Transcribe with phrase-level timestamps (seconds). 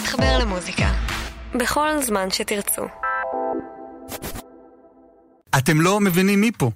[0.00, 0.92] להתחבר למוזיקה.
[1.54, 2.82] בכל זמן שתרצו.
[5.58, 6.70] אתם לא מבינים מי פה.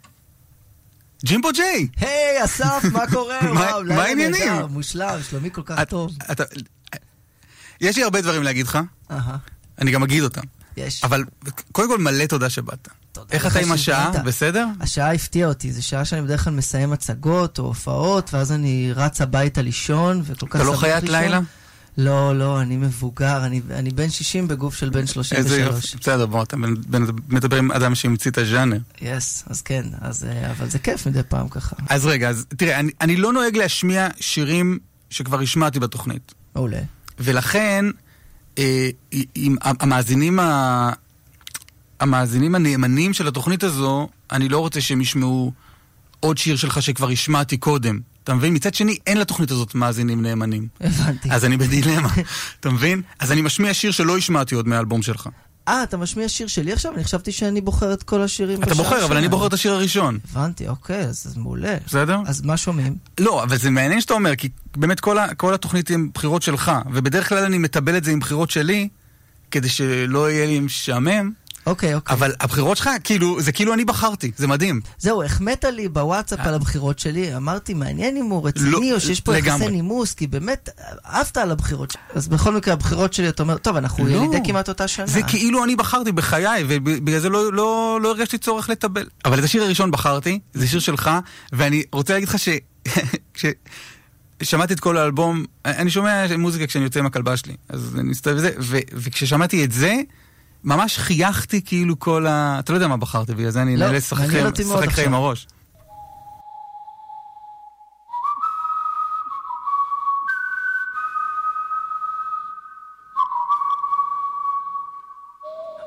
[1.24, 1.88] ג'ימבו ג'יי!
[1.96, 3.38] היי, אסף, מה קורה?
[3.54, 4.52] מה- וואו, מה העניינים?
[4.70, 6.10] מושלם, שלומי כל כך טוב.
[7.80, 8.78] יש לי הרבה דברים להגיד לך,
[9.78, 10.40] אני גם אגיד אותם.
[10.76, 11.04] יש.
[11.04, 11.24] אבל
[11.72, 12.88] קודם כל מלא תודה שבאת.
[13.12, 14.10] תודה איך אתה עם השעה?
[14.24, 14.66] בסדר?
[14.80, 19.20] השעה הפתיעה אותי, זו שעה שאני בדרך כלל מסיים הצגות או הופעות, ואז אני רץ
[19.20, 21.16] הביתה לישון, וכל כך אתה לא שמח חיית לישון.
[21.20, 21.40] לילה?
[21.98, 25.58] לא, לא, אני מבוגר, אני, אני בן 60 בגוף של בן איזה 33.
[25.84, 25.96] יופי.
[26.00, 26.56] בסדר, בוא, אתה
[27.28, 28.78] מדבר עם אדם שהמציא את הז'אנר.
[29.00, 31.76] יס, אז כן, אז, אה, אבל זה כיף מדי פעם ככה.
[31.88, 34.78] אז רגע, אז תראה, אני- אני לא נוהג להשמיע שירים
[35.10, 36.34] שכבר השמעתי בתוכנית.
[36.54, 36.80] מעולה.
[37.18, 37.84] ולכן,
[38.58, 38.88] אה,
[39.34, 40.90] עם המאזינים, ה...
[42.00, 45.52] המאזינים הנאמנים של התוכנית הזו, אני לא רוצה שהם ישמעו
[46.20, 48.00] עוד שיר שלך שכבר השמעתי קודם.
[48.24, 48.54] אתה מבין?
[48.54, 50.68] מצד שני, אין לתוכנית הזאת מאזינים נאמנים.
[50.80, 51.30] הבנתי.
[51.30, 52.08] אז אני בדילמה,
[52.60, 53.02] אתה מבין?
[53.18, 55.28] אז אני משמיע שיר שלא השמעתי עוד מהאלבום שלך.
[55.68, 56.94] אה, אתה משמיע שיר שלי עכשיו?
[56.94, 59.28] אני חשבתי שאני בוחר את כל השירים אתה בשעה בוחר, אבל אני.
[59.28, 61.76] בוחר את השיר הראשון, הבנתי, אוקיי, אז, אז מעולה.
[61.86, 62.18] בסדר?
[62.26, 62.96] אז מה שומעים?
[63.20, 66.42] לא, אבל זה מעניין שאתה אומר, כי באמת כל, ה, כל התוכנית היא עם בחירות
[66.42, 68.88] שלך, ובדרך כלל אני מטבל את זה עם בחירות שלי,
[69.50, 71.32] כדי שלא יהיה לי משעמם,
[71.66, 72.16] אוקיי, אוקיי.
[72.16, 74.80] אבל הבחירות שלך, כאילו, זה כאילו אני בחרתי, זה מדהים.
[74.98, 79.20] זהו, החמאת לי בוואטסאפ על הבחירות שלי, אמרתי, מעניין אם הוא לא, רציני או שיש
[79.20, 79.68] פה יחסי.
[79.68, 80.68] נימוס, כי באמת,
[81.04, 82.02] עפת על הבחירות שלי.
[82.14, 84.10] אז בכל מקרה, הבחירות שלי, אתה אומר, טוב, אנחנו לא.
[84.10, 85.06] ילידי כמעט אותה שנה.
[85.06, 89.06] זה כאילו אני בחרתי בחיי, ובגלל זה לא, לא, לא הרגשתי צורך לטבל.
[89.24, 91.10] אבל את השיר הראשון בחרתי, זה שיר שלך,
[91.52, 92.48] ואני רוצה להגיד לך ש...
[94.40, 98.36] כששמעתי את כל האלבום, אני שומע מוזיקה כשאני יוצא עם הכלבה שלי, אז אני מסתובב
[98.36, 98.50] בזה,
[98.92, 99.94] וכששמעתי את זה,
[100.64, 102.56] ממש חייכתי כאילו כל ה...
[102.58, 104.34] אתה לא יודע מה בחרתי, בגלל זה אני לא, נהנה לשחק לך-
[104.88, 105.04] עכשיו.
[105.06, 105.46] עם הראש.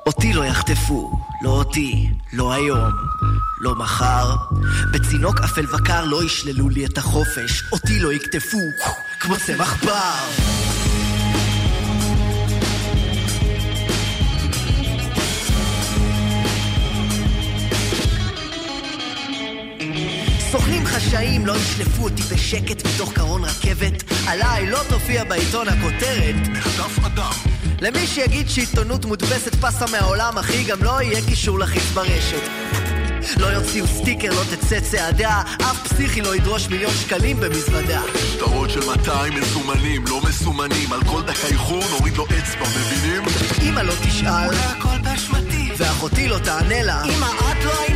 [0.07, 2.91] אותי לא יחטפו, לא אותי, לא היום,
[3.61, 4.35] לא מחר.
[4.93, 8.57] בצינוק אפל וקר לא ישללו לי את החופש, אותי לא יקטפו,
[9.19, 10.74] כמו צמח בר.
[20.55, 24.03] סוכנים חשאיים לא ישלפו אותי בשקט מתוך קרון רכבת.
[24.27, 26.35] עליי לא תופיע בעיתון הכותרת.
[26.77, 27.31] דף אדם.
[27.81, 32.49] למי שיגיד שעיתונות מודפסת פסה מהעולם אחי גם לא יהיה קישור לחיץ ברשת.
[33.37, 35.41] לא יוציאו סטיקר, לא תצא צעדה.
[35.61, 38.01] אף פסיכי לא ידרוש מיליון שקלים במזוודה.
[38.31, 40.93] שטרות של 200 מזומנים, לא מסומנים.
[40.93, 43.23] על כל דקה איחור נוריד לו אצבע, מבינים?
[43.61, 45.71] אמא לא תשאל אולי הכל באשמתי.
[45.77, 47.03] ואחותי לא תענה לה.
[47.03, 47.94] אמא את לא העניין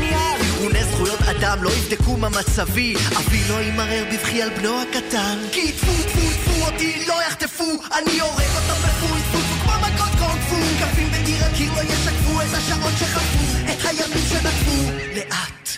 [0.59, 2.95] ארגוני זכויות אדם לא יבדקו מה מצבי.
[3.17, 5.37] אבי לא ימרר בבכי על בנו הקטן.
[5.51, 7.63] כי טפו טפו טפו אותי לא יחטפו.
[7.63, 10.55] אני הורג אותם בפוי טפו כמו מכות קונג פו.
[10.79, 15.69] קפים בקיר הקיר לא ישקפו את השעות שחלפו את הימים שנקפו לאט.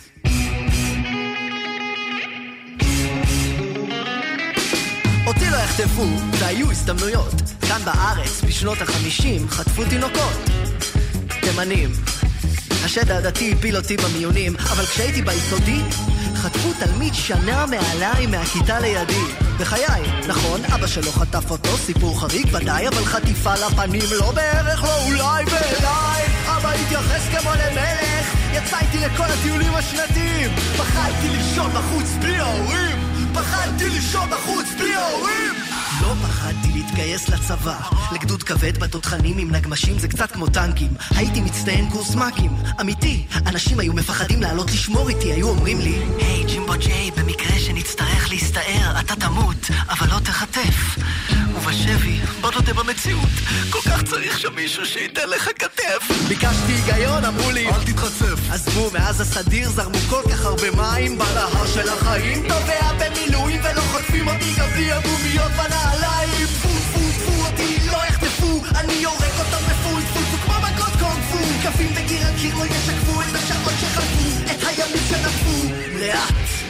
[5.28, 6.06] אותי לא יחטפו,
[6.40, 7.34] והיו הזדמנויות.
[7.68, 10.50] כאן בארץ, בשנות החמישים, חטפו תינוקות.
[11.42, 11.90] תימנים.
[12.84, 15.82] השד העדתי הפיל אותי במיונים, אבל כשהייתי ביסודי,
[16.36, 19.24] חטפו תלמיד שנה מעליי מהכיתה לידי.
[19.60, 25.04] בחיי, נכון, אבא שלו חטף אותו, סיפור חריג ודאי, אבל חטיפה לפנים לא בערך, לא
[25.06, 26.26] אולי ואליי.
[26.46, 30.52] אבא התייחס כמו למלך, יצא איתי לכל הטיולים השנתיים.
[30.78, 32.98] פחדתי לישון בחוץ בלי ההורים,
[33.34, 35.71] פחדתי לישון בחוץ בלי ההורים.
[36.02, 37.80] לא פחדתי להתגייס לצבא.
[38.12, 40.94] לגדוד כבד בתותחנים עם נגמשים זה קצת כמו טנקים.
[41.16, 42.52] הייתי מצטיין קורס מ"כים.
[42.82, 48.30] אמיתי אנשים היו מפחדים לעלות לשמור איתי היו אומרים לי היי ג'ימבו ג'יי במקרה שנצטרך
[48.30, 50.98] להסתער אתה תמות אבל לא תחטף.
[51.56, 53.30] ובשבי בוא נודה במציאות
[53.70, 56.28] כל כך צריך שם מישהו שייתן לך כתף.
[56.28, 61.68] ביקשתי היגיון אמרו לי אל תתחצף עזבו, מאז הסדיר זרמו כל כך הרבה מים בנהר
[61.74, 65.52] של החיים טובע במילואים ולא חוטפים אותי גם בלי הגומיות
[66.42, 68.62] בנעליים טפו טפו טפו אותי לא יחטפו.
[68.80, 71.38] אני הורג אותם בפוי טפו טפו כמו מכות קונג פו.
[71.64, 75.68] קפים בקיר הקיר לא ישקפו את השעות שחלפו את הימים שנפו
[76.00, 76.61] לאט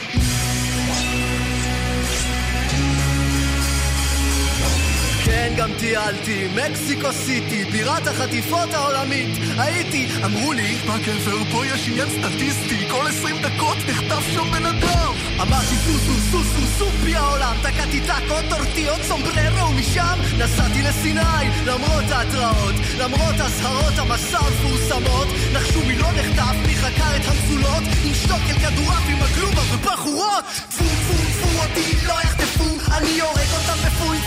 [5.42, 9.28] כן, גם טיילתי, מקסיקו סיטי, בירת החטיפות העולמית.
[9.58, 12.88] הייתי, אמרו לי, מה גבר, פה יש עניין סטטיסטי.
[12.90, 15.12] כל 20 דקות נחטף שם בן אדם.
[15.40, 17.56] אמרתי סוסו סוסו סופי העולם.
[17.62, 21.44] תקעתי טאקות, טורטיות, סומבררו ומשם נסעתי לסיני.
[21.66, 28.14] למרות ההתראות, למרות אזהרות המסע המפורסמות נחשו מי לא נחטף, מי חקר את המצולות עם
[28.14, 30.44] שטוקל כדורעף עם הגלובה ובחורות.
[30.68, 34.18] טפו טפו טפו אותי לא יחטפו אני הורג אותם בפוי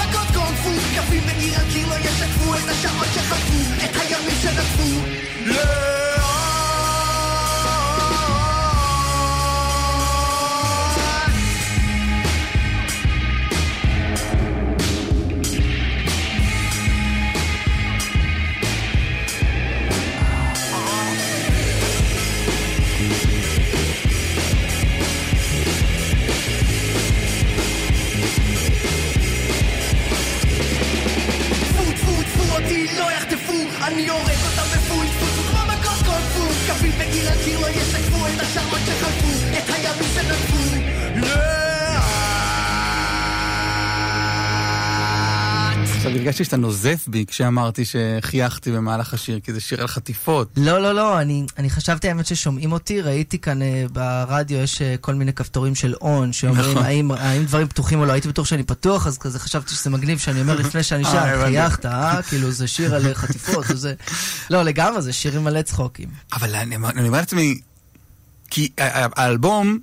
[0.00, 3.69] מכות קונג פו, קווים בין עיר על קיר לא ישקפו את השעות שחטפו.
[32.86, 37.68] לא יחטפו, אני הורג אותם בפוי תפוסו כמו מכות קונפו קווים בקיר על קיר לא
[37.68, 39.58] ישקפו את השרמות שחלפו.
[39.58, 40.79] את הימים שנדפו
[46.00, 50.48] עכשיו הרגשתי שאתה נוזף בי כשאמרתי שחייכתי במהלך השיר, כי זה שיר על חטיפות.
[50.56, 54.94] לא, לא, לא, אני, אני חשבתי האמת ששומעים אותי, ראיתי כאן אה, ברדיו, יש אה,
[55.00, 56.82] כל מיני כפתורים של און, שאומרים נכון.
[56.84, 60.18] האם, האם דברים פתוחים או לא, הייתי בטוח שאני פתוח, אז כזה חשבתי שזה מגניב
[60.18, 61.44] שאני אומר לפני שאני אה, שר, הבנתי.
[61.44, 62.22] חייכת, אה?
[62.22, 63.94] כאילו זה שיר על חטיפות, זה...
[64.50, 66.08] לא, לגמרי, זה שיר עם מלא צחוקים.
[66.32, 67.60] אבל אני, אני אומר לעצמי,
[68.50, 69.78] כי האלבום,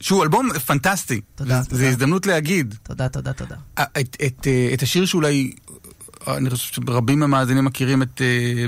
[0.00, 1.88] שהוא אלבום פנטסטי, תודה, זו תודה.
[1.88, 3.56] הזדמנות להגיד, תודה, תודה, תודה.
[3.80, 5.52] את, את, אה, את השיר שאולי,
[6.28, 8.66] אני חושב שרבים מהמאזינים מכירים את, אה,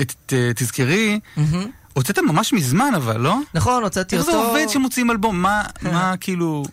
[0.00, 1.70] את, אה, תזכרי, מהמם.
[1.92, 3.38] הוצאת ממש מזמן אבל, לא?
[3.54, 4.38] נכון, הוצאתי איך אותו...
[4.38, 5.42] זה עובד שמוציאים אלבום?
[5.42, 6.64] מה, מה כאילו...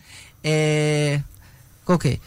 [0.46, 1.18] אה,
[1.88, 2.18] אוקיי.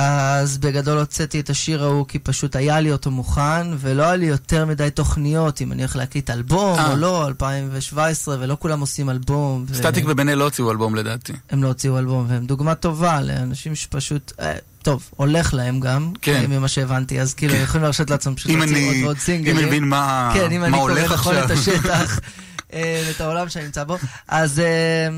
[0.00, 4.26] אז בגדול הוצאתי את השיר ההוא כי פשוט היה לי אותו מוכן, ולא היה לי
[4.26, 6.90] יותר מדי תוכניות אם אני הולך להקליט אלבום אה.
[6.90, 9.64] או לא, 2017, ולא כולם עושים אלבום.
[9.68, 11.32] ו- סטטיק ובן אל לא הוציאו אלבום לדעתי.
[11.50, 14.52] הם לא הוציאו אלבום, והם דוגמה טובה לאנשים שפשוט, אה,
[14.82, 16.40] טוב, הולך להם גם, כן.
[16.42, 19.56] אה, ממה שהבנתי, אז כאילו, הם יכולים להרשות לעצמם פשוט להוציא עוד ועוד סינגלים.
[19.56, 21.74] אם אני מבין מה כן, אם מה אני קורא הולך נכון את עכשיו.
[21.74, 22.20] השטח,
[22.72, 23.98] אה, את העולם שאני נמצא בו.
[24.28, 25.08] אז אה,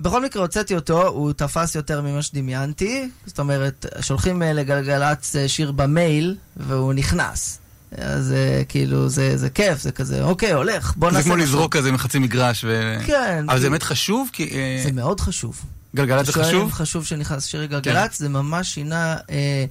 [0.00, 3.08] בכל מקרה הוצאתי אותו, הוא תפס יותר ממה שדמיינתי.
[3.26, 7.58] זאת אומרת, שולחים אה, לגלגלצ אה, שיר במייל, והוא נכנס.
[7.98, 11.46] אז אה, כאילו, זה זה כיף, זה כזה, אוקיי, הולך, בוא זה נעשה כמו משהו.
[11.46, 12.64] לזרוק כזה מחצי מגרש.
[12.64, 13.44] ו- כן.
[13.48, 14.28] אבל זה כי- באמת חשוב?
[14.32, 14.50] כי
[14.84, 15.60] זה מאוד חשוב.
[15.96, 16.70] גלגלצ זה חשוב?
[16.70, 16.74] כן.
[16.76, 19.64] חשוב שנכנס שיר גלגלצ, זה ממש שינה אה,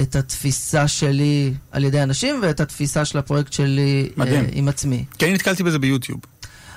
[0.00, 4.42] את התפיסה שלי על ידי אנשים ואת התפיסה של הפרויקט שלי אה.
[4.52, 5.04] עם עצמי.
[5.18, 6.20] כי אני נתקלתי בזה ביוטיוב.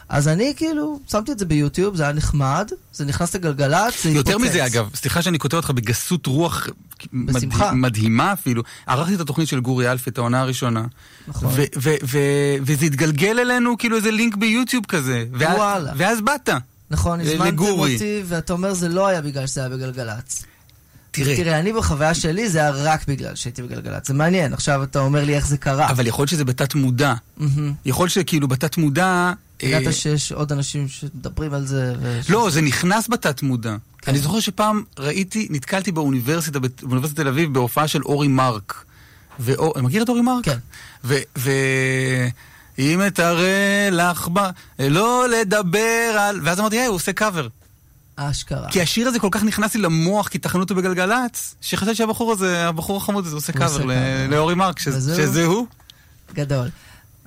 [0.10, 4.32] אז אני כאילו, שמתי את זה ביוטיוב, זה היה נחמד, זה נכנס לגלגלצ, זה יותר
[4.32, 4.50] התפוצץ.
[4.50, 6.68] מזה אגב, סליחה שאני כותב אותך בגסות רוח
[7.14, 7.74] בשמחה.
[7.74, 8.64] מדהימה אפילו.
[8.88, 10.86] ערכתי את התוכנית של גורי אלפי, את העונה הראשונה.
[11.28, 11.54] נכון.
[12.64, 15.26] וזה התגלגל אלינו כאילו איזה לינק ביוטיוב כזה.
[15.34, 15.92] וואלה.
[15.98, 16.50] ואז באת.
[16.92, 17.64] נכון, הזמנתם.
[17.64, 20.44] אותי, ואתה אומר זה לא היה בגלל שזה היה בגלגלצ.
[21.12, 24.08] תראה, תראה, אני בחוויה שלי זה היה רק בגלל שהייתי בגלגלצ.
[24.08, 25.90] זה מעניין, עכשיו אתה אומר לי איך זה קרה.
[25.90, 27.14] אבל יכול להיות שזה בתת מודע.
[27.38, 27.74] מהמם.
[27.86, 29.32] יכול להיות שכאילו בתת מודע...
[29.64, 31.94] אה, ידעת שיש עוד אנשים שמדברים על זה?
[32.30, 33.76] לא, זה נכנס בתת מודע.
[34.02, 34.12] כן.
[34.12, 38.86] אני זוכר שפעם ראיתי, נתקלתי באוניברסיטה, באוניברסיטת תל אביב, בהופעה של אורי מרק.
[39.40, 40.46] ואו- מכיר את אורי מרק?
[40.46, 40.58] כן.
[41.04, 41.16] ו...
[41.38, 41.52] ו...
[42.80, 44.40] אם אתראה לך ב...
[44.80, 46.40] לא לדבר על...
[46.44, 47.48] ואז אמרתי, היי, הוא עושה קאבר.
[48.16, 48.70] אשכרה.
[48.72, 52.68] כי השיר הזה כל כך נכנס לי למוח, כי תחנו אותו בגלגלצ, שחשבתי שהבחור הזה,
[52.68, 53.86] הבחור החמוד הזה עושה קאבר.
[54.30, 54.80] לאורי מרק.
[54.80, 55.68] שזה הוא.
[56.34, 56.70] גדול.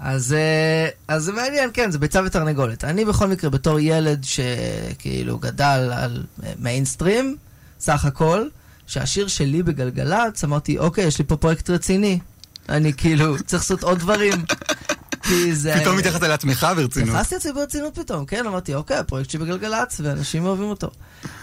[0.03, 2.85] אז, אה, אז זה מעניין, כן, זה ביצה ותרנגולת.
[2.85, 7.37] אני בכל מקרה, בתור ילד שכאילו גדל על אה, מיינסטרים,
[7.81, 8.47] סך הכל,
[8.87, 12.19] שהשיר שלי בגלגלצ, אמרתי, אוקיי, יש לי פה פרויקט רציני.
[12.69, 14.45] אני כאילו, צריך לעשות עוד דברים.
[15.23, 15.75] כי זה...
[15.81, 17.09] פתאום מתייחסת לעצמך ברצינות.
[17.09, 20.91] התייחסתי לזה ברצינות פתאום, כן, אמרתי, אוקיי, הפרויקט שלי בגלגלצ, ואנשים אוהבים אותו.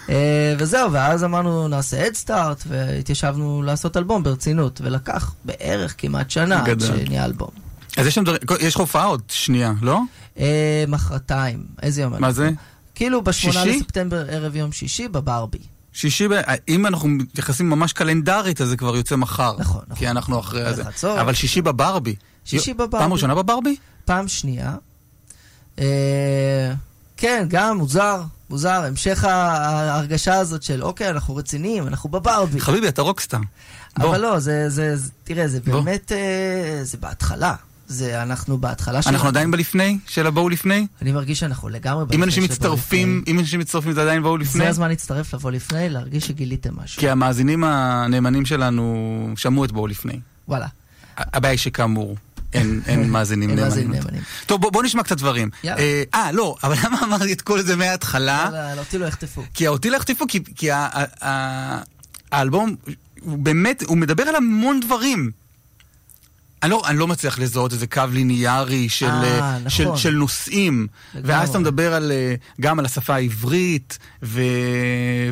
[0.09, 6.79] אה, וזהו, ואז אמרנו, נעשה אדסטארט, והתיישבנו לעשות אלבום ברצינות, ולקח בערך כמעט שנה עד.
[6.79, 7.68] שנהיה אלבום.
[7.97, 9.99] אז יש שם דברים, יש הופעה עוד שנייה, לא?
[10.39, 12.13] אה, מחרתיים, איזה יום?
[12.19, 12.31] מה?
[12.31, 12.49] זה?
[12.95, 13.65] כאילו בשמונה?
[13.65, 15.59] לספטמבר, ערב יום שישי, בברבי.
[15.93, 16.31] שישי, ב...
[16.67, 19.55] אם אנחנו מתייחסים ממש קלנדרית, אז זה כבר יוצא מחר.
[19.59, 19.97] נכון, נכון.
[19.97, 20.83] כי אנחנו אחרי זה.
[20.83, 21.19] בחצות.
[21.19, 22.15] אבל שישי בברבי.
[22.45, 22.97] שישי בברבי.
[22.97, 23.75] פעם ראשונה בברבי?
[24.05, 24.75] פעם שנייה.
[25.79, 26.73] אה,
[27.17, 32.59] כן, גם מוזר, מוזר, המשך ההרגשה הזאת של, אוקיי, אנחנו רציניים, אנחנו בברבי.
[32.59, 33.39] חביבי, אתה רוקסטאר.
[33.97, 35.59] אבל לא, זה, זה, תראה, זה.
[35.61, 37.55] באמת, אה, זה בהתחלה.
[37.89, 39.15] זה, אנחנו בהתחלה שלנו.
[39.15, 39.97] אנחנו עדיין בלפני?
[40.07, 40.87] של הבואו לפני?
[41.01, 43.23] אני מרגיש שאנחנו לגמרי אם בלפני אנשים של בוא מצטרפים.
[43.27, 44.63] אם אנשים מצטרפים זה עדיין בואו לפני?
[44.63, 46.99] זה הזמן להצטרף, לבוא לפני, להרגיש שגיליתם משהו.
[46.99, 50.19] כי המאזינים הנאמנים שלנו שמעו את בואו לפני.
[50.47, 50.67] וואלה.
[51.17, 52.15] הבעיה היא שכאמור,
[52.53, 54.21] אין, אין מאזינים נאמנים.
[54.45, 55.49] טוב, בוא, בוא נשמע קצת דברים.
[55.65, 58.43] אה, אה, לא, אבל למה אמרתי את כל זה מההתחלה?
[58.45, 59.43] יאללה, לא, אותי לא יחטפו.
[59.53, 60.69] כי אותי לא יחטיפו, כי,
[62.31, 62.75] האלבום,
[63.21, 65.31] הוא באמת, הוא מדבר על המון דברים.
[66.63, 69.69] אני לא, אני לא מצליח לזהות איזה קו ליניארי של, אה, אה, נכון.
[69.69, 70.87] של, של נושאים.
[71.13, 71.31] לגמרי.
[71.31, 74.41] ואז אתה מדבר על, אה, גם על השפה העברית, ו,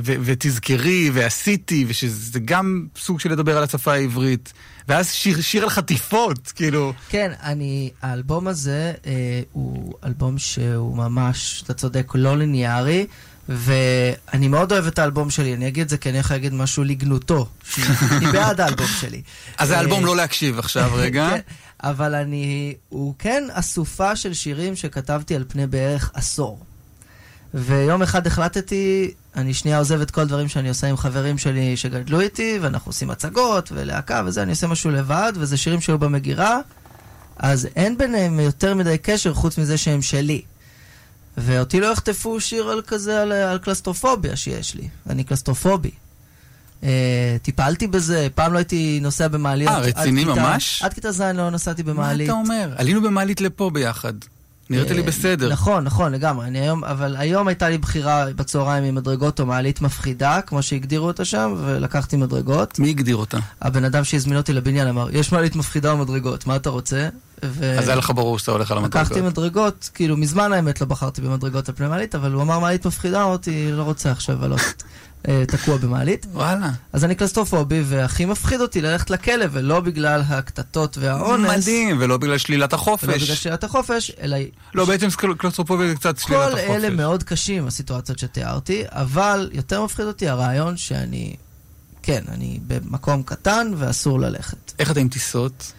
[0.03, 4.53] ו, ותזכרי, ועשיתי, ושזה גם סוג של לדבר על השפה העברית.
[4.87, 6.93] ואז שיר, שיר על חטיפות, כאילו.
[7.09, 13.05] כן, אני, האלבום הזה אה, הוא אלבום שהוא ממש, אתה צודק, לא ליניארי,
[13.49, 16.83] ואני מאוד אוהב את האלבום שלי, אני אגיד את זה כי אני יכול להגיד משהו
[16.83, 19.21] לגנותו, שאני בעד האלבום שלי.
[19.57, 21.29] אז אה, האלבום לא להקשיב עכשיו רגע.
[21.29, 21.39] כן,
[21.83, 26.59] אבל אני, הוא כן אסופה של שירים שכתבתי על פני בערך עשור.
[27.53, 32.19] ויום אחד החלטתי, אני שנייה עוזב את כל הדברים שאני עושה עם חברים שלי שגדלו
[32.19, 36.59] איתי, ואנחנו עושים הצגות ולהקה וזה, אני עושה משהו לבד, וזה שירים שהיו במגירה,
[37.37, 40.41] אז אין ביניהם יותר מדי קשר חוץ מזה שהם שלי.
[41.37, 44.87] ואותי לא יחטפו שיר על כזה, על, על קלסטרופוביה שיש לי.
[45.09, 45.91] אני קלסטרופובי.
[46.81, 46.85] Uh,
[47.41, 49.71] טיפלתי בזה, פעם לא הייתי נוסע במעליות.
[49.71, 50.81] אה, עד רציני כיתה- ממש?
[50.83, 52.29] עד כיתה ז' לא נסעתי מה במעלית.
[52.29, 52.73] אתה אומר?
[52.77, 54.13] עלינו במעלית לפה ביחד.
[54.69, 55.49] נראית לי אה, בסדר.
[55.49, 56.47] נכון, נכון, לגמרי.
[56.47, 61.07] אני היום, אבל היום הייתה לי בחירה בצהריים עם מדרגות או מעלית מפחידה, כמו שהגדירו
[61.07, 62.79] אותה שם, ולקחתי מדרגות.
[62.79, 63.37] מי הגדיר אותה?
[63.61, 67.09] הבן אדם שהזמין אותי לבניין אמר, יש מעלית מפחידה או מדרגות, מה אתה רוצה?
[67.45, 67.79] ו...
[67.79, 69.07] אז היה לך ברור שאתה הולך על המדרגות.
[69.07, 72.85] לקחתי מדרגות, כאילו מזמן האמת לא בחרתי במדרגות על פני מעלית, אבל הוא אמר מעלית
[72.85, 74.83] מפחידה, אמרתי, לא רוצה עכשיו לעלות
[75.47, 76.25] תקוע במעלית.
[76.33, 76.69] וואלה.
[76.93, 81.49] אז אני קלסטרופובי, והכי מפחיד אותי ללכת לכלא, ולא בגלל הקטטות והאונס.
[81.49, 83.31] מדהים, ולא בגלל שלילת ולא בגלל החופש.
[83.31, 84.37] שאלת החופש, אלא
[84.73, 85.07] לא, בעצם
[85.37, 86.69] קלוסטרופוביה זה קצת שלילת כל החופש.
[86.69, 91.35] אלה מאוד קשים, הסיטואציות שתיארתי, אבל יותר מפחיד אותי הרעיון שאני,
[92.03, 94.73] כן, אני במקום קטן ואסור ללכת.
[94.79, 95.71] איך אתה עם טיסות?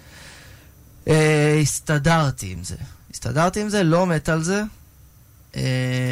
[1.09, 2.77] אה, הסתדרתי עם זה.
[3.11, 4.63] הסתדרתי עם זה, לא מת על זה.
[5.57, 5.63] אה,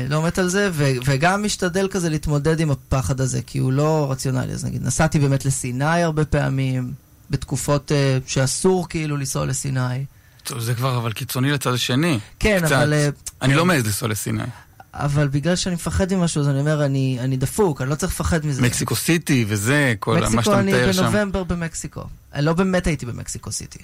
[0.08, 4.10] לא מת על זה, ו- וגם משתדל כזה להתמודד עם הפחד הזה, כי הוא לא
[4.10, 4.52] רציונלי.
[4.52, 6.92] אז נגיד, נסעתי באמת לסיני הרבה פעמים,
[7.30, 10.04] בתקופות אה, שאסור כאילו לנסוע לסיני.
[10.44, 12.18] טוב, זה כבר אבל קיצוני לצד השני.
[12.38, 12.72] כן, קצת.
[12.72, 12.92] אבל...
[12.92, 13.08] אה,
[13.42, 14.42] אני לא מעז לנסוע לסיני.
[14.94, 18.46] אבל בגלל שאני מפחד ממשהו, אז אני אומר, אני, אני דפוק, אני לא צריך לפחד
[18.46, 18.62] מזה.
[18.62, 21.02] מקסיקו סיטי וזה, כל מה מקסיקו שאתה אני מתאר שם.
[21.02, 22.02] בנובמבר במקסיקו.
[22.34, 23.78] אני לא באמת הייתי במקסיקו סיטי.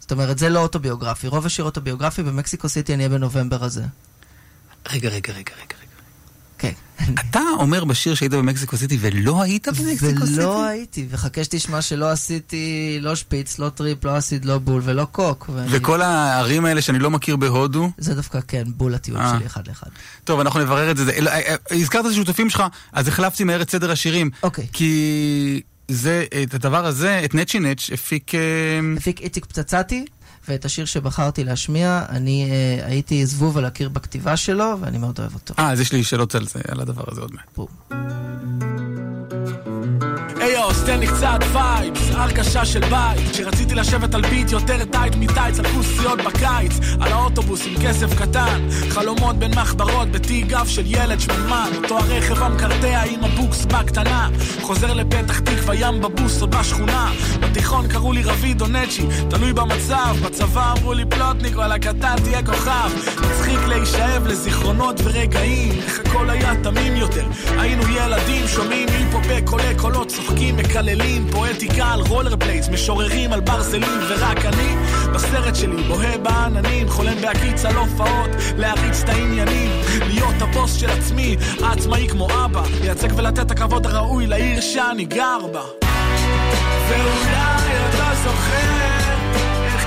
[0.00, 1.28] זאת אומרת, זה לא אוטוביוגרפי.
[1.28, 3.82] רוב השיר אוטוביוגרפי, במקסיקו סיטי אני אהיה בנובמבר הזה.
[4.92, 5.74] רגע, רגע, רגע, רגע.
[6.58, 6.72] כן.
[7.30, 10.34] אתה אומר בשיר שהיית במקסיקו סיטי ולא היית במקסיקו סיטי?
[10.40, 15.04] ולא הייתי, וחכה שתשמע שלא עשיתי לא שפיץ, לא טריפ, לא אסיד, לא בול ולא
[15.12, 15.50] קוק.
[15.54, 17.90] ואני- וכל הערים האלה שאני לא מכיר בהודו?
[17.98, 19.34] זה דווקא כן, בול הטיול אה.
[19.38, 19.86] שלי אחד לאחד.
[20.24, 21.10] טוב, אנחנו נברר את זה.
[21.12, 22.62] אה, אה, הזכרת את השותפים שלך,
[22.92, 24.30] אז החלפתי מהר את סדר השירים.
[24.42, 24.66] אוקיי.
[24.72, 28.32] כי זה, את הדבר הזה, את נצ'י נץ' הפיק...
[28.96, 30.04] הפיק איציק פצצתי,
[30.48, 35.34] ואת השיר שבחרתי להשמיע, אני אה, הייתי זבוב על הקיר בכתיבה שלו, ואני מאוד אוהב
[35.34, 35.54] אותו.
[35.58, 37.44] אה, אז יש לי שאלות על זה, על הדבר הזה עוד מעט.
[37.56, 37.68] בום.
[40.44, 45.14] היי יו, תן לי קצת vibes, הרגשה של בית שרציתי לשבת על ביט יותר tight
[45.16, 46.72] מטייץ על כוסיות בקיץ.
[47.00, 52.42] על האוטובוס עם כסף קטן חלומות בין מחברות בתיק גב של ילד שמנמן אותו הרכב
[52.42, 54.28] המקרטע עם הבוקס בקטנה.
[54.62, 57.12] חוזר לפתח תקווה ים בבוס או בשכונה.
[57.40, 60.16] בתיכון קראו לי רביד או נצ'י תלוי במצב.
[60.24, 62.90] בצבא אמרו לי פלוטניק וואלה קטן תהיה כוכב.
[63.20, 67.26] מצחיק להישאב לזיכרונות ורגעים איך הכל היה תמים יותר.
[67.58, 73.98] היינו ילדים שומעים היפ-הופ קולי קולות צוחקים מקללים פואטיקה על רולר פלייטס משוררים על ברזלים
[74.08, 74.76] ורק אני
[75.14, 79.70] בסרט שלי בוהה בעננים חולם בהקיץ על הופעות להריץ את העניינים
[80.06, 85.38] להיות הבוס של עצמי עצמאי כמו אבא לייצג ולתת את הכבוד הראוי לעיר שאני גר
[85.52, 85.62] בה.
[86.88, 88.84] ואולי אתה זוכר
[89.64, 89.84] איך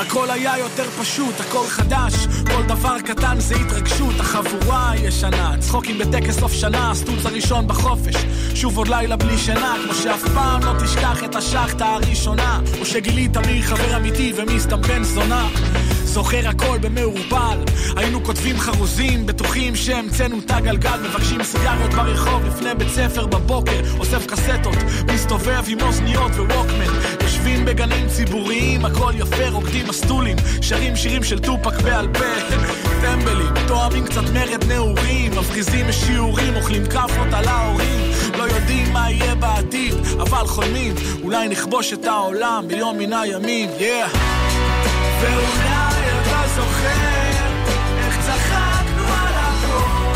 [0.00, 6.38] הכל היה יותר פשוט, הכל חדש כל דבר קטן זה התרגשות, החבורה הישנה צחוקים בטקס
[6.38, 8.14] סוף שנה, הסטוץ הראשון בחופש
[8.54, 13.36] שוב עוד לילה בלי שינה כמו שאף פעם לא תשכח את השחטה הראשונה או שגילית
[13.36, 15.48] מי חבר אמיתי ומי סתם בן זונה.
[16.04, 17.58] זוכר הכל במעורפל
[17.96, 24.26] היינו כותבים חרוזים בטוחים שהמצאנו את הגלגל מבקשים סיגריות ברחוב לפני בית ספר בבוקר אוסף
[24.26, 24.76] קסטות
[25.14, 31.80] מסתובב עם אוזניות וווקמן יושבים בגנים ציבוריים הכל יפה רוקדים מסטולים שרים שירים של טופק
[31.80, 32.24] בעל פה.
[33.02, 38.10] טמבלים תואמים קצת מרד נעורים מפגיזים משיעורים אוכלים כאפות על ההורים.
[38.38, 44.16] לא יודעים מה יהיה בעתיד אבל חולמים אולי נכבוש את העולם ביום מן הימים yeah.
[45.20, 47.30] ואולי אתה זוכר
[47.98, 50.14] איך צחקנו על הכל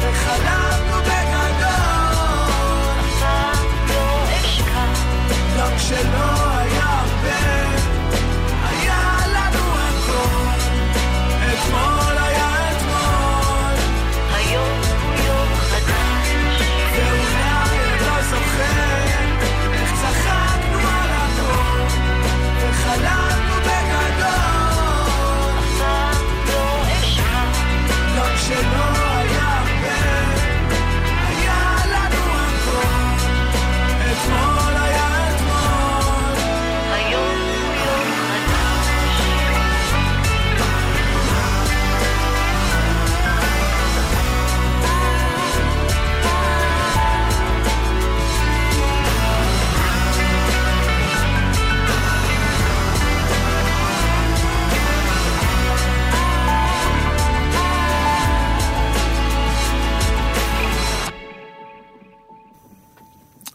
[0.00, 1.96] וחלמנו בגדול.
[5.58, 6.35] גם כשלא היה הרבה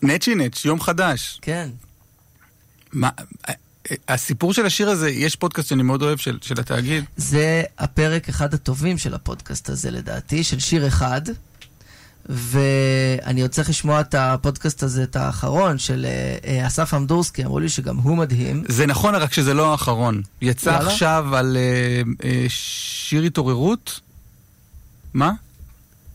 [0.01, 1.39] נצ'י נץ', יום חדש.
[1.41, 1.69] כן.
[2.93, 3.09] מה,
[4.07, 7.03] הסיפור של השיר הזה, יש פודקאסט שאני מאוד אוהב של, של התאגיד.
[7.17, 11.21] זה הפרק אחד הטובים של הפודקאסט הזה לדעתי, של שיר אחד.
[12.29, 17.59] ואני עוד צריך לשמוע את הפודקאסט הזה, את האחרון, של אה, אה, אסף אמדורסקי, אמרו
[17.59, 18.63] לי שגם הוא מדהים.
[18.67, 20.21] זה נכון, רק שזה לא האחרון.
[20.41, 20.91] יצא יאללה.
[20.91, 23.99] עכשיו על אה, אה, שיר התעוררות?
[25.13, 25.31] מה?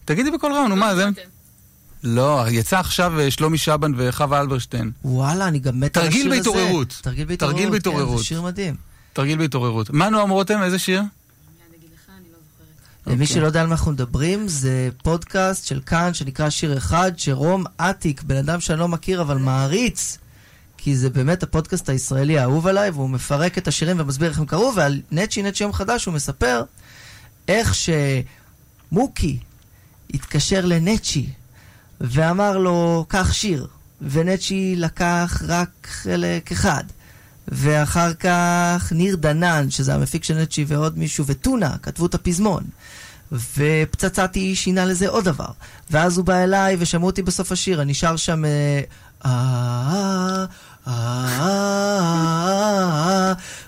[0.05, 1.09] תגידי בקול רם, נו מה, זה...
[2.03, 4.91] לא, יצא עכשיו אה, שלומי שבן וחווה אלברשטיין.
[5.05, 6.51] וואלה, אני גם מת על תרגיל השיר הזה.
[6.51, 6.99] בהתעוררות.
[7.03, 7.57] תרגיל בהתעוררות.
[7.57, 8.19] תרגיל כן, בהתעוררות.
[8.19, 8.75] זה שיר מדהים.
[9.13, 9.91] תרגיל בהתעוררות.
[9.91, 11.03] מה נועם רותם, איזה שיר?
[13.07, 13.27] למי אוקיי.
[13.27, 18.23] שלא יודע על מה אנחנו מדברים, זה פודקאסט של כאן שנקרא שיר אחד, שרום אטיק,
[18.23, 20.19] בן אדם שאני לא מכיר אבל מעריץ,
[20.77, 24.73] כי זה באמת הפודקאסט הישראלי האהוב עליי, והוא מפרק את השירים ומסביר איך הם קרו,
[24.77, 26.63] ועל נצ'י נצ'י יום חדש הוא מספר
[27.49, 29.39] איך שמוקי
[30.15, 31.27] התקשר לנצ'י
[32.01, 33.67] ואמר לו, קח שיר,
[34.03, 36.85] ונצ'י לקח רק חלק אחד.
[37.49, 42.63] ואחר כך ניר דנן, שזה המפיק של נצ'י ועוד מישהו, וטונה, כתבו את הפזמון.
[43.33, 45.49] ופצצתי שינה לזה עוד דבר.
[45.91, 48.45] ואז הוא בא אליי ושמעו אותי בסוף השיר, אני שר שם...
[48.45, 48.81] אה,
[49.27, 50.45] אה,
[50.89, 51.73] אה,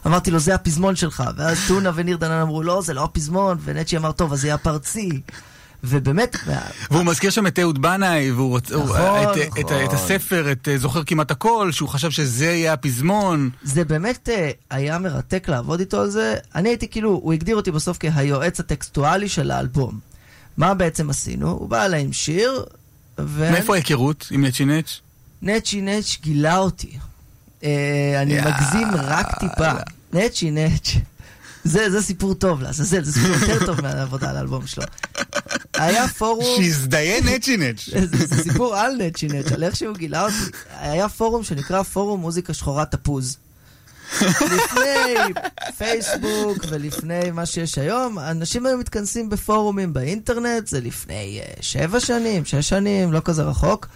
[0.07, 1.23] אמרתי לו, זה הפזמון שלך.
[1.37, 4.59] ואז טונה וניר דנן אמרו, לא, זה לא הפזמון, ונצ'י אמר, טוב, אז זה יהיה
[4.59, 5.21] פרצי.
[5.85, 6.37] ובאמת,
[6.91, 8.81] והוא מזכיר שם את אהוד בנאי, והוא נכון,
[9.33, 9.85] את- נכון.
[9.85, 13.51] את הספר, את אה, זוכר כמעט הכל, שהוא חשב שזה יהיה הפזמון.
[13.62, 16.35] זה באמת אה, היה מרתק לעבוד איתו על זה.
[16.55, 19.99] אני הייתי כאילו, הוא הגדיר אותי בסוף כהיועץ הטקסטואלי של האלבום.
[20.57, 21.51] מה בעצם עשינו?
[21.51, 22.64] הוא בא אליי עם שיר,
[23.21, 23.51] ו...
[23.53, 25.01] מאיפה ההיכרות עם נצ'י נץ'?
[25.43, 26.99] נצ'י נץ' גילה אותי.
[27.64, 28.41] אה, אני.
[28.41, 29.71] מגזים רק טיפה.
[30.12, 30.88] נצ'י נץ'.
[31.64, 34.85] זה, זה סיפור טוב לעזאזל, זה סיפור יותר טוב מהעבודה על האלבום שלו.
[35.79, 36.57] היה פורום...
[36.57, 37.88] שיזדיין נצ'י נץ'.
[38.27, 40.35] זה, סיפור על נצ'י נץ', על איך שהוא גילה אותי.
[40.81, 43.37] היה פורום שנקרא פורום מוזיקה שחורה תפוז.
[44.23, 45.14] לפני
[45.79, 52.45] פייסבוק ולפני מה שיש היום, אנשים היו מתכנסים בפורומים באינטרנט, זה לפני uh, שבע שנים,
[52.45, 53.87] שש שנים, לא כזה רחוק.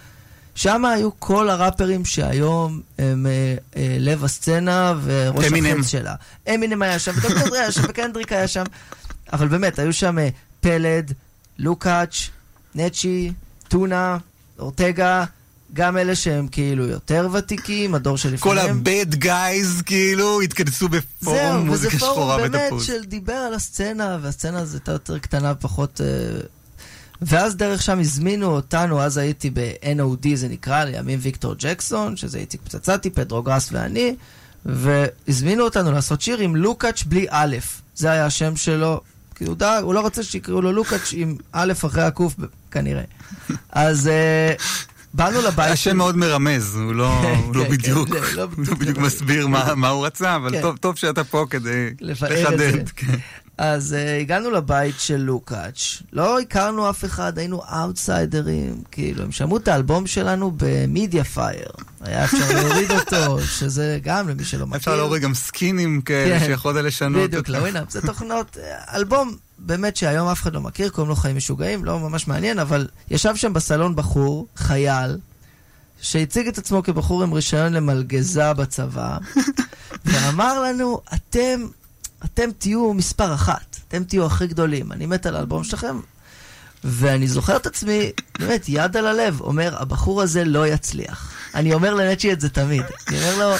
[0.55, 5.45] שם היו כל הראפרים שהיום הם uh, uh, לב הסצנה וראש.
[5.45, 6.15] החץ שלה.
[6.53, 8.63] אמינם היה שם, ודוקטור היה שם, וקנדריק היה שם.
[9.33, 10.17] אבל באמת, היו שם
[10.61, 11.13] פלד,
[11.57, 12.29] לוקאץ',
[12.75, 13.31] נצ'י,
[13.67, 14.17] טונה,
[14.59, 15.25] אורטגה,
[15.73, 18.83] גם אלה שהם כאילו יותר ותיקים, הדור כל שלפניהם.
[18.85, 22.85] ה-bad guys כאילו התכנסו בפורום זהו, וזה מוזיקה פורום שחורה באמת ותפוז.
[22.85, 26.01] של דיבר על הסצנה, והסצנה הזו הייתה יותר קטנה, פחות...
[26.01, 26.39] אה,
[27.21, 32.61] ואז דרך שם הזמינו אותנו, אז הייתי ב-NOD, זה נקרא, לימים ויקטור ג'קסון, שזה איציק
[32.63, 34.15] פצצתי, פדרו גראס ואני,
[34.65, 37.57] והזמינו אותנו לעשות שיר עם לוקאץ' בלי א',
[37.95, 39.01] זה היה השם שלו,
[39.35, 42.35] כי הוא, דאג, הוא לא רוצה שיקראו לו לוקאץ' עם א' אחרי הקוף,
[42.71, 43.03] כנראה.
[43.71, 44.53] אז אה,
[45.13, 45.71] באנו לבית...
[45.71, 47.13] השם מאוד מרמז, הוא לא
[47.45, 49.13] הוא לא כן, בדיוק כן, לא הוא לא בדיוק בדיוק מרמז.
[49.15, 50.61] מסביר מה מה הוא רצה, אבל כן.
[50.61, 51.89] טוב- טוב שאתה פה כדי.
[52.01, 52.83] לחדד.
[53.63, 59.57] אז אה, הגענו לבית של לוקאץ', לא הכרנו אף אחד, היינו אאוטסיידרים, כאילו, הם שמעו
[59.57, 61.69] את האלבום שלנו ב MediaFire.
[62.01, 64.77] היה אפשר להוריד אותו, שזה גם למי שלא מכיר.
[64.77, 66.45] אפשר להוריד גם סקינים כאלה כן.
[66.45, 67.29] שיכולת לשנות.
[67.29, 67.49] בדיוק.
[67.49, 71.85] לווינאפ, זה תוכנות, אה, אלבום באמת שהיום אף אחד לא מכיר, קוראים לו חיים משוגעים,
[71.85, 75.17] לא ממש מעניין, אבל ישב שם בסלון בחור, חייל,
[76.01, 79.17] שהציג את עצמו כבחור עם רישיון למלגזה בצבא,
[80.05, 81.61] ואמר לנו, אתם,
[82.25, 85.99] אתם תהיו מספר אחת, אתם תהיו הכי גדולים, אני מת על האלבום שלכם.
[86.83, 91.31] ואני זוכר את עצמי, באמת, יד על הלב, אומר, הבחור הזה לא יצליח.
[91.55, 92.83] אני אומר לנצ'י את זה תמיד.
[93.07, 93.55] אני אומר לו,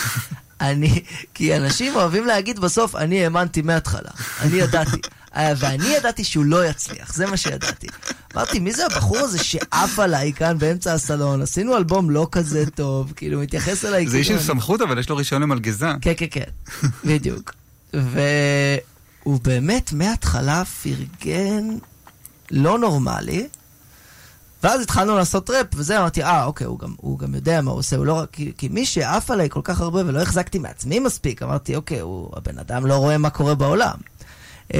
[0.61, 4.09] אני, כי אנשים אוהבים להגיד בסוף, אני האמנתי מההתחלה,
[4.41, 4.97] אני ידעתי.
[5.35, 7.87] ואני ידעתי שהוא לא יצליח, זה מה שידעתי.
[8.35, 11.41] אמרתי, מי זה הבחור הזה שעף עליי כאן באמצע הסלון?
[11.41, 15.09] עשינו אלבום לא כזה טוב, כאילו, מתייחס אליי זה איש עם כאילו- סמכות, אבל יש
[15.09, 15.87] לו רישיון למלגזה.
[16.01, 16.43] כן, כן, כן,
[17.05, 17.53] בדיוק.
[17.93, 21.67] והוא באמת מההתחלה פרגן
[22.51, 23.47] לא נורמלי,
[24.63, 27.79] ואז התחלנו לעשות ראפ, וזה אמרתי, אה, אוקיי, הוא גם, הוא גם יודע מה הוא
[27.79, 28.29] עושה, הוא לא רק...
[28.31, 32.29] כי, כי מי שעף עליי כל כך הרבה ולא החזקתי מעצמי מספיק, אמרתי, אוקיי, הוא,
[32.35, 33.95] הבן אדם לא רואה מה קורה בעולם.
[34.73, 34.79] אמ,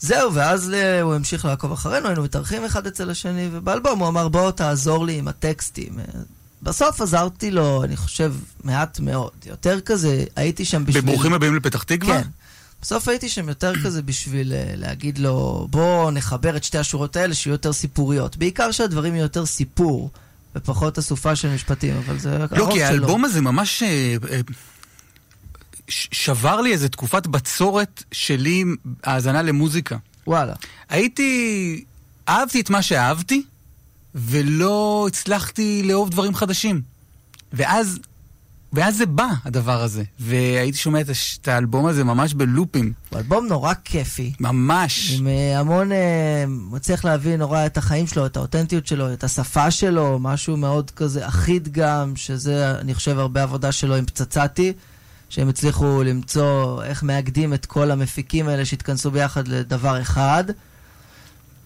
[0.00, 4.28] זהו, ואז ל- הוא המשיך לעקוב אחרינו, היינו מתארחים אחד אצל השני, ובאלבום הוא אמר,
[4.28, 5.98] בוא תעזור לי עם הטקסטים.
[6.62, 9.30] בסוף עזרתי לו, אני חושב, מעט מאוד.
[9.46, 11.02] יותר כזה, הייתי שם בשביל...
[11.02, 12.22] בברוכים הבאים לפתח תקווה?
[12.22, 12.28] כן.
[12.82, 17.34] בסוף הייתי שם יותר כזה בשביל אה, להגיד לו, בוא נחבר את שתי השורות האלה
[17.34, 18.36] שיהיו יותר סיפוריות.
[18.36, 20.10] בעיקר שהדברים יהיו יותר סיפור,
[20.56, 22.66] ופחות אסופה של משפטים, אבל זה הרוב שלו.
[22.66, 24.40] לא, כי האלבום הזה ממש אה, אה,
[25.88, 28.64] שבר לי איזה תקופת בצורת שלי,
[29.04, 29.96] האזנה למוזיקה.
[30.26, 30.54] וואלה.
[30.88, 31.84] הייתי...
[32.28, 33.42] אהבתי את מה שאהבתי,
[34.18, 36.82] ולא הצלחתי לאהוב דברים חדשים.
[37.52, 37.98] ואז,
[38.72, 40.02] ואז זה בא, הדבר הזה.
[40.20, 42.92] והייתי שומע את, הש- את האלבום הזה ממש בלופים.
[43.10, 44.32] הוא אלבום נורא כיפי.
[44.40, 45.14] ממש.
[45.18, 49.70] עם אה, המון, אה, מצליח להבין נורא את החיים שלו, את האותנטיות שלו, את השפה
[49.70, 54.72] שלו, משהו מאוד כזה אחיד גם, שזה, אני חושב, הרבה עבודה שלו עם פצצתי,
[55.28, 60.44] שהם הצליחו למצוא איך מאגדים את כל המפיקים האלה שהתכנסו ביחד לדבר אחד.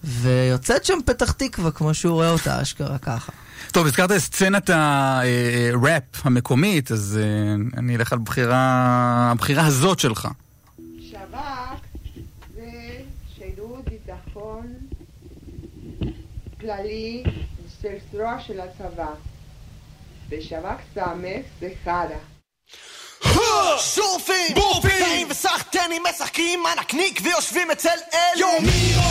[0.03, 3.31] ויוצאת שם פתח תקווה, כמו שהוא רואה אותה, אשכרה ככה.
[3.71, 10.27] טוב, הזכרת את סצנת הראפ המקומית, אז אה, אני אלך על בחירה, הבחירה הזאת שלך.
[10.99, 11.37] שב"כ
[12.55, 12.71] זה
[13.37, 14.67] שירות ביטחון
[16.61, 17.23] כללי
[17.81, 19.09] של זרוע של הצבא.
[20.29, 22.17] ושב"כ סמך זה חרא.
[23.77, 29.03] שורפים, בורפים, וסחטנים משחקים מנקניק ויושבים אצל אלי יומירו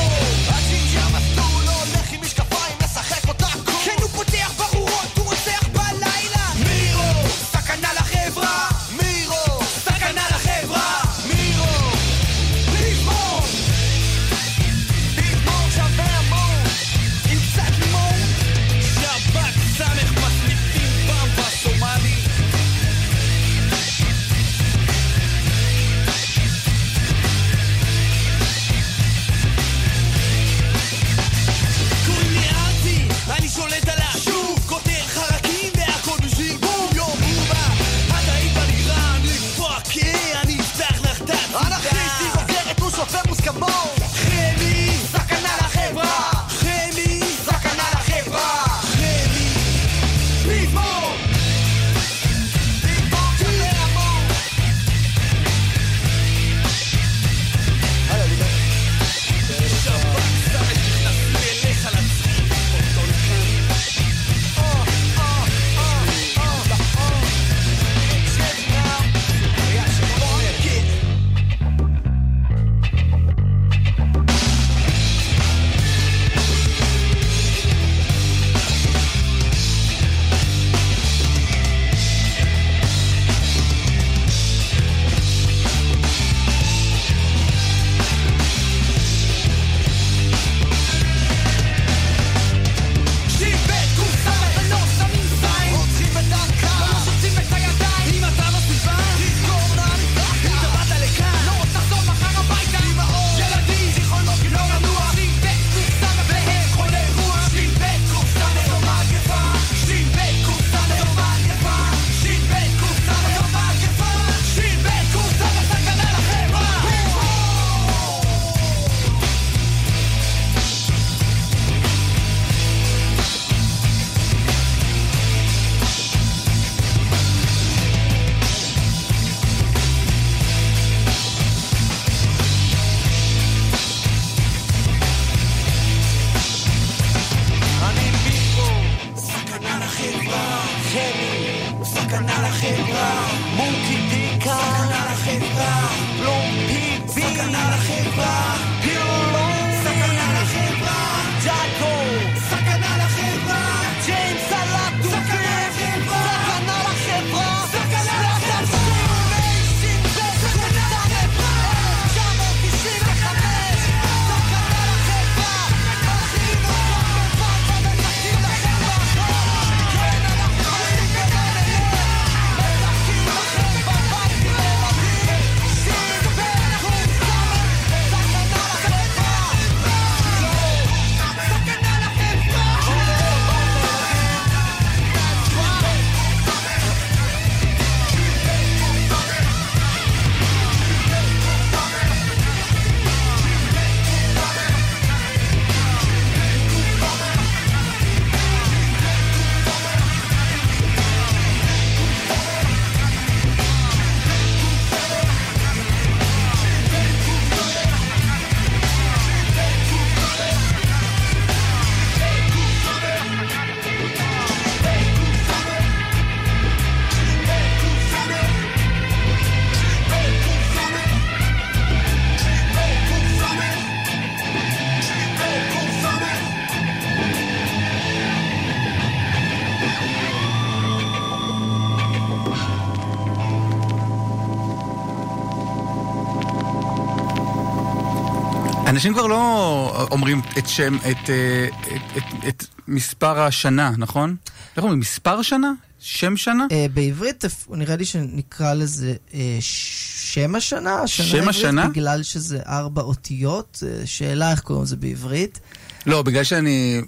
[239.03, 244.37] אנשים כבר לא אומרים את שם, את, אה, את, את, את מספר השנה, נכון?
[244.77, 245.73] איך אומרים, מספר שנה?
[245.99, 246.67] שם שנה?
[246.73, 251.88] אה, בעברית נראה לי שנקרא לזה אה, שם השנה, שם השנה?
[251.88, 255.61] בגלל שזה ארבע אותיות, אה, שאלה איך קוראים לזה בעברית,
[256.07, 257.03] לא, בגלל שאני...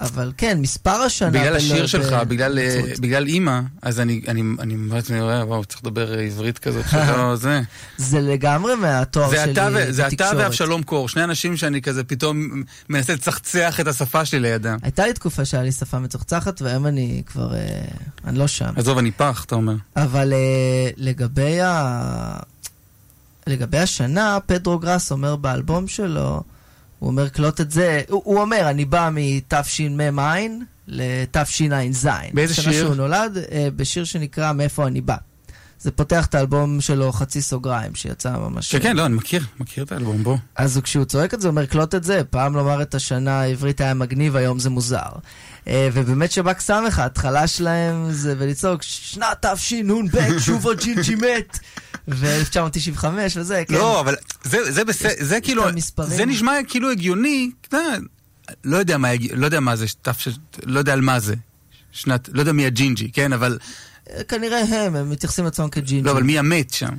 [0.00, 1.30] אבל כן, מספר השנה...
[1.30, 2.82] בגלל ב- השיר ב- שלך, בגלל, אה.
[3.00, 7.60] בגלל אימא, אז אני, אני, אני ממש רואה, וואו, צריך לדבר עברית כזאת, שלא זה.
[7.96, 10.34] זה לגמרי מהתואר שלי ו- זה אתה בתקשורת.
[10.44, 14.76] ואבשלום קור, שני אנשים שאני כזה פתאום מנסה לצחצח את השפה שלי לידם.
[14.82, 17.54] הייתה לי תקופה שהיה לי שפה מצוחצחת, והיום אני כבר...
[17.54, 17.60] אה,
[18.26, 18.70] אני לא שם.
[18.76, 19.74] עזוב, אני פח, אתה אומר.
[19.96, 22.36] אבל אה, לגבי ה...
[23.46, 26.42] לגבי השנה, פדרו גראס אומר באלבום שלו,
[26.98, 30.34] הוא אומר קלוט את זה, הוא, הוא אומר, אני בא מתשמ"ע
[30.88, 32.08] לתשע"ז.
[32.34, 32.84] באיזה שנה שיר?
[32.84, 35.16] שהוא נולד, אה, בשיר שנקרא מאיפה אני בא.
[35.80, 38.74] זה פותח את האלבום שלו חצי סוגריים, שיצא ממש...
[38.74, 40.36] כן, כן, לא, אני מכיר, מכיר את האלבום, בוא.
[40.56, 43.40] אז הוא- כשהוא צועק את זה, הוא אומר, קלוט את זה, פעם לומר את השנה
[43.40, 45.08] העברית היה מגניב, היום זה מוזר.
[45.68, 51.58] אה, ובאמת שב"כ סמך, ההתחלה שלהם זה ולצעוק, שנת תשנ"ב, שוב עוד ג'ינג'י מת,
[52.08, 53.04] ו-1995
[53.36, 53.74] וזה, כן.
[53.74, 55.64] לא, אבל זה, זה בסדר, זה כאילו.
[56.06, 57.50] זה נשמע כאילו הגיוני,
[58.64, 60.16] לא יודע מה, לא יודע מה זה, תף,
[60.66, 61.34] לא יודע על מה זה.
[61.92, 63.58] שנת, לא יודע מי הג'ינג'י, כן, אבל,
[64.10, 66.06] אה, כנראה הם, הם מתייחסים לעצמם כג'ינג'י.
[66.06, 66.94] לא, אבל מי המת שם?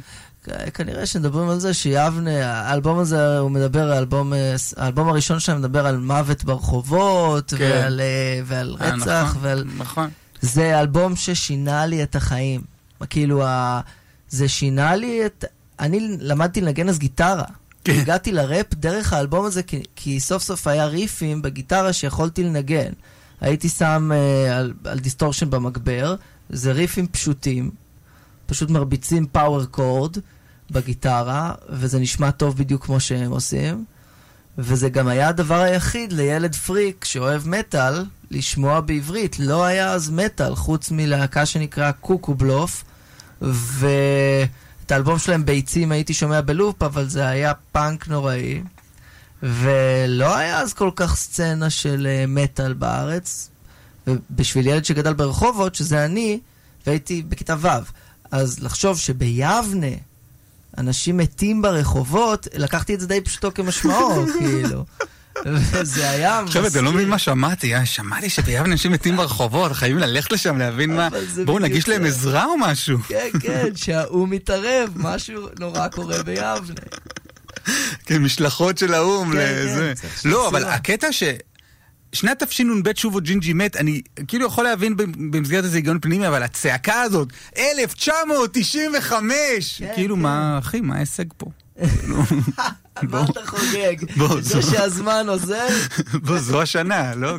[0.73, 4.33] כנראה שמדברים על זה שיבנה, האלבום הזה, הוא מדבר, האלבום,
[4.77, 7.69] האלבום הראשון שלהם מדבר על מוות ברחובות, כן.
[7.73, 9.65] ועל, אה, ועל אה, רצח, נכון, ועל...
[9.77, 10.10] נכון.
[10.41, 12.62] זה אלבום ששינה לי את החיים.
[13.10, 13.81] כאילו, ה...
[14.29, 15.45] זה שינה לי את...
[15.79, 17.43] אני למדתי לנגן אז גיטרה.
[17.83, 17.99] כן.
[17.99, 22.91] הגעתי לראפ דרך האלבום הזה, כי, כי סוף סוף היה ריפים בגיטרה שיכולתי לנגן.
[23.41, 26.15] הייתי שם אה, על, על דיסטורשן במגבר,
[26.49, 27.71] זה ריפים פשוטים,
[28.45, 30.17] פשוט מרביצים power chord
[30.71, 33.86] בגיטרה, וזה נשמע טוב בדיוק כמו שהם עושים.
[34.58, 39.39] וזה גם היה הדבר היחיד לילד פריק שאוהב מטאל, לשמוע בעברית.
[39.39, 42.84] לא היה אז מטאל, חוץ מלהקה שנקרא קוקו בלוף,
[43.41, 48.62] ואת האלבום שלהם ביצים הייתי שומע בלופ, אבל זה היה פאנק נוראי.
[49.43, 53.49] ולא היה אז כל כך סצנה של אה, מטאל בארץ.
[54.08, 56.39] ובשביל ילד שגדל ברחובות, שזה אני,
[56.88, 57.67] והייתי בכיתה ו',
[58.32, 59.95] אז לחשוב שביבנה
[60.77, 64.85] אנשים מתים ברחובות, לקחתי את זה די פשוטו כמשמעו, כאילו.
[65.45, 69.99] וזה היה עכשיו, אתה לא מבין מה שמעתי, אה, שמעתי שביבנה אנשים מתים ברחובות, חייבים
[69.99, 72.07] ללכת לשם להבין מה, זה בואו נגיש להם זה.
[72.07, 72.99] עזרה או משהו.
[73.07, 76.57] כן, כן, שהאו"ם מתערב, משהו נורא קורה ביבנה.
[78.05, 79.93] כן, משלחות של האו"ם כן, לזה.
[80.01, 80.49] כן, לא.
[80.49, 81.23] אבל הקטע ש...
[82.17, 86.43] שנת תשנ"ב שוב עוד ג'ינג'י מת, אני כאילו יכול להבין במסגרת איזה היגיון פנימי, אבל
[86.43, 87.27] הצעקה הזאת,
[87.58, 89.75] 1995!
[89.80, 90.21] כן, כאילו, כן.
[90.21, 91.45] מה, אחי, מה ההישג פה?
[93.03, 93.95] מה אתה חוגג?
[94.17, 95.67] בוא, זה זו- שהזמן עוזר?
[96.25, 97.38] בוא, זו השנה, לא?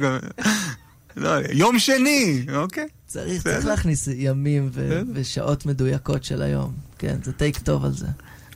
[1.16, 2.86] לא, יום שני, אוקיי.
[3.06, 3.42] צריך.
[3.42, 5.00] צריך להכניס ימים ו-.
[5.14, 6.72] ושעות מדויקות של היום.
[6.98, 8.06] כן, זה take טוב על זה.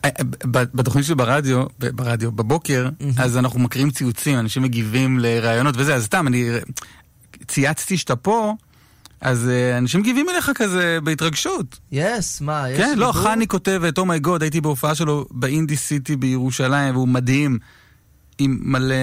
[0.04, 0.10] אה,
[0.50, 2.88] ב- בתוכנית שלי ברדיו, ברדיו, בבוקר,
[3.18, 6.50] אז אנחנו מקריאים ציוצים, אנשים מגיבים לראיונות וזה, אז סתם, אני
[7.46, 8.54] צייצתי שאתה פה,
[9.20, 11.78] אז אה, אנשים מגיבים אליך כזה בהתרגשות.
[11.92, 12.78] yes, מה, יש...
[12.78, 13.12] כן, לא?
[13.12, 17.58] חני כותבת, oh my god, הייתי בהופעה שלו באינדי סיטי בירושלים, והוא מדהים,
[18.38, 18.94] עם מלא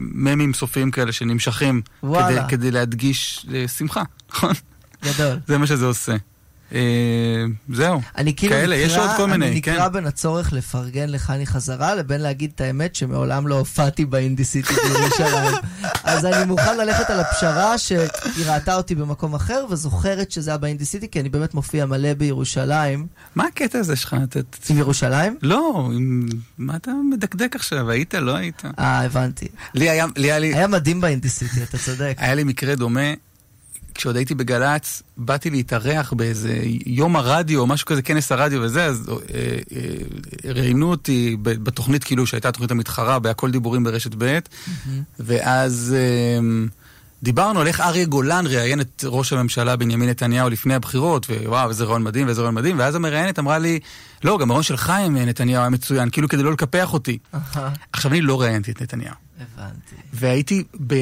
[0.00, 2.48] ממים סופיים כאלה שנמשכים, כדי, וואלה.
[2.48, 4.52] כדי להדגיש אה, שמחה, נכון?
[5.04, 5.36] גדול.
[5.46, 6.16] זה מה שזה עושה.
[6.74, 8.00] אה, זהו.
[8.16, 9.72] אני כאילו כאלה, נקרע, יש עוד כל מיני, אני כן.
[9.72, 14.74] נקרע בין הצורך לפרגן לחני חזרה, לבין להגיד את האמת שמעולם לא הופעתי באינדי סיטי
[14.74, 15.54] בירושלים.
[16.04, 20.84] אז אני מוכן ללכת על הפשרה שהיא ראתה אותי במקום אחר, וזוכרת שזה היה באינדי
[20.84, 23.06] סיטי, כי אני באמת מופיע מלא בירושלים.
[23.34, 24.16] מה הקטע הזה שלך?
[24.70, 25.36] עם ירושלים?
[25.42, 26.28] לא, עם...
[26.58, 27.90] מה אתה מדקדק עכשיו?
[27.90, 28.62] היית, לא היית?
[28.78, 29.48] אה, הבנתי.
[29.74, 30.54] לי היה, לי היה לי...
[30.54, 32.14] היה מדהים באינדי סיטי, אתה צודק.
[32.18, 33.00] היה לי מקרה דומה,
[33.96, 39.08] כשעוד הייתי בגל"צ, באתי להתארח באיזה יום הרדיו, או משהו כזה, כנס הרדיו וזה, אז
[39.08, 44.38] אה, אה, ראיינו אותי בתוכנית כאילו שהייתה התוכנית המתחרה, בהכל דיבורים ברשת ב',
[45.18, 46.66] ואז אה,
[47.22, 51.84] דיברנו על איך אריה גולן ראיין את ראש הממשלה בנימין נתניהו לפני הבחירות, ווואו, איזה
[51.84, 53.78] רעיון מדהים ואיזה רעיון מדהים, ואז המראיינת אמרה לי,
[54.24, 57.18] לא, גם הרעיון שלך עם נתניהו היה מצוין, כאילו כדי לא לקפח אותי.
[57.34, 59.14] אהה, עכשיו, אני לא ראיינתי את נתניהו.
[59.40, 59.96] הבנתי.
[60.12, 60.94] והייתי ב,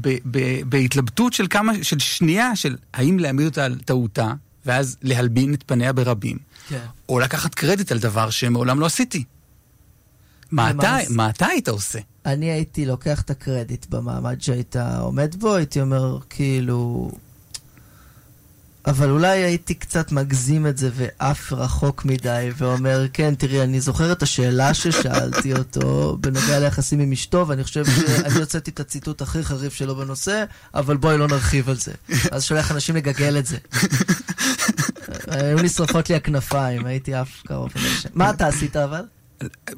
[0.00, 4.32] ב, ב, בהתלבטות של כמה, של שנייה, של האם להעמיד אותה על טעותה,
[4.66, 6.84] ואז להלבין את פניה ברבים, כן.
[7.08, 9.24] או לקחת קרדיט על דבר שמעולם לא עשיתי.
[10.50, 11.98] מה אתה, מה אתה היית עושה?
[12.26, 17.10] אני הייתי לוקח את הקרדיט במעמד שהיית עומד בו, הייתי אומר, כאילו...
[18.88, 24.12] אבל אולי הייתי קצת מגזים את זה ועף רחוק מדי, ואומר, כן, תראי, אני זוכר
[24.12, 29.44] את השאלה ששאלתי אותו בנוגע ליחסים עם אשתו, ואני חושב שאני הוצאתי את הציטוט הכי
[29.44, 31.92] חריף שלו בנושא, אבל בואי לא נרחיב על זה.
[32.30, 33.56] אז שולח אנשים לגגל את זה.
[35.26, 38.08] היו נשרפות לי הכנפיים, הייתי עף קרוב לדשא.
[38.14, 39.02] מה אתה עשית אבל?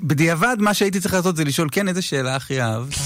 [0.03, 2.95] בדיעבד, מה שהייתי צריך לעשות זה לשאול, כן, איזה שאלה הכי אהבת?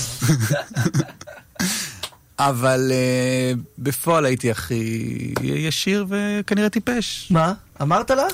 [2.39, 7.29] אבל uh, בפועל הייתי הכי ישיר וכנראה טיפש.
[7.31, 7.53] מה?
[7.83, 8.27] אמרת לה?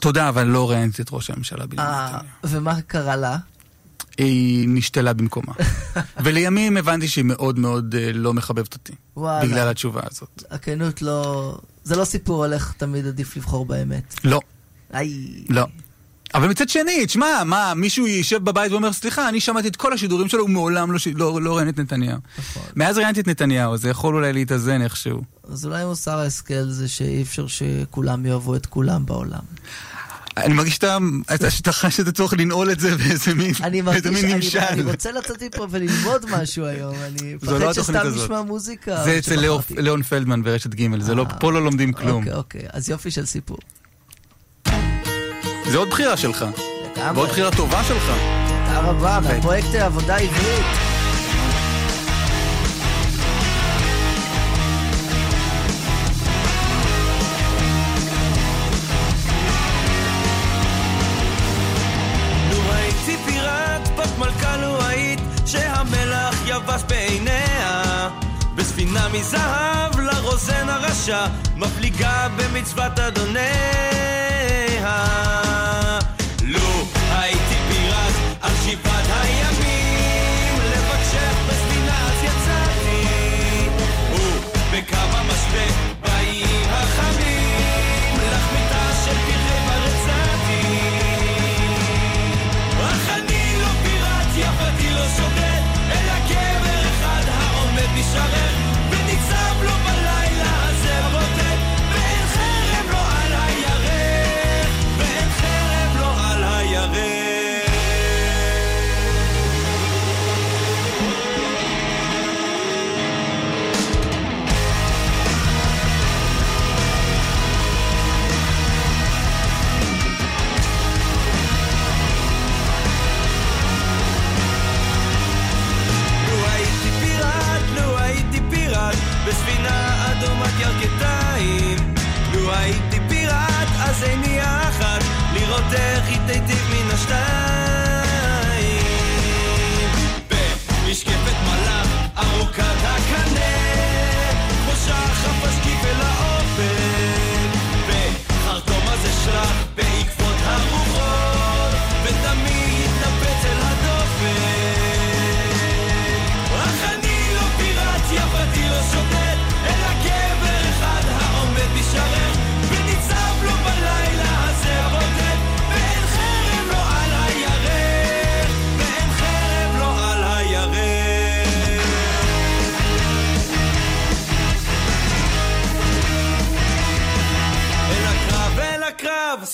[0.00, 2.24] תודה, אבל לא ראיינתי את ראש הממשלה בנימין אה, נתניהו.
[2.44, 3.36] ומה קרה לה?
[4.18, 5.52] היא נשתלה במקומה.
[6.24, 8.92] ולימים הבנתי שהיא מאוד מאוד uh, לא מחבבת אותי.
[9.16, 9.46] וואלה.
[9.46, 10.42] בגלל התשובה הזאת.
[10.50, 11.58] הכנות לא...
[11.84, 14.14] זה לא סיפור על איך תמיד עדיף לבחור באמת.
[14.24, 14.40] לא,
[14.94, 15.44] איי.
[15.48, 15.66] לא.
[16.34, 20.28] אבל מצד שני, תשמע, מה, מישהו יישב בבית ואומר, סליחה, אני שמעתי את כל השידורים
[20.28, 22.18] שלו, הוא מעולם לא, לא, לא ראיין את נתניהו.
[22.38, 22.62] נכון.
[22.76, 25.22] מאז ראיינתי את נתניהו, זה יכול אולי להתאזן איכשהו.
[25.52, 29.40] אז אולי מוסר ההשכל זה שאי אפשר שכולם יאהבו את כולם בעולם.
[30.36, 30.98] אני מרגיש שאתה,
[31.34, 33.54] אתה- שאתה חש את הצורך לנעול את זה באיזה מין,
[34.34, 34.58] נמשל.
[34.58, 38.22] אני רוצה לצאת מפה וללמוד משהו היום, אני לא מפחד התוכנית שסתם.
[38.24, 39.04] נשמע מוזיקה.
[39.04, 39.36] זה אצל.
[39.76, 42.22] ליאון פלדמן ברשת ג', זה לא, אה, פה לא לומדים כלום.
[42.22, 43.58] אוקיי, אוקיי, אז יופי של סיפור.
[45.70, 46.44] זה עוד בחירה שלך,
[46.96, 47.12] לגמרי.
[47.14, 48.04] ועוד בחירה טובה שלך.
[48.04, 49.18] תודה רבה.
[49.22, 50.66] מהפרויקט עבודה עברית.
[66.46, 68.08] יבש בעיניה.
[68.54, 73.89] בספינה מזהב לרוזן הרשע, מפליגה במצוות אדוניה.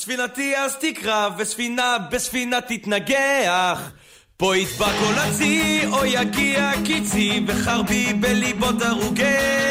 [0.06, 3.90] ספינתי אז תקרב, וספינה בספינה תתנגח.
[4.36, 9.65] פה יטבע כל הצי, או יגיע קיצי, וחרבי בליבות הרוגיה.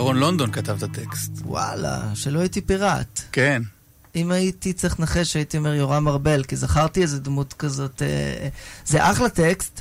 [0.00, 1.30] ירון לונדון כתב את הטקסט.
[1.44, 3.20] וואלה, שלא הייתי פיראט.
[3.32, 3.62] כן.
[4.16, 8.02] אם הייתי צריך לנחש, הייתי אומר יורם ארבל, כי זכרתי איזה דמות כזאת.
[8.02, 8.48] אה,
[8.84, 9.80] זה אחלה טקסט,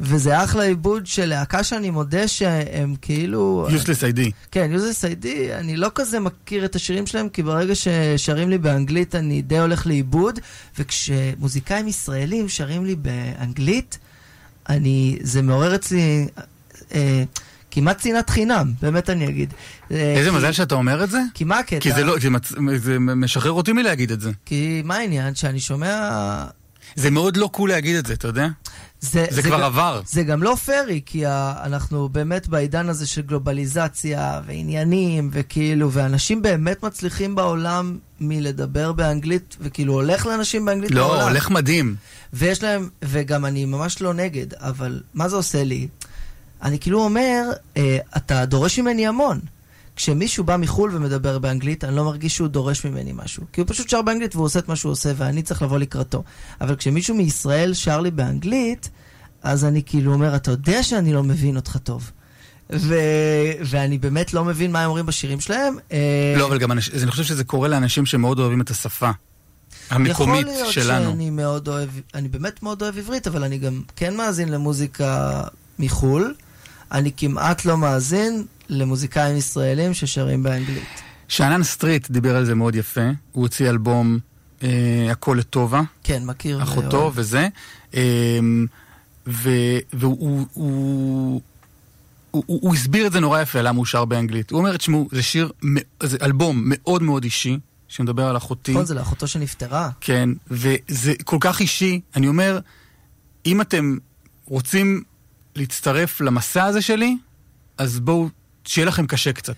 [0.00, 3.66] וזה אחלה עיבוד של להקה שאני מודה שהם כאילו...
[3.70, 4.30] יוסלס איי-די.
[4.50, 9.14] כן, יוזס איי-די, אני לא כזה מכיר את השירים שלהם, כי ברגע ששרים לי באנגלית
[9.14, 10.38] אני די הולך לאיבוד,
[10.78, 13.98] וכשמוזיקאים ישראלים שרים לי באנגלית,
[14.68, 16.26] אני, זה מעורר אצלי
[16.94, 17.24] אה,
[17.70, 19.54] כמעט שנאת חינם, באמת אני אגיד.
[19.90, 21.20] אה, איזה כי- מזל שאתה אומר את זה?
[21.34, 21.80] כי מה הקטע?
[21.80, 24.30] כי זה לא, זה מצ- זה משחרר אותי מלהגיד את זה.
[24.44, 25.34] כי מה העניין?
[25.34, 26.10] שאני שומע...
[26.96, 28.48] זה מאוד לא קול להגיד את זה, אתה יודע?
[29.00, 30.00] זה, זה כבר גם, עבר.
[30.06, 36.42] זה גם לא פרי, כי ה, אנחנו באמת בעידן הזה של גלובליזציה ועניינים, וכאילו, ואנשים
[36.42, 41.18] באמת מצליחים בעולם מלדבר באנגלית, וכאילו הולך לאנשים באנגלית בעולם.
[41.20, 41.94] לא, הולך מדהים.
[42.32, 45.88] ויש להם, וגם אני ממש לא נגד, אבל מה זה עושה לי?
[46.62, 47.42] אני כאילו אומר,
[47.76, 49.40] אה, אתה דורש ממני המון.
[49.96, 53.42] כשמישהו בא מחו"ל ומדבר באנגלית, אני לא מרגיש שהוא דורש ממני משהו.
[53.52, 56.22] כי הוא פשוט שר באנגלית והוא עושה את מה שהוא עושה, ואני צריך לבוא לקראתו.
[56.60, 58.90] אבל כשמישהו מישראל שר לי באנגלית,
[59.42, 62.10] אז אני כאילו אומר, אתה יודע שאני לא מבין אותך טוב.
[62.72, 62.94] ו...
[63.64, 65.76] ואני באמת לא מבין מה הם אומרים בשירים שלהם.
[65.92, 69.10] אה, לא, אבל גם אנש- אני חושב שזה קורה לאנשים שמאוד אוהבים את השפה
[69.90, 71.10] המקומית יכול להיות שלנו.
[71.10, 75.42] שאני מאוד אוהב, אני באמת מאוד אוהב עברית, אבל אני גם כן מאזין למוזיקה
[75.78, 76.34] מחו"ל.
[76.92, 81.02] אני כמעט לא מאזין למוזיקאים ישראלים ששרים באנגלית.
[81.28, 83.00] שאנן סטריט דיבר על זה מאוד יפה.
[83.32, 84.18] הוא הוציא אלבום
[84.62, 84.68] אה,
[85.10, 86.62] הכל לטובה, כן, מכיר.
[86.62, 87.12] אחותו ואוהב.
[87.16, 87.48] וזה.
[87.94, 88.38] אה,
[89.26, 91.40] ו- והוא הוא, הוא,
[92.30, 94.50] הוא, הוא, הסביר את זה נורא יפה, למה הוא שר באנגלית.
[94.50, 95.52] הוא אומר, תשמעו, זה שיר,
[96.02, 98.72] זה אלבום מאוד מאוד אישי, שמדבר על אחותי.
[98.72, 99.90] נכון, זה לאחותו שנפטרה.
[100.00, 102.00] כן, וזה כל כך אישי.
[102.16, 102.58] אני אומר,
[103.46, 103.96] אם אתם
[104.46, 105.02] רוצים
[105.56, 107.16] להצטרף למסע הזה שלי,
[107.78, 108.28] אז בואו,
[108.64, 109.56] שיהיה לכם קשה קצת.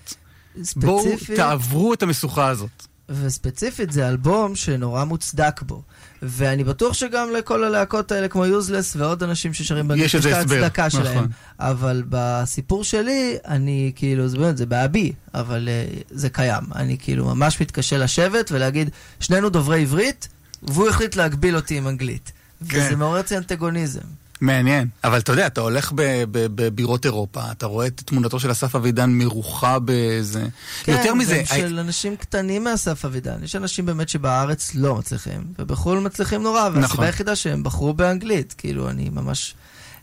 [0.76, 2.86] בואו ספציפית, תעברו את המשוכה הזאת.
[3.08, 5.82] וספציפית זה אלבום שנורא מוצדק בו.
[6.22, 10.66] ואני בטוח שגם לכל הלהקות האלה כמו יוזלס ועוד אנשים ששרים באנגלית, יש את הסבר,
[10.66, 10.90] נכון.
[10.90, 11.26] שלהם.
[11.58, 16.64] אבל בסיפור שלי, אני כאילו, זה באמת, זה באבי, אבל uh, זה קיים.
[16.74, 18.90] אני כאילו ממש מתקשה לשבת ולהגיד,
[19.20, 20.28] שנינו דוברי עברית,
[20.62, 22.32] והוא החליט להגביל אותי עם אנגלית.
[22.68, 22.78] כן.
[22.86, 24.21] וזה מעורר אצלי אנטגוניזם.
[24.42, 24.88] מעניין.
[25.04, 25.92] אבל אתה יודע, אתה הולך
[26.32, 30.46] בבירות אירופה, אתה רואה את תמונתו של אסף אבידן מרוחה באיזה...
[30.88, 33.44] יותר מזה, כן, של אנשים קטנים מאסף אבידן.
[33.44, 37.04] יש אנשים באמת שבארץ לא מצליחים, ובחו"ל מצליחים נורא, והסיבה נכון.
[37.04, 38.54] היחידה שהם בחרו באנגלית.
[38.58, 39.54] כאילו, אני ממש...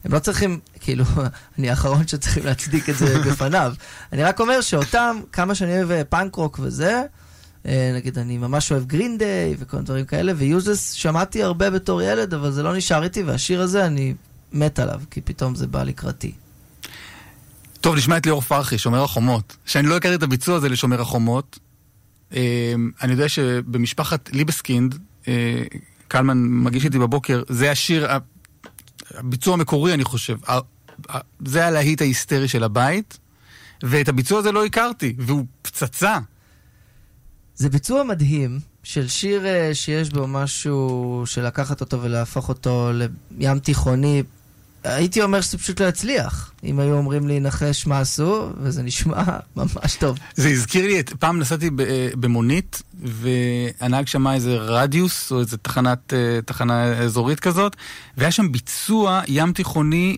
[0.05, 1.05] הם לא צריכים, כאילו,
[1.59, 3.73] אני האחרון שצריכים להצדיק את זה בפניו.
[4.13, 7.03] אני רק אומר שאותם, כמה שאני אוהב אה, פאנק רוק וזה,
[7.65, 11.69] אה, נגיד, אני ממש אוהב Green Day וכל מיני דברים כאלה, ו Useless שמעתי הרבה
[11.69, 14.13] בתור ילד, אבל זה לא נשאר איתי, והשיר הזה, אני
[14.53, 16.31] מת עליו, כי פתאום זה בא לקראתי.
[17.81, 19.57] טוב, נשמע את ליאור פרחי, שומר החומות.
[19.65, 21.59] שאני לא הכרתי את הביצוע הזה לשומר החומות.
[22.33, 24.97] אה, אני יודע שבמשפחת ליבסקינד,
[25.27, 25.63] אה,
[26.07, 28.07] קלמן מגיש איתי בבוקר, זה השיר,
[29.11, 30.37] הביצוע המקורי, אני חושב.
[31.45, 33.17] זה הלהיט ההיסטרי של הבית,
[33.83, 36.19] ואת הביצוע הזה לא הכרתי, והוא פצצה.
[37.55, 42.91] זה ביצוע מדהים של שיר אה, שיש בו משהו של לקחת אותו ולהפוך אותו
[43.37, 44.23] לים תיכוני.
[44.83, 49.23] הייתי אומר שזה פשוט לא יצליח, אם היו אומרים לי נחש מה עשו, וזה נשמע
[49.55, 50.17] ממש טוב.
[50.35, 56.13] זה הזכיר לי, את, פעם נסעתי אה, במונית, והנהג שמע איזה רדיוס, או איזה תחנת,
[56.13, 57.75] אה, תחנה אזורית כזאת,
[58.17, 60.17] והיה שם ביצוע ים תיכוני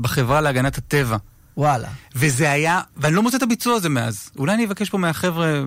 [0.00, 1.16] בחברה להגנת הטבע.
[1.56, 1.88] וואלה.
[2.14, 4.30] וזה היה, ואני לא מוצא את הביצוע הזה מאז.
[4.38, 5.62] אולי אני אבקש פה מהחבר'ה,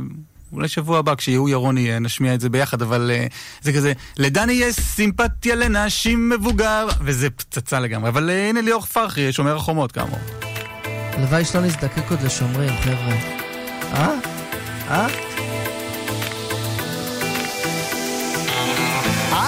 [0.53, 4.53] אולי שבוע הבא, כשיהיו ירון יהיה, נשמיע את זה ביחד, אבל uh, זה כזה, לדני
[4.53, 8.09] יש סימפתיה לנשים מבוגר, וזה פצצה לגמרי.
[8.09, 10.19] אבל uh, הנה ליאור פרחי, שומר החומות כאמור.
[11.13, 13.15] הלוואי שלא נזדקק עוד לשומרים, חבר'ה.
[13.93, 14.13] אה?
[14.89, 15.07] אה?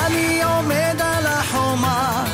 [0.06, 2.26] אני עומד על החומה,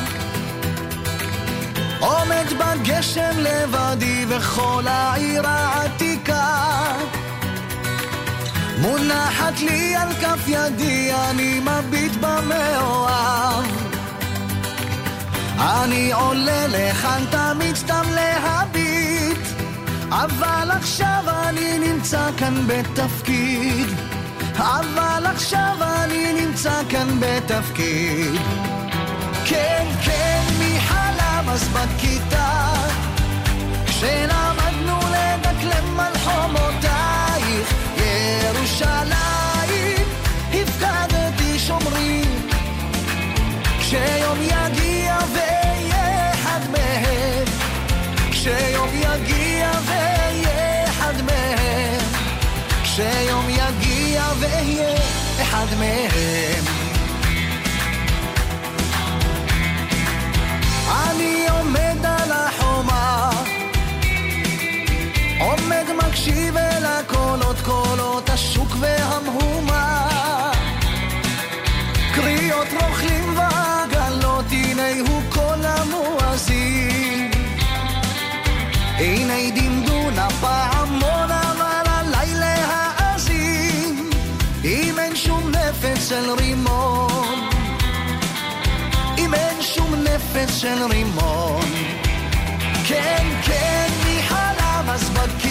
[2.00, 6.13] עומד בגשם לבדי וכל העיר העתיקה.
[8.84, 13.66] מונחת לי על כף ידי, אני מביט במאוהב.
[15.60, 19.40] אני עולה לכאן תמיד סתם להביט,
[20.10, 23.88] אבל עכשיו אני נמצא כאן בתפקיד.
[24.58, 28.42] אבל עכשיו אני נמצא כאן בתפקיד.
[29.46, 32.74] כן, כן, מי חלם אז בכיתה,
[33.86, 36.83] כשלמדנו לדקלם על חומותייך,
[38.64, 40.08] ירושלים,
[40.54, 42.48] הפקדתי שומרים.
[43.80, 47.46] כשיום יגיע ואהיה אחד מהם,
[48.32, 52.00] כשיום יגיע ואהיה אחד מהם.
[52.84, 54.96] כשיום יגיע ואהיה
[55.42, 56.64] אחד מהם.
[61.10, 61.93] אני עומד
[68.34, 70.08] השוק והמהומה.
[72.16, 77.32] קריאות רוכלים ועגלות, הנה הוא קול המואזין.
[78.98, 84.10] הנה דמדון הפעמון אבל עליי להאזין
[84.64, 87.50] אם אין שום נפץ של רימון
[89.18, 91.66] אם אין שום נפץ של רימון
[92.88, 95.43] כן, כן, מי חלם אז בכיתה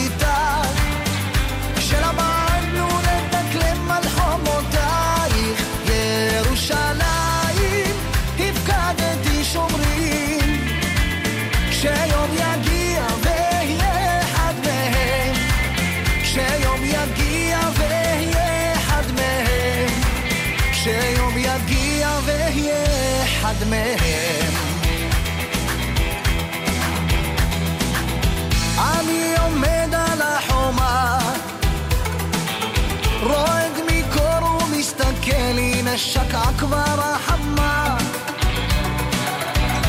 [36.72, 37.96] כבר החמה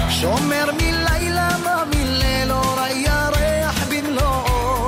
[0.09, 4.88] שומר מלילה מה מליל אור הירח במלואו.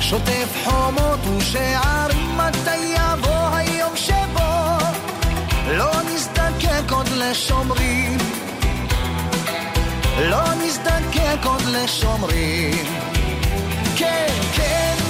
[0.00, 4.78] שוטף חומות ושערים מתי יבוא היום שבו.
[5.68, 8.18] לא נזדקק עוד לשומרים.
[10.18, 12.86] לא נזדקק עוד לשומרים.
[13.96, 15.03] כן, כן,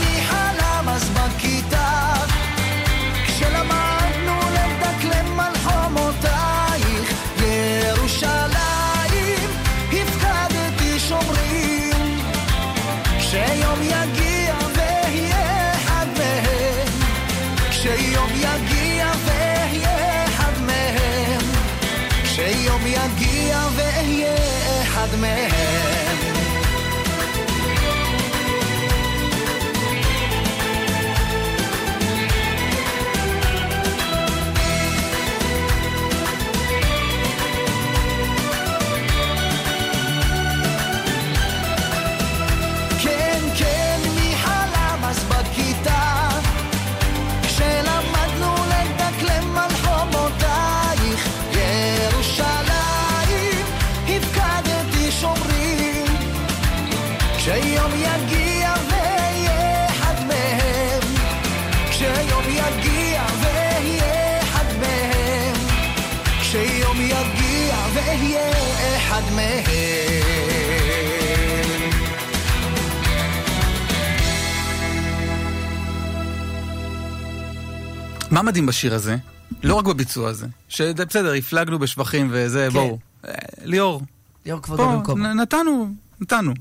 [69.05, 69.65] אחד מהם
[78.31, 79.17] מה מדהים בשיר הזה?
[79.63, 80.47] לא רק בביצוע הזה.
[80.69, 82.73] שבסדר, הפלגנו בשבחים וזה, כן.
[82.73, 82.99] בואו.
[83.29, 83.33] אה,
[83.65, 84.03] ליאור,
[84.47, 85.15] ליאור כבודו.
[85.17, 85.89] נ- נתנו,
[86.21, 86.53] נתנו.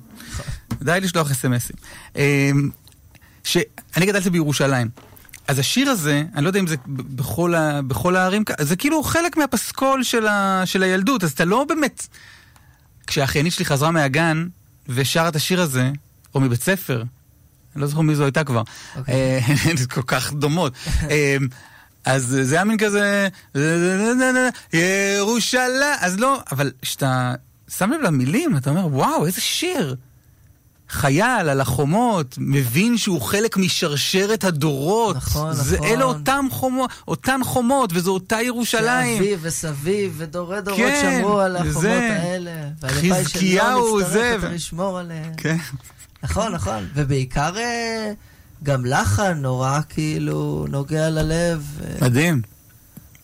[0.81, 1.75] די לשלוח אס.אם.אסים.
[2.15, 2.69] אמ,
[3.43, 4.87] שאני גדלתי בירושלים.
[5.47, 9.37] אז השיר הזה, אני לא יודע אם זה בכל, ה, בכל הערים, זה כאילו חלק
[9.37, 12.07] מהפסקול של, ה, של הילדות, אז אתה לא באמת...
[13.07, 14.47] כשהאחיינית שלי חזרה מהגן
[14.87, 15.91] ושרה את השיר הזה,
[16.35, 17.03] או מבית ספר,
[17.75, 18.61] אני לא זוכר מי זו הייתה כבר,
[18.95, 19.13] אוקיי.
[19.15, 19.39] אה,
[19.69, 20.73] הן כל כך דומות.
[20.87, 21.47] אמ,
[22.05, 23.27] אז זה היה מין כזה,
[24.73, 27.33] ירושלים, אז לא, אבל כשאתה
[27.77, 29.95] שם לב למילים, אתה אומר, וואו, איזה שיר.
[30.93, 35.15] חייל על החומות, מבין שהוא חלק משרשרת הדורות.
[35.15, 35.87] נכון, זה, נכון.
[35.87, 39.17] אלה אותם חומות, אותן חומות, וזו אותה ירושלים.
[39.23, 42.17] שאביו וסביב ודורי דורות כן, שמרו על החומות זה.
[42.21, 42.51] האלה.
[42.81, 45.31] והלוואי חזקיהו שלא זה, נצטרך ו- יותר לשמור עליהם.
[45.37, 45.57] כן.
[46.23, 46.87] נכון, נכון.
[46.95, 48.11] ובעיקר אה,
[48.63, 51.79] גם לחן נורא כאילו נוגע ללב.
[51.83, 52.41] אה, מדהים.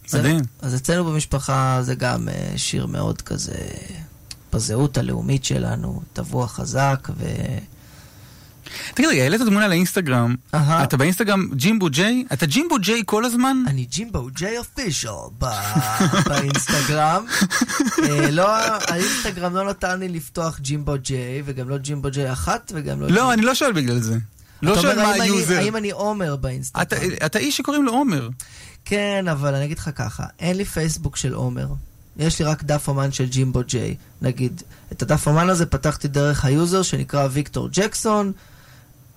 [0.07, 0.39] זה- מדהים.
[0.61, 3.55] אז אצלנו במשפחה זה גם אה, שיר מאוד כזה
[4.53, 7.25] בזהות הלאומית שלנו, טבוע חזק, ו...
[8.93, 10.83] תגיד רגע, העלית תמונה לאינסטגרם, אהה.
[10.83, 12.25] אתה באינסטגרם ג'ימבו ג'יי?
[12.33, 13.57] אתה ג'ימבו ג'יי כל הזמן?
[13.67, 15.09] אני ג'ימבו ג'יי אופישל
[16.29, 17.25] באינסטגרם.
[18.03, 18.47] אה, לא,
[18.87, 23.07] האינסטגרם לא נתן לי לפתוח ג'ימבו ג'יי, וגם לא ג'ימבו ג'יי אחת, וגם לא...
[23.07, 24.17] לא, אני לא שואל בגלל זה.
[24.61, 25.57] לא שואל מה היוזר.
[25.57, 26.83] האם אני עומר באינסטגרם?
[27.25, 28.29] אתה איש שקוראים לו עומר.
[28.85, 31.67] כן, אבל אני אגיד לך ככה, אין לי פייסבוק של עומר.
[32.19, 33.95] יש לי רק דף אמן של ג'ימבו ג'יי.
[34.21, 34.61] נגיד,
[34.91, 38.31] את הדף אמן הזה פתחתי דרך היוזר שנקרא ויקטור ג'קסון.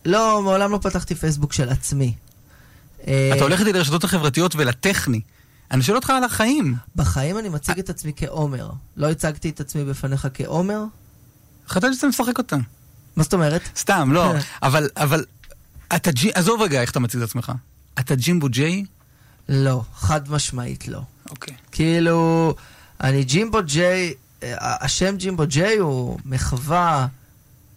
[0.05, 2.15] לא, מעולם לא פתחתי פייסבוק של עצמי.
[3.07, 5.21] אה, אתה הולך איתי לרשתות החברתיות ולטכני.
[5.71, 6.77] אני שואל אותך על החיים.
[6.97, 8.71] בחיים אני מציג את עצמי כעומר.
[8.97, 10.85] לא הצגתי את עצמי בפניך כעומר?
[11.69, 12.57] חשבתי שאתה משחק אותה.
[13.17, 13.63] מה זאת אומרת?
[13.77, 14.33] סתם, לא.
[14.63, 15.25] אבל, אבל,
[15.97, 16.31] אתה ג'י...
[16.35, 17.53] עזוב רגע איך אתה מציג את עצמך.
[17.99, 18.85] אתה ג'ימבו ג'יי?
[19.49, 21.01] לא, חד משמעית לא.
[21.31, 21.55] אוקיי.
[21.73, 22.55] כאילו,
[23.03, 27.07] אני ג'ימבו ג'יי, אה, השם ג'ימבו ג'יי הוא מחווה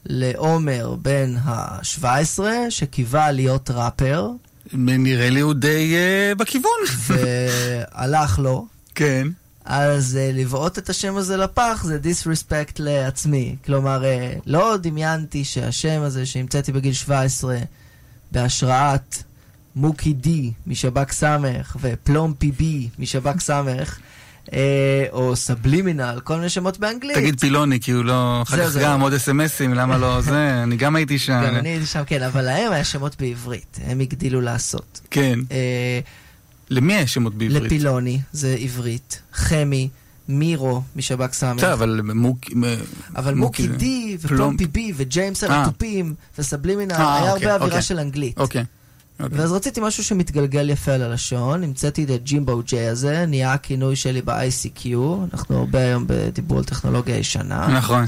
[0.05, 4.29] לעומר בן ה-17, שקיווה להיות ראפר,
[4.73, 6.71] נראה לי הוא די uh, בכיוון.
[6.97, 8.67] והלך לו.
[8.95, 9.27] כן.
[9.65, 13.55] אז uh, לבעוט את השם הזה לפח זה דיסרספקט לעצמי.
[13.65, 17.57] כלומר, uh, לא דמיינתי שהשם הזה שהמצאתי בגיל 17
[18.31, 19.23] בהשראת
[19.75, 23.99] מוקי די משב"כ סמך ופלומפי בי משב"כ אה,
[25.11, 27.17] או סבלימינל, כל מיני שמות באנגלית.
[27.17, 28.41] תגיד פילוני, כי הוא לא...
[28.41, 28.77] אחר כך.
[28.77, 30.49] גם עוד אסמסים, למה לא זה?
[30.63, 31.43] אני גם הייתי שם.
[31.47, 35.01] גם אני הייתי שם, כן, אבל להם היה שמות בעברית, הם הגדילו לעשות.
[35.11, 35.39] כן.
[35.51, 35.99] אה,
[36.69, 37.63] למי יש שמות בעברית?
[37.63, 39.89] לפילוני זה עברית, חמי,
[40.29, 41.57] מירו משב"כ סמך.
[41.57, 42.39] בסדר, אבל מוק...
[43.15, 45.65] אבל מוקי די ופלומפי בי וג'יימס על אה.
[46.37, 47.81] וסבלימינל, אה, היה אוקיי, הרבה אווירה אוקיי.
[47.81, 48.37] של אנגלית.
[48.37, 48.63] אוקיי.
[49.19, 49.37] אוקיי.
[49.39, 54.21] ואז רציתי משהו שמתגלגל יפה על הלשון, המצאתי את הג'ימבו ג'יי הזה, נהיה הכינוי שלי
[54.21, 54.87] ב-ICQ,
[55.33, 58.05] אנחנו הרבה היום בדיבור על טכנולוגיה ישנה, נכון.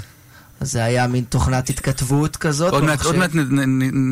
[0.60, 2.74] אז זה היה מין תוכנת התכתבות כזאת.
[2.74, 3.08] עוד מעט- במחשב.
[3.08, 3.30] עוד מעט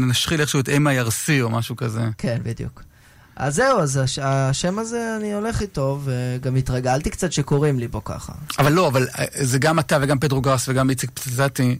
[0.10, 2.02] נשחיל איכשהו את MIRC או משהו כזה.
[2.18, 2.84] כן, בדיוק.
[3.36, 8.04] אז זהו, אז הש- השם הזה, אני הולך איתו, וגם התרגלתי קצת שקוראים לי בו
[8.04, 8.34] ככה.
[8.60, 11.78] אבל לא, אבל אה, זה גם אתה וגם פדרו גרס וגם איציק פצצתי.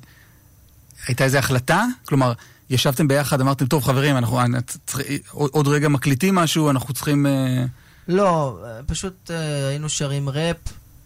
[1.08, 1.84] הייתה איזו החלטה?
[2.08, 2.34] כלומר,
[2.70, 4.46] ישבתם ביחד, אמרתם, טוב חברים, אנחנו אה,
[4.88, 7.26] צריך- עוד רגע מקליטים משהו, אנחנו צריכים...
[7.26, 7.66] אה,
[8.08, 10.58] לא, פשוט אה, היינו שרים ראפ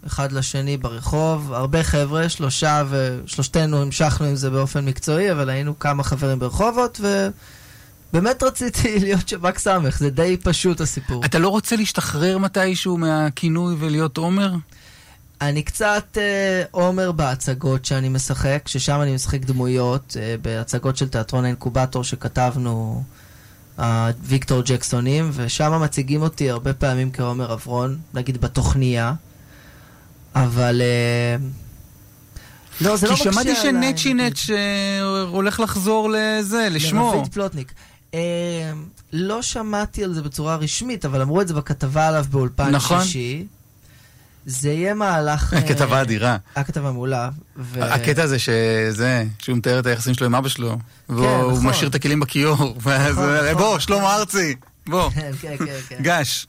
[0.08, 6.04] אחד לשני ברחוב, הרבה חבר'ה, שלושה, ושלושתנו המשכנו עם זה באופן מקצועי, אבל היינו כמה
[6.04, 7.02] חברים ברחובות,
[8.14, 11.26] ובאמת רציתי להיות שב"כ סמך, זה די פשוט הסיפור.
[11.26, 14.52] אתה לא רוצה להשתחרר מתישהו מהכינוי ולהיות עומר?
[15.42, 21.44] אני קצת אה, עומר בהצגות שאני משחק, ששם אני משחק דמויות, אה, בהצגות של תיאטרון
[21.44, 23.04] האינקובטור שכתבנו
[23.80, 29.14] אה, ויקטור ג'קסונים, ושם מציגים אותי הרבה פעמים כעומר אברון, נגיד בתוכניה,
[30.36, 30.82] אבל...
[30.82, 31.36] אה,
[32.82, 34.32] לא, זה לא כי מקשה שמעתי עליי, שנצ'י נגיד.
[34.32, 37.14] נץ' אה, הולך לחזור לזה, לשמו.
[37.14, 37.74] לרביד פלוטניק.
[38.14, 38.72] אה,
[39.14, 43.02] לא שמעתי על זה בצורה רשמית, אבל אמרו את זה בכתבה עליו באולפן נכון.
[44.50, 45.54] זה יהיה מהלך...
[45.54, 46.38] אה, כתבה אדירה.
[46.56, 47.30] הכתבה מעולה.
[47.58, 50.78] ו- הקטע הזה שזה, שהוא מתאר את היחסים שלו עם אבא שלו,
[51.10, 51.68] והוא נכון.
[51.68, 53.64] משאיר את הכלים בכיור, ואז נכון, אה, נכון.
[53.64, 54.56] בוא, שלמה ארצי,
[54.88, 55.98] בוא, כן, כן, כן, כן.
[56.02, 56.48] גש.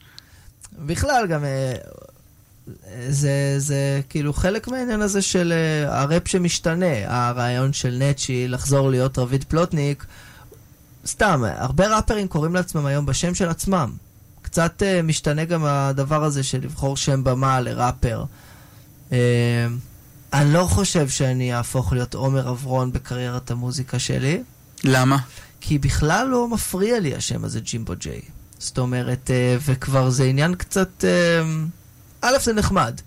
[0.78, 1.74] בכלל גם, אה,
[3.08, 9.18] זה, זה כאילו חלק מהעניין הזה של אה, הראפ שמשתנה, הרעיון של נצ'י לחזור להיות
[9.18, 10.04] רביד פלוטניק,
[11.06, 13.90] סתם, הרבה ראפרים קוראים לעצמם היום בשם של עצמם.
[14.50, 18.24] קצת אה, משתנה גם הדבר הזה של לבחור שם במה לראפר.
[19.12, 19.66] אה,
[20.32, 24.42] אני לא חושב שאני אהפוך להיות עומר אברון בקריירת המוזיקה שלי.
[24.84, 25.18] למה?
[25.60, 28.20] כי בכלל לא מפריע לי השם הזה ג'ימבו ג'יי.
[28.58, 31.04] זאת אומרת, אה, וכבר זה עניין קצת...
[32.20, 33.00] א', זה נחמד.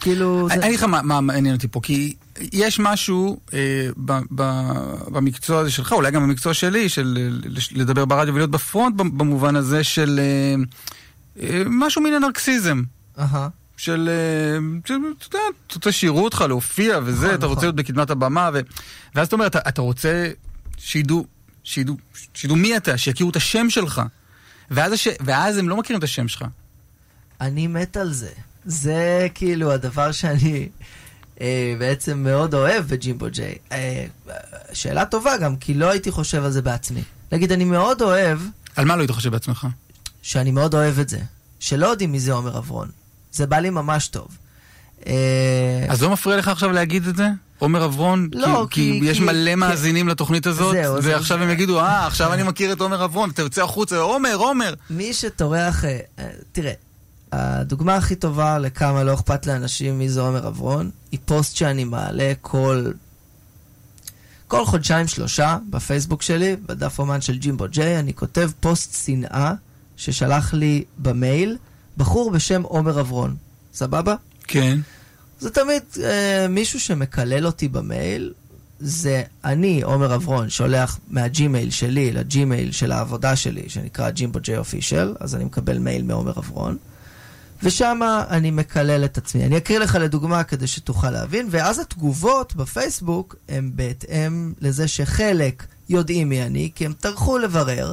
[0.00, 0.48] כאילו...
[0.50, 2.14] אני אגיד לך מה מעניין אותי פה, כי
[2.52, 7.32] יש משהו אה, ב- ב- במקצוע הזה שלך, אולי גם במקצוע שלי, של
[7.72, 10.54] לדבר ברדיו ולהיות בפרונט במובן הזה של אה,
[11.42, 12.82] אה, משהו מן הנרקסיזם.
[13.76, 17.48] של, אה, של, אתה יודע, אתה רוצה שיראו אותך, להופיע וזה, נכון, אתה נכון.
[17.48, 18.60] רוצה להיות בקדמת הבמה, ו...
[19.14, 20.30] ואז אתה אומר, אתה, אתה רוצה
[20.76, 21.26] שידעו,
[21.64, 21.96] שידעו,
[22.34, 24.02] שידעו מי אתה, שיכירו את השם שלך.
[24.70, 25.08] ואז, הש...
[25.20, 26.44] ואז הם לא מכירים את השם שלך.
[27.40, 28.30] אני מת על זה.
[28.64, 30.68] זה כאילו הדבר שאני
[31.78, 33.54] בעצם מאוד אוהב בג'ימבו ג'יי.
[33.72, 34.04] אה,
[34.72, 37.02] שאלה טובה גם, כי לא הייתי חושב על זה בעצמי.
[37.32, 38.38] נגיד, אני מאוד אוהב,
[38.76, 39.66] על מה לא היית חושב בעצמך?
[40.22, 41.18] שאני מאוד אוהב את זה,
[41.60, 42.88] שלא יודעים מי זה עומר אברון.
[43.32, 44.28] זה בא לי ממש טוב.
[45.06, 45.12] אה,
[45.88, 47.28] אז לא מפריע לך עכשיו להגיד את זה?
[47.58, 48.28] עומר אברון?
[48.32, 51.80] לא, כי, כי- יש כי- מלא כי- מאזינים לתוכנית הזאת, זהו, זה- ועכשיו הם יגידו,
[51.80, 54.74] אה, עכשיו אני מכיר את עומר אברון, אתה יוצא החוצה, עומר, עומר.
[54.90, 55.84] מי שטורח...
[55.84, 56.72] אה, אה, תראה,
[57.32, 62.32] הדוגמה הכי טובה לכמה לא אכפת לאנשים מי זה עומר אברון, היא פוסט שאני מעלה
[62.40, 62.90] כל...
[64.48, 69.52] כל חודשיים שלושה בפייסבוק שלי, בדף אומן של ג'ימבו ג'יי, אני כותב פוסט שנאה
[69.96, 71.56] ששלח לי במייל
[71.96, 73.36] בחור בשם עומר אברון.
[73.74, 74.14] סבבה?
[74.44, 74.78] כן.
[75.40, 78.32] זה תמיד אה, מישהו שמקלל אותי במייל,
[78.80, 85.14] זה אני, עומר אברון, שולח מהג'ימייל שלי לג'ימייל של העבודה שלי, שנקרא ג'ימבו ג'יי official,
[85.20, 86.76] אז אני מקבל מייל מעומר אברון,
[87.62, 88.00] ושם
[88.30, 89.44] אני מקלל את עצמי.
[89.46, 96.28] אני אקריא לך לדוגמה כדי שתוכל להבין, ואז התגובות בפייסבוק הן בהתאם לזה שחלק יודעים
[96.28, 97.92] מי אני, כי הם טרחו לברר.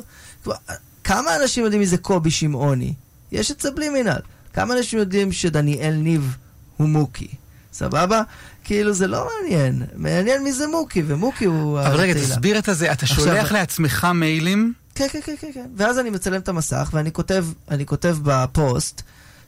[1.03, 2.93] כמה אנשים יודעים מי זה קובי שמעוני?
[3.32, 4.20] יש את סבלימינל.
[4.53, 6.38] כמה אנשים יודעים שדניאל ניב
[6.78, 7.28] הוא מוקי?
[7.74, 8.22] סבבה?
[8.63, 9.84] כאילו זה לא מעניין.
[9.95, 11.80] מעניין מי זה מוקי, ומוקי הוא...
[11.82, 12.13] אבל רגע.
[12.13, 14.74] תסביר את הזה, אתה עכשיו- שולח לעצמך מיילים?
[14.95, 15.66] כן, כן, כן, כן, כן.
[15.78, 17.45] ואז אני מצלם את המסך, ואני כותב,
[17.86, 19.01] כותב בפוסט,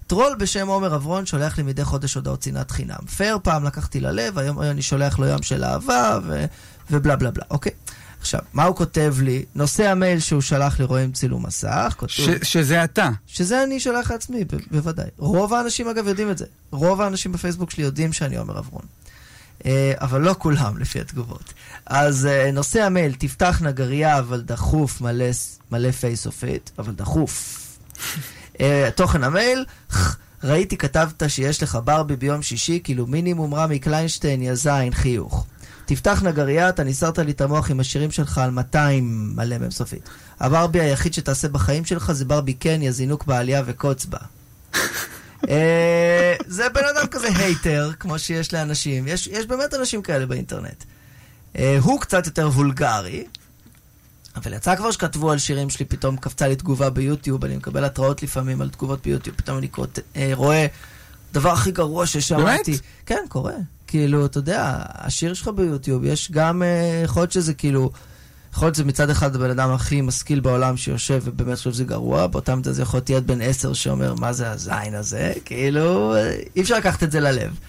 [0.08, 3.06] טרול בשם עומר אברון שולח לי מדי חודש הודעות שנאת חינם.
[3.18, 6.46] פייר פעם לקחתי ללב, היום אני שולח לו ים של אהבה, ו...
[6.92, 7.72] ובלה בלה בלה, אוקיי?
[8.22, 9.46] עכשיו, מה הוא כותב לי?
[9.56, 12.12] נושא המייל שהוא שלח לי רואים צילום מסך, כותב...
[12.12, 13.10] ש- שזה אתה.
[13.28, 15.08] שזה אני שולח לעצמי, ב- בוודאי.
[15.18, 16.46] רוב האנשים אגב יודעים את זה.
[16.72, 18.84] רוב האנשים בפייסבוק שלי יודעים שאני עומר אברון.
[19.66, 21.54] אה, אבל לא כולם, לפי התגובות.
[21.86, 25.26] אז אה, נושא המייל, תפתח נגרייה, אבל דחוף, מלא,
[25.72, 27.64] מלא פייס-אופית, אבל דחוף.
[28.62, 29.66] אה, תוכן המייל,
[30.44, 35.46] ראיתי כתבת שיש לך ברבי ביום שישי, כאילו מינימום רמי קליינשטיין, יא זין, חיוך.
[35.86, 40.10] תפתח נגרייה, אתה ניסרת לי את המוח עם השירים שלך על 200 מלא מהם סופית.
[40.40, 44.18] הברבי היחיד שתעשה בחיים שלך זה ברבי קן, יא זינוק בעלייה וקוץ בה.
[45.50, 49.08] אה, זה בן אדם כזה הייטר, כמו שיש לאנשים.
[49.08, 50.84] יש, יש באמת אנשים כאלה באינטרנט.
[51.58, 53.26] אה, הוא קצת יותר וולגרי,
[54.38, 58.24] אבל יצא כבר שכתבו על שירים שלי, פתאום קפצה לי תגובה ביוטיוב, אני מקבל התראות
[58.24, 60.66] לפעמים על תגובות ביוטיוב, פתאום אני קוט, אה, רואה
[61.34, 62.72] דבר הכי גרוע ששמעתי.
[62.72, 62.82] באמת?
[63.06, 63.54] כן, קורה.
[63.88, 67.92] כאילו, אתה יודע, השיר שלך ביוטיוב, יש גם, אה, יכול להיות שזה כאילו,
[68.54, 72.28] יכול להיות שזה מצד אחד הבן אדם הכי משכיל בעולם שיושב ובאמת חושב שזה גרוע,
[72.28, 75.34] באותה מידה זה יכול להיות ילד בן עשר שאומר, מה זה הזין הזה?
[75.46, 77.60] כאילו, אה, אי אפשר לקחת את זה ללב.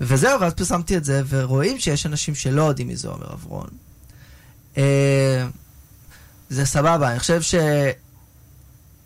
[0.00, 3.68] וזהו, ואז פרסמתי את זה, ורואים שיש אנשים שלא יודעים מי זה עומר אברון.
[6.50, 7.54] אה, זה סבבה, אני חושב ש...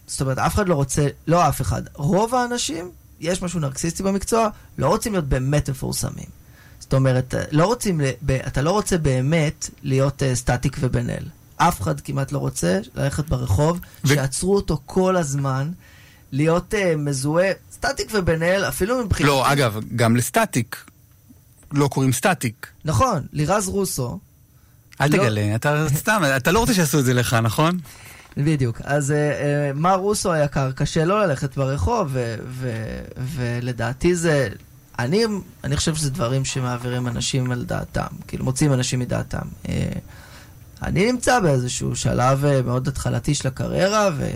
[0.06, 2.90] זאת אומרת, אף אחד לא רוצה, לא אף אחד, רוב האנשים,
[3.20, 6.26] יש משהו נרקסיסטי במקצוע, לא רוצים להיות באמת מפורסמים.
[6.80, 8.00] זאת אומרת, לא רוצים,
[8.46, 11.24] אתה לא רוצה באמת להיות uh, סטטיק ובן אל.
[11.56, 15.70] אף אחד כמעט לא רוצה ללכת ברחוב, ו- שיעצרו אותו כל הזמן,
[16.32, 19.28] להיות uh, מזוהה, סטטיק ובן אל, אפילו מבחינת...
[19.28, 20.76] לא, אגב, גם לסטטיק.
[21.72, 22.66] לא קוראים סטטיק.
[22.84, 24.18] נכון, לירז רוסו,
[25.02, 25.16] אל לא.
[25.16, 27.78] תגלה, אתה סתם, אתה לא רוצה שיעשו את זה לך, נכון?
[28.36, 28.80] בדיוק.
[28.84, 34.48] אז uh, uh, מר רוסו היקר, קשה לא ללכת ברחוב, ו- ו- ולדעתי זה...
[34.98, 35.24] אני,
[35.64, 39.46] אני חושב שזה דברים שמעבירים אנשים על דעתם, כאילו מוציאים אנשים מדעתם.
[39.64, 39.68] Uh,
[40.82, 44.30] אני נמצא באיזשהו שלב uh, מאוד התחלתי של הקריירה, ו...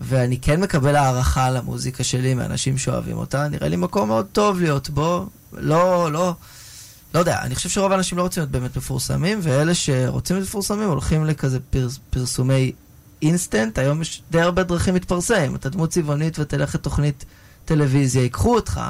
[0.00, 4.90] ואני כן מקבל הערכה למוזיקה שלי מאנשים שאוהבים אותה, נראה לי מקום מאוד טוב להיות
[4.90, 5.26] בו.
[5.52, 6.34] לא, לא,
[7.14, 10.88] לא יודע, אני חושב שרוב האנשים לא רוצים להיות באמת מפורסמים, ואלה שרוצים להיות מפורסמים
[10.88, 12.72] הולכים לכזה פרס, פרסומי
[13.22, 15.54] אינסטנט, היום יש די הרבה דרכים להתפרסם.
[15.54, 17.24] אתה דמות צבעונית ותלך לתוכנית
[17.64, 18.80] טלוויזיה, ייקחו אותך,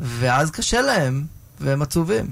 [0.00, 1.24] ואז קשה להם,
[1.60, 2.30] והם עצובים.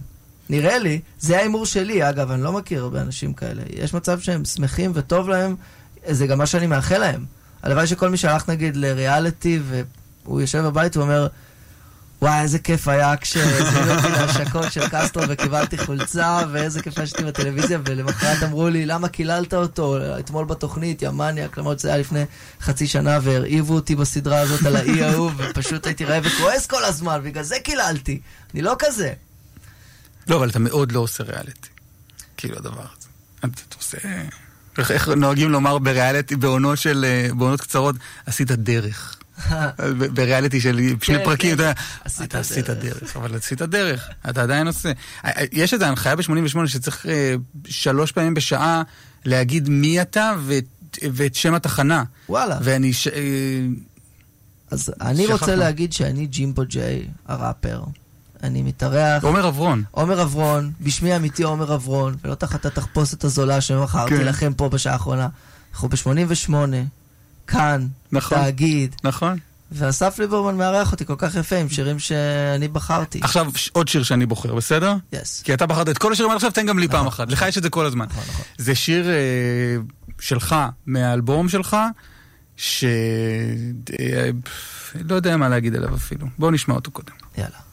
[0.49, 3.62] נראה לי, זה ההימור שלי, אגב, אני לא מכיר הרבה אנשים כאלה.
[3.70, 5.57] יש מצב שהם שמחים וטוב להם,
[6.11, 7.24] זה גם מה שאני מאחל להם.
[7.62, 9.61] הלוואי שכל מי שהלך נגיד לריאליטי,
[10.24, 11.26] והוא יושב בבית ואומר,
[12.23, 17.25] וואי, איזה כיף היה כשהזמינו אותי להשקות של קסטרו וקיבלתי חולצה, ואיזה כיף היה שהייתי
[17.25, 22.25] בטלוויזיה, ולמחרת אמרו לי, למה קיללת אותו אתמול בתוכנית, יא מניאק, למרות שזה היה לפני
[22.61, 27.21] חצי שנה, והרעיבו אותי בסדרה הזאת על האי ההוא, ופשוט הייתי רעב וכועס כל הזמן,
[27.25, 28.21] בגלל זה קיללתי.
[28.55, 29.12] אני לא כזה.
[30.29, 31.69] לא, אבל אתה מאוד לא עושה ריאליטי.
[32.37, 33.09] כאילו הדבר הזה.
[33.39, 33.99] אתה עושה...
[34.79, 36.79] איך, נוהגים לומר בריאליטי, בעונות.
[37.05, 37.97] אה, קצרות,
[38.27, 39.17] עשית דרך.
[39.78, 41.55] ב- בריאליטי של שני כן, פרקים, כן.
[41.55, 41.72] אתה יודע,
[42.05, 43.16] עשית אתה עשית דרך.
[43.16, 44.93] אבל עשית דרך, אתה עדיין עושה.
[45.53, 46.26] יש איזו הנחיה ב-88
[46.66, 47.34] שצריך אה,
[47.68, 48.82] שלוש פעמים בשעה
[49.24, 50.32] להגיד מי אתה
[51.03, 52.05] ואת- שם התחנה.
[52.28, 52.59] וואלה.
[52.62, 52.93] ואני...
[53.14, 53.20] אה,
[54.70, 55.26] אז אני.
[55.26, 57.82] רוצה להגיד שאני ג'ימבו ג'יי, הראפר.
[58.43, 59.24] אני מתארח.
[59.24, 59.82] עומר אברון.
[59.91, 64.24] עומר אברון, בשמי אמיתי עומר אברון, ולא תחת התחפושת הזולה שמכרתי כן.
[64.24, 65.28] לכם פה בשעה האחרונה.
[65.72, 66.51] אנחנו ב-88,
[67.47, 68.38] כאן, נכון.
[68.38, 69.38] תאגיד, נכון.
[69.72, 73.20] ואסף ליברמן מארח אותי כל כך יפה עם שירים שאני בחרתי.
[73.22, 74.94] עכשיו עוד שיר שאני בוחר, בסדר?
[75.12, 75.42] יס.
[75.42, 77.32] כי אתה בחרת את כל השירים עד עכשיו, תן גם לי פעם נכון, אחת.
[77.32, 78.07] לך יש את זה כל הזמן.
[78.11, 78.44] נכון, נכון.
[78.59, 79.76] זה שיר אה,
[80.20, 81.76] שלך, מהאלבום שלך,
[82.57, 82.84] ש...
[84.01, 84.30] אה,
[84.94, 86.26] לא יודע מה להגיד עליו אפילו.
[86.38, 87.12] בואו נשמע אותו קודם.
[87.38, 87.66] יאללה.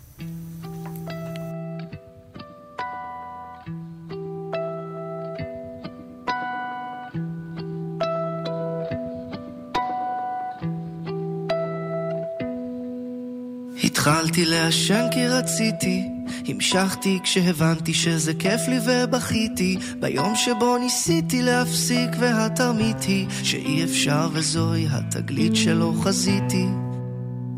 [13.93, 16.09] התחלתי לעשן כי רציתי,
[16.47, 24.87] המשכתי כשהבנתי שזה כיף לי ובכיתי, ביום שבו ניסיתי להפסיק והתרמית היא שאי אפשר וזוהי
[24.91, 26.65] התגלית שלא חזיתי.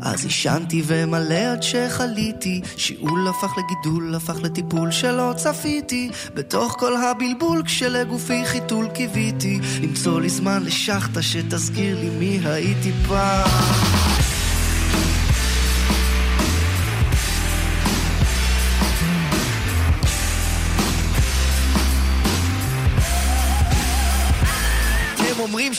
[0.02, 7.62] אז עישנתי ומלא עד שחליתי, שיעול הפך לגידול, הפך לטיפול שלא צפיתי, בתוך כל הבלבול
[7.64, 14.35] כשלגופי חיתול קיוויתי, למצוא לי זמן לשחטה שתזכיר לי מי הייתי פעם.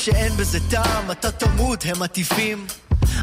[0.08, 2.66] שאין בזה טעם, אתה תמות, הם מטיפים.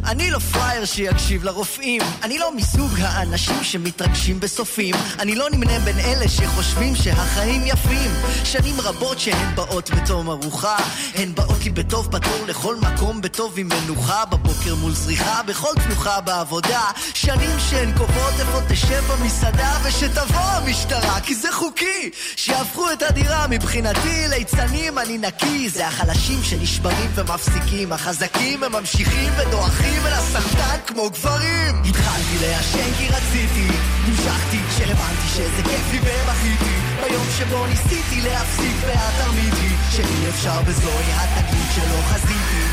[0.07, 2.03] אני לא פראייר שיקשיב לרופאים.
[2.22, 4.95] אני לא מסוג האנשים שמתרגשים בסופים.
[5.18, 8.11] אני לא נמנה בין אלה שחושבים שהחיים יפים.
[8.45, 10.77] שנים רבות שהן באות בתום ארוחה.
[11.14, 14.25] הן באות לי בטוב פתור לכל מקום בטוב עם מנוחה.
[14.25, 16.83] בבוקר מול זריחה, בכל תנוחה בעבודה.
[17.14, 22.11] שנים שהן קובעות איפה תשב במסעדה ושתבוא המשטרה, כי זה חוקי.
[22.37, 25.68] שיהפכו את הדירה מבחינתי ליצנים אני נקי.
[25.68, 27.93] זה החלשים שנשברים ומפסיקים.
[27.93, 29.33] החזקים הם ממשיכים
[29.64, 31.82] ודועכים אל הסרטן כמו גברים.
[31.84, 33.68] התחלתי לעשן כי רציתי,
[34.06, 36.74] המשכתי כשהבנתי שזה כיף לי ובכיתי.
[37.02, 42.64] ביום שבו ניסיתי להפסיק ואת תרמידי, שאי אפשר וזוהי התגלית שלא חזיתי.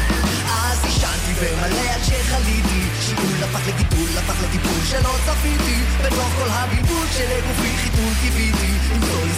[0.64, 7.08] אז עישנתי ומלא עד שחליתי שיעול הפך לגידול, הפך לטיפול שלא צפיתי בתוך כל הבלבול
[7.18, 8.72] שלגופי חיתול קיוויתי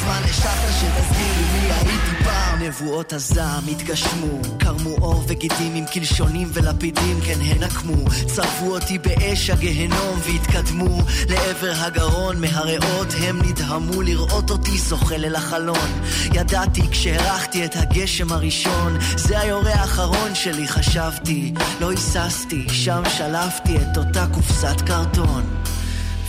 [0.03, 2.61] למצוא לי זמן לשחר שתזכיר לי מי הייתי פעם.
[2.61, 9.49] נבואות הזעם התגשמו קרמו עור וגידים עם קלשונים ולפידים כן הן נקמו צרפו אותי באש
[9.49, 10.97] הגהנום והתקדמו.
[11.29, 16.01] לעבר הגרון מהריאות הם נדהמו לראות אותי זוחל אל החלון.
[16.33, 21.53] ידעתי כשהרחתי את הגשם הראשון זה היורה האחרון שלי חשבתי.
[21.81, 25.63] לא היססתי שם שלפתי את אותה קופסת קרטון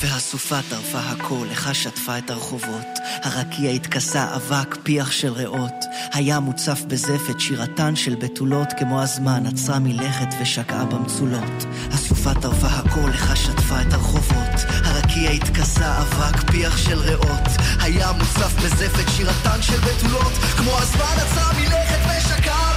[0.04, 2.98] והסופה טרפה הכל, לך שטפה את הרחובות.
[3.22, 5.84] הרקיע התכסה אבק, פיח של ריאות.
[6.12, 11.64] הים מוצף בזפת, שירתן של בתולות, כמו הזמן עצרה מלכת ושקעה במצולות.
[11.92, 14.60] הסופה טרפה הכל, לך שטפה את הרחובות.
[14.84, 17.48] הרקיע התכסה אבק, פיח של ריאות.
[17.80, 22.73] הים מוצף בזפת, שירתן של בתולות, כמו הזמן עצרה מלכת ושקעה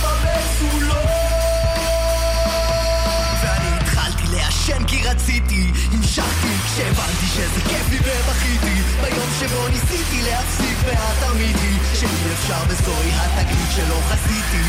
[5.10, 8.82] רציתי, המשכתי כשהבנתי שזה כיף לי ובכיתי.
[9.02, 14.64] ביום שבו ניסיתי להפסיק ואת תרמידי שאי אפשר וזוהי התגלית שלא חזיתי.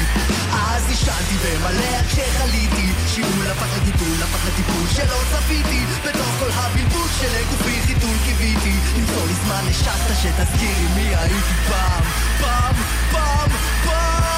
[0.53, 2.89] אז עישנתי ומלא עד שחליתי.
[3.15, 5.81] שיעול הפך לגידול, הפך לטיפול שלא צפיתי.
[6.05, 8.75] בתוך כל הבלבול שלגופי חיתול קיוויתי.
[8.97, 12.05] למצוא לי זמן לשחטה שתזכירי מי הייתי פעם
[12.41, 12.75] פעם,
[13.13, 13.51] פעם,
[13.85, 14.31] פעם.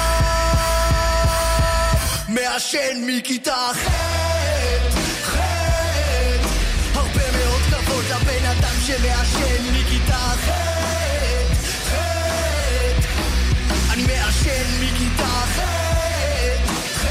[2.27, 5.50] מעשן מכיתה ח'
[8.91, 10.49] שמעשן מכיתה ח'
[11.89, 11.95] ח'
[13.93, 15.59] אני מעשן מכיתה ח'
[16.95, 17.05] ח'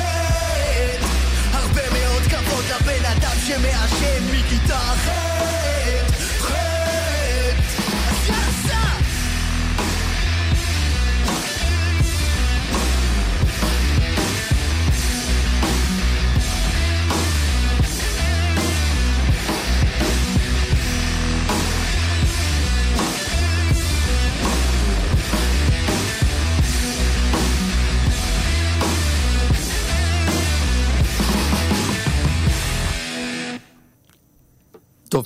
[1.52, 5.69] הרבה מאוד כבוד לבן אדם שמעשן מכיתה ח'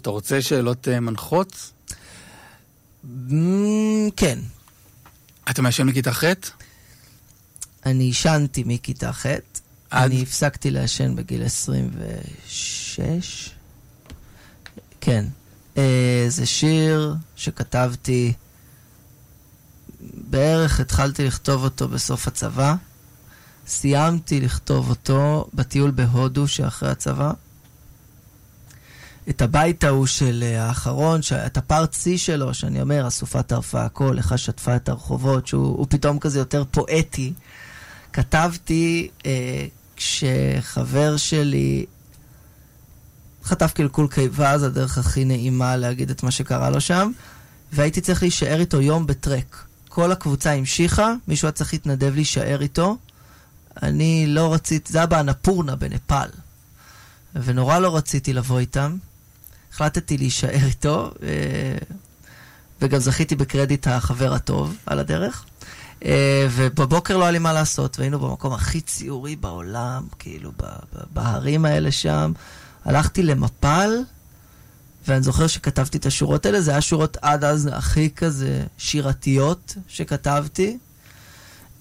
[0.05, 1.73] אתה רוצה שאלות אה, מנחות?
[3.05, 4.39] אמ, כן.
[5.51, 6.25] אתה מעשן מכיתה ח'?
[7.87, 9.27] אני עישנתי מכיתה ח'.
[9.27, 9.41] עד?
[9.91, 13.51] אני הפסקתי לעשן בגיל 26.
[15.01, 15.25] כן.
[15.77, 18.33] אה, זה שיר שכתבתי,
[20.01, 22.75] בערך התחלתי לכתוב אותו בסוף הצבא.
[23.67, 27.33] סיימתי לכתוב אותו בטיול בהודו שאחרי הצבא.
[29.31, 34.15] את הבית ההוא של אה, האחרון, את הפארט C שלו, שאני אומר, הסופה טרפה הכל,
[34.19, 37.33] לך שטפה את הרחובות, שהוא הוא פתאום כזה יותר פואטי.
[38.13, 39.67] כתבתי אה,
[39.97, 41.87] כשחבר שלי
[43.45, 47.11] חטף קלקול קיבה, זו הדרך הכי נעימה להגיד את מה שקרה לו שם,
[47.73, 49.65] והייתי צריך להישאר איתו יום בטרק.
[49.89, 52.97] כל הקבוצה המשיכה, מישהו היה צריך להתנדב להישאר איתו.
[53.83, 56.29] אני לא רציתי, זה היה באנפורנה בנפאל.
[57.35, 58.97] ונורא לא רציתי לבוא איתם.
[59.75, 61.29] החלטתי להישאר איתו, אה,
[62.83, 65.45] וגם זכיתי בקרדיט החבר הטוב על הדרך.
[66.05, 70.53] אה, ובבוקר לא היה לי מה לעשות, והיינו במקום הכי ציורי בעולם, כאילו
[71.13, 72.33] בהרים האלה שם.
[72.85, 73.91] הלכתי למפל,
[75.09, 80.79] ואני זוכר שכתבתי את השורות האלה, זה היה שורות עד אז הכי כזה שירתיות שכתבתי.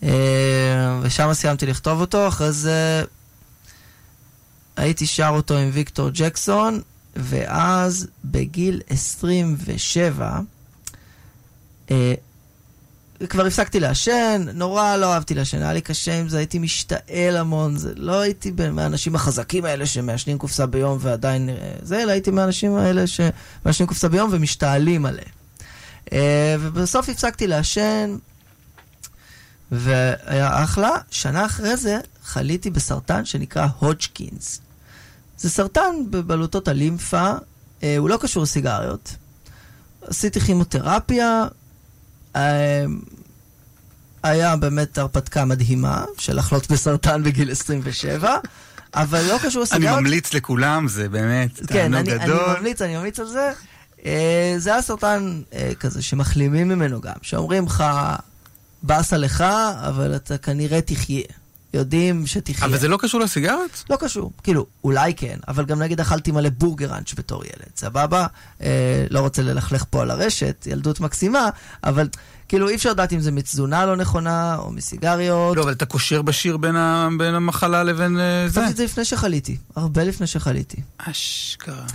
[0.03, 3.03] אה, ושם סיימתי לכתוב אותו, אחרי זה
[4.75, 6.81] הייתי שר אותו עם ויקטור ג'קסון,
[7.15, 10.39] ואז בגיל 27,
[11.91, 12.13] אה,
[13.29, 17.77] כבר הפסקתי לעשן, נורא לא אהבתי לעשן, היה לי קשה עם זה, הייתי משתעל המון,
[17.77, 22.75] זה, לא הייתי מהאנשים החזקים האלה שמעשנים קופסה ביום ועדיין אה, זה, אלא הייתי מהאנשים
[22.75, 25.27] האלה שמעשנים קופסה ביום ומשתעלים עליהם.
[26.13, 28.17] אה, ובסוף הפסקתי לעשן,
[29.71, 30.91] והיה אחלה.
[31.11, 34.61] שנה אחרי זה חליתי בסרטן שנקרא הודג'קינס.
[35.37, 37.31] זה סרטן בבלוטות הלימפה,
[37.83, 39.15] אה, הוא לא קשור לסיגריות.
[40.01, 41.45] עשיתי כימותרפיה,
[42.35, 42.85] אה,
[44.23, 48.37] היה באמת הרפתקה מדהימה של לחלות בסרטן בגיל 27,
[48.93, 49.99] אבל לא קשור אני לסיגריות.
[49.99, 52.57] ממליץ לכולם, זה באמת כן, תענוג אני, אני גדול.
[52.57, 53.51] ממליץ, אני ממליץ על זה.
[54.05, 57.83] אה, זה היה סרטן אה, כזה שמחלימים ממנו גם, שאומרים לך,
[58.83, 59.41] באסה לך,
[59.87, 61.23] אבל אתה כנראה תחיה.
[61.73, 62.65] יודעים שתחיה.
[62.65, 63.83] אבל זה לא קשור לסיגריות?
[63.89, 64.31] לא קשור.
[64.43, 68.25] כאילו, אולי כן, אבל גם נגיד אכלתי מלא בורגראנץ' בתור ילד, סבבה?
[68.61, 71.49] אה, לא רוצה ללכלך פה על הרשת, ילדות מקסימה,
[71.83, 72.07] אבל
[72.47, 75.57] כאילו אי אפשר לדעת אם זה מתזונה לא נכונה, או מסיגריות.
[75.57, 78.59] לא, אבל אתה קושר בשיר בין ה- בין המחלה לבין אה, זה.
[78.59, 80.77] עשיתי את זה לפני שחליתי, הרבה לפני שחליתי.
[80.97, 81.85] אשכרה.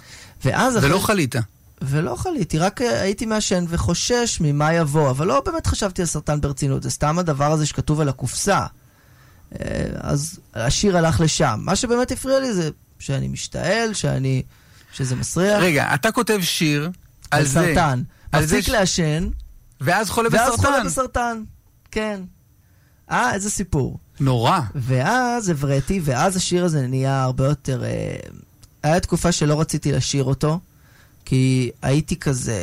[0.44, 0.76] ואז...
[0.76, 1.34] ולא אחרי- חלית.
[1.82, 6.40] ולא חליתי, רק אה, הייתי מעשן וחושש ממה יבוא, אבל לא באמת חשבתי על סרטן
[6.40, 8.60] ברצינות, זה סתם הדבר הזה שכתוב על הקופסה.
[9.55, 11.61] אה, אז השיר הלך לשם.
[11.62, 14.42] מה שבאמת הפריע לי זה שאני משתעל, שאני...
[14.92, 15.62] שזה מסריח.
[15.62, 16.84] רגע, אתה כותב שיר
[17.30, 17.53] על על זה.
[17.53, 18.03] סרטן.
[18.32, 19.28] על מפסיק ש- לעשן,
[19.80, 20.86] ואז חולה ואז חולה בסרטן.
[20.86, 21.42] בסרטן.
[21.90, 22.20] כן.
[23.11, 23.99] אה, איזה סיפור.
[24.20, 24.61] נורא.
[24.74, 27.84] ואז הבראתי, ואז השיר הזה נהיה הרבה יותר...
[27.84, 28.16] אה,
[28.82, 30.61] היה תקופה שלא רציתי לשיר אותו,
[31.24, 32.59] כי הייתי כזה,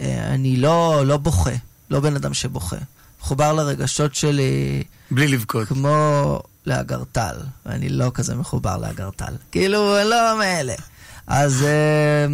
[0.00, 1.50] אה, אני לא, לא בוכה,
[1.90, 2.76] לא בן אדם שבוכה.
[3.20, 5.68] מחובר לרגשות שלי בלי לבכות.
[5.68, 9.34] כמו לאגרטל, ואני לא כזה מחובר לאגרטל.
[9.52, 10.74] כאילו, לא מאלה.
[11.26, 12.26] אז אה,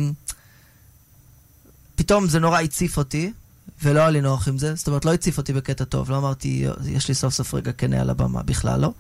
[1.95, 3.33] פתאום זה נורא הציף אותי,
[3.83, 4.75] ולא היה לי נוח עם זה.
[4.75, 8.01] זאת אומרת, לא הציף אותי בקטע טוב, לא אמרתי, יש לי סוף סוף רגע כנה
[8.01, 8.93] על הבמה, בכלל לא.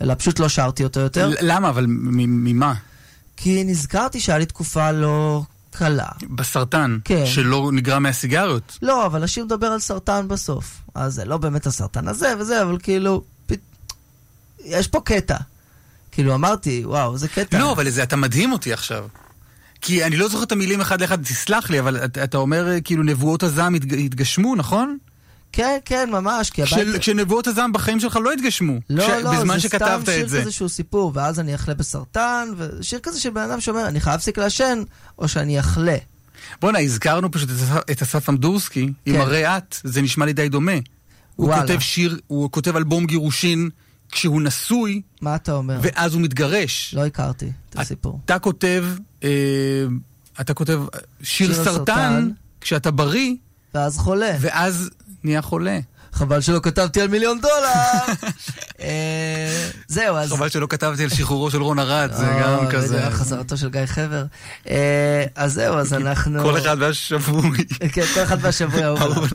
[0.00, 1.30] אלא פשוט לא שרתי אותו יותר.
[1.40, 1.68] למה?
[1.68, 2.74] אבל ממה?
[3.36, 5.42] כי נזכרתי שהיה לי תקופה לא
[5.78, 6.08] קלה.
[6.30, 6.98] בסרטן.
[7.04, 7.26] כן.
[7.26, 8.78] שלא נגרם מהסיגריות.
[8.82, 10.82] לא, אבל השיר מדבר על סרטן בסוף.
[10.94, 13.58] אז זה לא באמת הסרטן הזה וזה, אבל כאילו, פת...
[14.64, 15.36] יש פה קטע.
[16.12, 17.58] כאילו, אמרתי, וואו, זה קטע.
[17.58, 19.06] לא, אבל זה, אתה מדהים אותי עכשיו.
[19.80, 23.02] כי אני לא זוכר את המילים אחד לאחד, תסלח לי, אבל אתה, אתה אומר כאילו
[23.02, 24.98] נבואות הזעם התג, התגשמו, נכון?
[25.52, 27.00] כן, כן, ממש, כי של, הבית...
[27.00, 28.78] כשנבואות הזעם בחיים שלך לא התגשמו.
[28.90, 30.40] לא, כש, לא, בזמן זה סתם שיר זה.
[30.40, 34.14] כזה שהוא סיפור, ואז אני אחלה בסרטן, ושיר כזה של בן אדם שאומר, אני חייב
[34.14, 34.82] להפסיק לעשן,
[35.18, 35.96] או שאני אחלה.
[36.60, 37.48] בואנה, הזכרנו פשוט
[37.90, 39.20] את אסף- אמדורסקי, עם כן.
[39.20, 40.72] הרי את, זה נשמע לי די דומה.
[41.36, 41.62] הוא וואלה.
[41.62, 43.70] כותב שיר, הוא כותב אלבום גירושין
[44.12, 45.78] כשהוא נשוי, מה אתה אומר?
[45.82, 46.94] ואז הוא מתגרש.
[46.94, 48.20] לא הכרתי את הסיפור.
[48.24, 48.84] אתה כותב,
[49.24, 49.28] אה,
[50.40, 50.80] אתה כותב
[51.22, 52.30] שיר שיר סרטן, סרטן.
[52.60, 53.34] כשאתה בריא,
[53.74, 54.36] ואז חולה.
[54.40, 54.90] ואז
[55.24, 55.78] נהיה חולה.
[56.16, 58.14] חבל שלא כתבתי על מיליון דולר.
[58.80, 60.30] אה, זהו, אז...
[60.30, 63.10] חבל שלא כתבתי על שחרורו של רון ארד, זה אה, גם כזה.
[63.10, 64.24] חזרתו של גיא חבר.
[64.68, 66.42] אה, אז זהו, אז אנחנו...
[66.42, 67.64] כל אחד והשבוי.
[67.92, 69.32] כן, כל אחד והשבוע האהוב.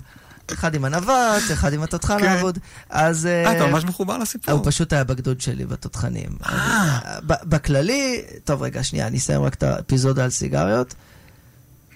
[0.54, 2.28] אחד עם הנווט, אחד עם התותחן כן.
[2.28, 2.58] האבוד.
[2.90, 3.26] אז...
[3.26, 4.54] אה, אתה ממש מחובר לסיפור.
[4.54, 6.30] הוא פשוט היה בגדוד שלי בתותחנים.
[7.28, 10.96] ב- בכללי, טוב רגע, שנייה, אני אסיים רק את האפיזודה על סיגריות.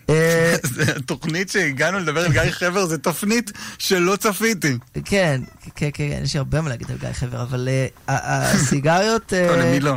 [0.09, 4.77] אה, זה התוכנית שהגענו לדבר על גיא חבר, זה תוכנית שלא צפיתי.
[5.05, 5.41] כן,
[5.75, 9.33] כן, כן, יש הרבה מה להגיד על גיא חבר, אבל אה, הסיגריות...
[9.33, 9.95] לא, למי לא?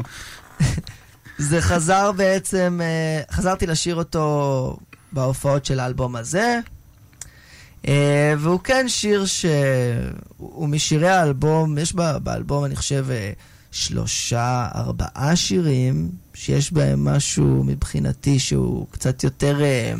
[1.38, 2.80] זה חזר בעצם,
[3.30, 4.76] חזרתי לשיר אותו
[5.12, 6.58] בהופעות של האלבום הזה,
[8.38, 11.92] והוא כן שיר שהוא משירי האלבום, יש
[12.22, 13.06] באלבום אני חושב
[13.70, 19.62] שלושה, ארבעה שירים, שיש בהם משהו מבחינתי שהוא קצת יותר...
[19.62, 19.94] אה,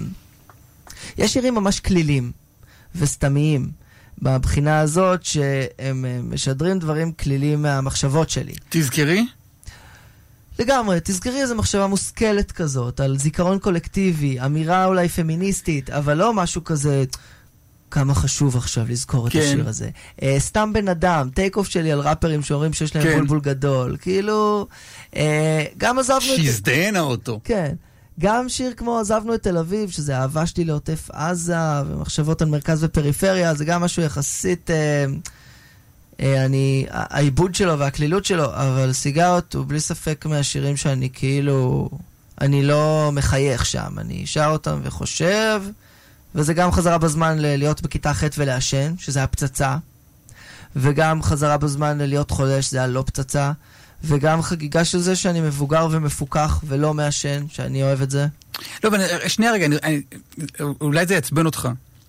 [1.18, 2.32] יש שירים ממש כלילים
[2.94, 3.70] וסתמיים.
[4.20, 8.54] מהבחינה הזאת שהם אה, משדרים דברים כלילים מהמחשבות שלי.
[8.68, 9.26] תזכרי.
[10.58, 16.64] לגמרי, תזכרי איזו מחשבה מושכלת כזאת, על זיכרון קולקטיבי, אמירה אולי פמיניסטית, אבל לא משהו
[16.64, 17.04] כזה,
[17.90, 19.38] כמה חשוב עכשיו לזכור את כן.
[19.38, 19.90] השיר הזה.
[20.16, 23.18] Uh, סתם בן אדם, טייק אוף שלי על ראפרים שאומרים שיש להם כן.
[23.18, 24.66] בולבול גדול, כאילו,
[25.12, 25.16] uh,
[25.76, 26.22] גם עזבנו את...
[26.22, 27.40] שהזדהנה אותו.
[27.44, 27.74] כן.
[28.20, 32.84] גם שיר כמו עזבנו את תל אביב, שזה אהבה שלי לעוטף עזה, ומחשבות על מרכז
[32.84, 34.70] ופריפריה, זה גם משהו יחסית...
[34.70, 35.04] אה,
[36.20, 36.86] אה, אני...
[36.90, 41.88] העיבוד שלו והקלילות שלו, אבל סיגרות הוא בלי ספק מהשירים שאני כאילו...
[42.40, 45.62] אני לא מחייך שם, אני שר אותם וחושב,
[46.34, 49.76] וזה גם חזרה בזמן ל- להיות בכיתה ח' ולעשן, שזה היה פצצה,
[50.76, 53.52] וגם חזרה בזמן ללהיות חולה, שזה היה לא פצצה,
[54.04, 58.26] וגם חגיגה של זה שאני מבוגר ומפוקח ולא מעשן, שאני אוהב את זה.
[58.84, 60.02] לא, אבל אה, שנייה רגע, אני- אני-
[60.80, 61.68] אולי זה יעצבן אותך.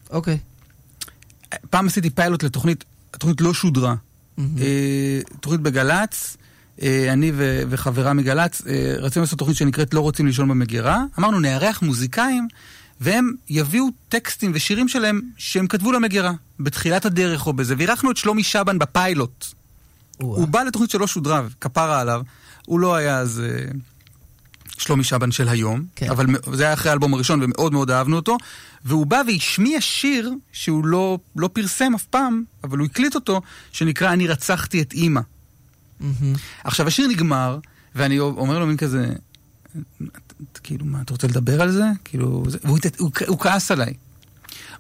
[0.09, 0.37] אוקיי.
[1.69, 3.95] פעם עשיתי פיילוט לתוכנית, התוכנית לא שודרה.
[4.39, 4.43] אה,
[5.39, 6.37] תוכנית בגל"צ,
[6.81, 11.03] אה, אני ו- וחברה מגל"צ אה, רצינו לעשות תוכנית שנקראת לא רוצים לישון במגירה.
[11.19, 12.47] אמרנו, נארח מוזיקאים,
[12.99, 18.43] והם יביאו טקסטים ושירים שלהם שהם כתבו למגירה, בתחילת הדרך או בזה, ואירחנו את שלומי
[18.43, 19.45] שבן בפיילוט.
[20.17, 22.21] הוא בא לתוכנית שלא שודרה, כפרה עליו,
[22.65, 23.41] הוא לא היה אז...
[23.45, 23.71] אה,
[24.77, 26.09] שלומי שבן של היום, כן.
[26.09, 28.37] אבל זה היה אחרי האלבום הראשון ומאוד מאוד אהבנו אותו,
[28.85, 33.41] והוא בא והשמיע שיר שהוא לא, לא פרסם אף פעם, אבל הוא הקליט אותו,
[33.71, 35.21] שנקרא אני רצחתי את אימא.
[35.99, 36.35] מהמם.
[36.63, 37.59] עכשיו השיר נגמר,
[37.95, 39.13] ואני אומר לו מין כזה,
[40.63, 41.85] כאילו, מה, אתה רוצה לדבר על זה?
[42.03, 43.93] כאילו, זה, והוא, הוא, הוא כעס עליי.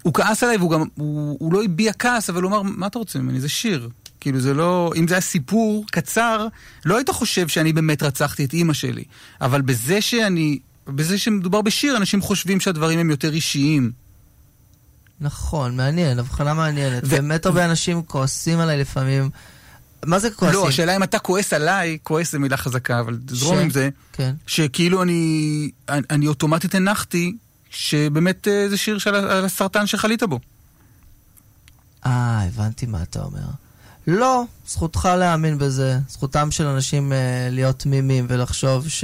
[0.01, 2.99] הוא כעס עליי והוא גם, הוא, הוא לא הביע כעס, אבל הוא אמר, מה אתה
[2.99, 3.41] רוצה ממני?
[3.41, 3.89] זה שיר.
[4.19, 6.47] כאילו זה לא, אם זה היה סיפור קצר,
[6.85, 9.03] לא היית חושב שאני באמת רצחתי את אימא שלי.
[9.41, 13.91] אבל בזה שאני, בזה שמדובר בשיר, אנשים חושבים שהדברים הם יותר אישיים.
[15.21, 17.03] נכון, מעניין, הבחנה מעניינת.
[17.05, 19.29] ו- באמת הרבה אנשים כועסים עליי לפעמים.
[20.05, 20.59] מה זה כועסים?
[20.59, 23.89] לא, השאלה אם אתה כועס עליי, כועס זה מילה חזקה, אבל זרום ש- עם זה,
[24.13, 24.33] כן.
[24.47, 27.35] שכאילו אני, אני, אני אוטומטית הנחתי
[27.69, 30.39] שבאמת אה, זה שיר של, על הסרטן שחלית בו.
[32.05, 33.39] אה, הבנתי מה אתה אומר.
[34.11, 35.97] לא, זכותך להאמין בזה.
[36.09, 37.17] זכותם של אנשים אה,
[37.51, 39.03] להיות תמימים ולחשוב ש...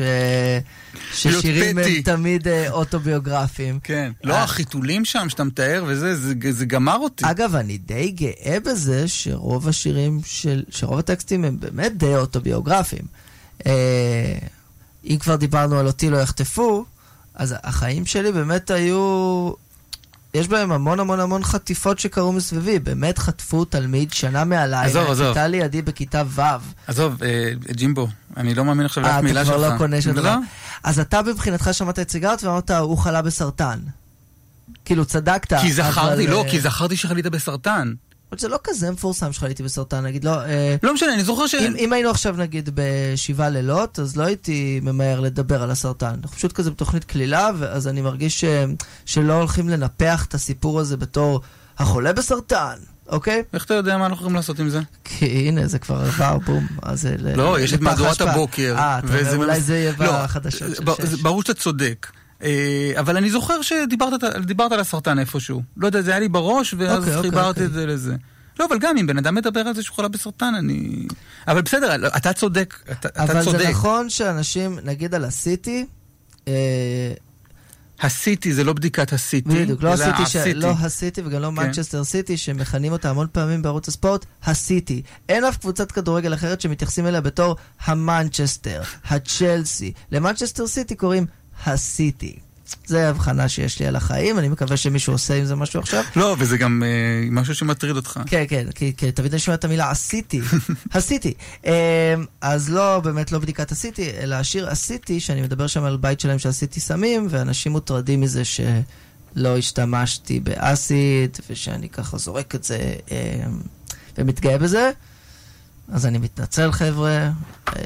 [1.14, 1.78] ששירים.
[1.78, 3.80] הם תמיד אה, אוטוביוגרפיים.
[3.84, 4.12] כן.
[4.24, 4.43] לא, אה.
[4.43, 7.26] החיתולים שם שאתה מתאר וזה, זה, זה גמר אותי.
[7.32, 10.64] אגב, אני די גאה בזה שרוב השירים של...
[10.70, 13.06] שרוב הטקסטים הם באמת די אוטוביוגרפיים.
[13.66, 14.38] אה,
[15.06, 16.86] אם כבר דיברנו על אותי לא יחטפו,
[17.36, 19.51] אז החיים שלי באמת היו...
[20.36, 22.80] יש בהם המון המון המון חטיפות שקרו מסביבי.
[22.80, 25.28] באמת חטפו תלמיד שנה מעליי, עזוב, עזוב.
[25.28, 26.42] מהכיתה לידי בכיתה ו'.
[26.88, 28.08] עזוב, אה, ג'ימבו,
[28.38, 29.56] אני לא מאמין עכשיו אה, לאף אתה מילה שלך.
[29.56, 30.22] כבר לא קונה דבר.
[30.22, 30.36] לא?
[30.84, 33.80] אז אתה מבחינתך שמעת את סיגרת ואמרת, הוא חלה בסרטן.
[34.86, 35.54] כאילו, צדקת.
[35.62, 37.94] כי זכרתי, אבל, לא, אה, כי זכרתי שחלית בסרטן.
[38.36, 40.42] אבל זה לא כזה מפורסם שחליתי בסרטן, נגיד, לא...
[40.42, 41.56] אה, לא משנה, אני זוכר ש...
[41.56, 46.16] אם, אם היינו עכשיו נגיד בשבעה לילות, אז לא הייתי ממהר לדבר על הסרטן.
[46.24, 48.46] אנחנו פשוט כזה בתוכנית קלילה, ואז אני מרגיש ש,
[49.06, 51.42] שלא הולכים לנפח את הסיפור הזה בתור
[51.78, 52.76] החולה בסרטן,
[53.08, 53.44] אוקיי?
[53.54, 54.80] איך אתה יודע מה אנחנו יכולים לעשות עם זה?
[55.04, 56.68] כי הנה, זה כבר עבר, בום.
[56.82, 58.22] אז לא, יש את מהדורת.
[58.22, 58.76] הבוקר.
[58.78, 61.22] אה, אתה אומר, אולי זה יהיה לא, בחדשות של שש.
[61.22, 62.08] ברור שאתה צודק.
[62.46, 65.62] אה, אבל אני זוכר שדיברת דיברת על הסרטן איפשהו.
[65.78, 67.66] לא יודע, זה היה לי בראש, ואז אוקיי, אוקיי, חיברתי אוקיי.
[67.66, 68.16] את זה לזה.
[68.60, 71.08] לא, אבל גם אם בן אדם מדבר על זה שהוא חולה בסרטן, אני...
[71.48, 73.58] אבל בסדר, לא, אתה צודק, אתה אתה אבל צודק.
[73.58, 75.86] זה נכון שאנשים, נגיד על הסיטי,
[76.48, 77.14] אה,
[78.02, 79.50] הסיטי זה לא בדיקת הסיטי.
[79.50, 80.36] בדיוק, לא הסיטי, ש...
[80.36, 81.54] לא הסיטי וגם לא כן.
[81.54, 85.02] מנצ'סטר סיטי, שמכנים אותה המון פעמים בערוץ הספורט, הסיטי.
[85.30, 89.91] אין אף קבוצת כדורגל אחרת שמתייחסים אליה בתור המנצ'סטר, הצ'לסי.
[90.12, 91.26] למנצ'סטר סיטי קוראים
[91.66, 92.36] הסיטי.
[92.86, 96.03] זה ההבחנה שיש לי על החיים, אני מקווה שמישהו עושה עם זה משהו עכשיו.
[96.16, 98.20] לא, וזה גם אה, משהו שמטריד אותך.
[98.26, 100.41] כן, כן, כי, כי תמיד אני שומע את המילה הסיטי,
[100.93, 101.34] הסיטי.
[101.66, 101.72] אמ,
[102.41, 106.39] אז לא, באמת לא בדיקת הסיטי, אלא השיר הסיטי, שאני מדבר שם על בית שלהם
[106.39, 112.78] שעשיתי סמים, ואנשים מוטרדים מזה שלא השתמשתי באסיד, ושאני ככה זורק את זה
[113.12, 113.18] אמ,
[114.18, 114.91] ומתגאה בזה.
[115.92, 117.30] אז אני מתנצל, חבר'ה.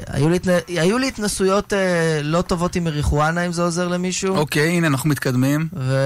[0.06, 0.38] היו לי,
[0.68, 4.36] היו לי התנסויות אה, לא טובות עם מריחואנה, אם זה עוזר למישהו.
[4.36, 5.68] אוקיי, הנה, אנחנו מתקדמים.
[5.72, 5.96] ו...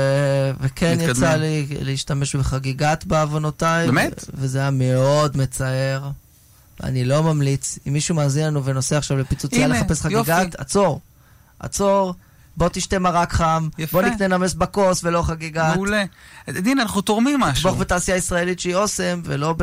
[0.60, 1.10] וכן מתקדמים.
[1.10, 3.86] יצא לי להשתמש בחגיגת בעוונותיי.
[3.86, 4.24] באמת?
[4.28, 4.42] ו...
[4.42, 6.10] וזה היה מאוד מצער.
[6.82, 7.78] אני לא ממליץ.
[7.88, 10.32] אם מישהו מאזין לנו ונוסע עכשיו לפיצוצייה הנה, לחפש יופי.
[10.32, 11.00] חגיגת, עצור.
[11.60, 12.14] עצור,
[12.56, 14.00] בוא תשתה מרק חם, יפה.
[14.00, 15.74] בוא נקנה נמס בכוס ולא חגיגת.
[15.74, 16.04] מעולה.
[16.48, 17.70] דין, אנחנו תורמים משהו.
[17.70, 19.54] תתמוך בתעשייה ישראלית שהיא אוסם, ולא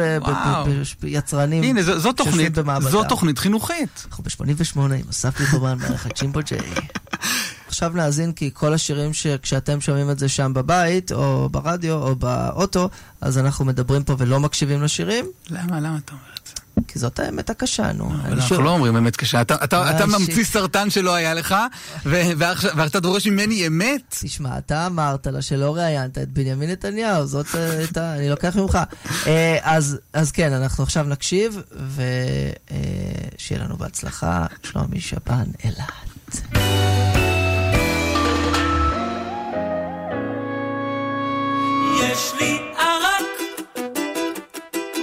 [1.02, 2.58] ביצרנים הנה, זו, זו תוכנית.
[2.80, 4.06] זו תוכנית חינוכית.
[4.08, 6.60] אנחנו ב-88 עם אסף ליברמן מערכת צ'ימבו ג'יי.
[7.68, 12.90] עכשיו נאזין כי כל השירים שכשאתם שומעים את זה שם בבית, או ברדיו, או באוטו,
[13.22, 16.41] אז אנחנו מדברים פה ולא מקשיבים לשירים, למה, למה אתה אומר?
[16.88, 18.12] כי זאת האמת הקשה, נו.
[18.26, 19.42] אנחנו לא אומרים אמת קשה.
[19.42, 20.20] אתה, אתה, אה, אתה שיט.
[20.20, 21.56] ממציא סרטן שלא היה לך,
[22.06, 24.02] ו- ועכשיו ועכשיו אתה דורש ממני אמת?
[24.22, 28.80] תשמע, אתה אמרת לה שלא ראיינת את בנימין נתניהו, זאת אה, הייתה, אני לוקח ממך.
[29.28, 31.62] אה, אז, אז כן, אנחנו עכשיו נקשיב,
[31.96, 36.12] ושיהיה לנו בהצלחה, שלומי שבן אילת.
[42.02, 43.26] יש לי ערק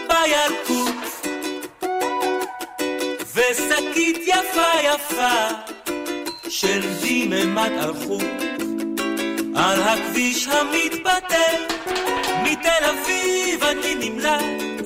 [0.08, 0.67] בילקוט
[3.38, 5.48] ושקית יפה יפה
[6.48, 8.24] של דיממת אלחוט
[9.56, 11.56] על הכביש המתבטל
[12.42, 14.84] מתל אביב אני נמלט.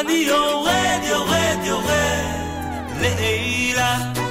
[0.00, 2.32] אני יורד יורד יורד
[3.00, 4.21] לאילת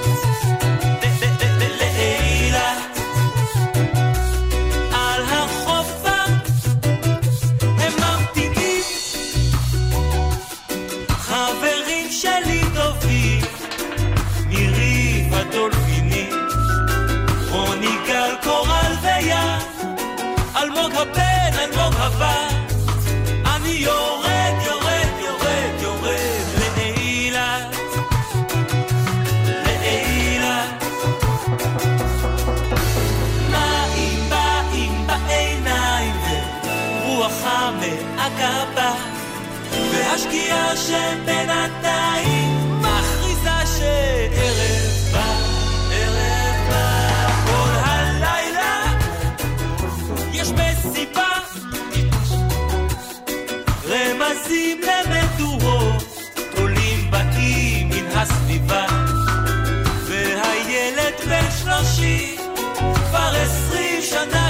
[40.52, 42.50] השקיעה שבינתיים
[42.82, 45.34] מכריזה שערב בא,
[45.92, 48.84] ערב בא, כל הלילה.
[50.34, 51.30] יש מסיבה,
[53.88, 56.04] רמזים למדורות,
[56.58, 58.86] עולים באים מן הסביבה,
[60.06, 62.36] והילד בן שלושים
[63.10, 64.41] כבר עשרים שנה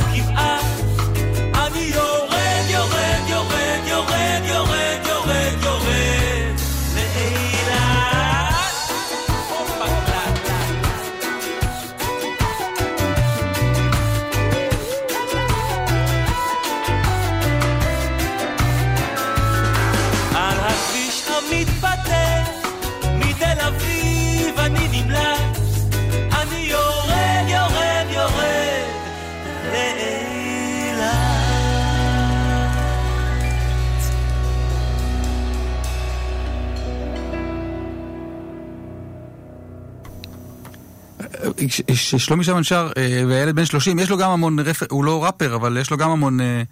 [41.95, 44.57] שלומי שמן שר, אה, והילד בן 30, יש לו גם המון,
[44.89, 46.63] הוא לא ראפר, אבל יש לו גם המון אה,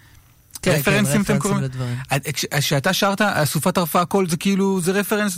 [0.62, 1.64] כן, רפרנסים, אתם קוראים?
[2.12, 5.38] אה, כש- כשאתה שרת, אסופה טרפה הכל זה כאילו, זה רפרנס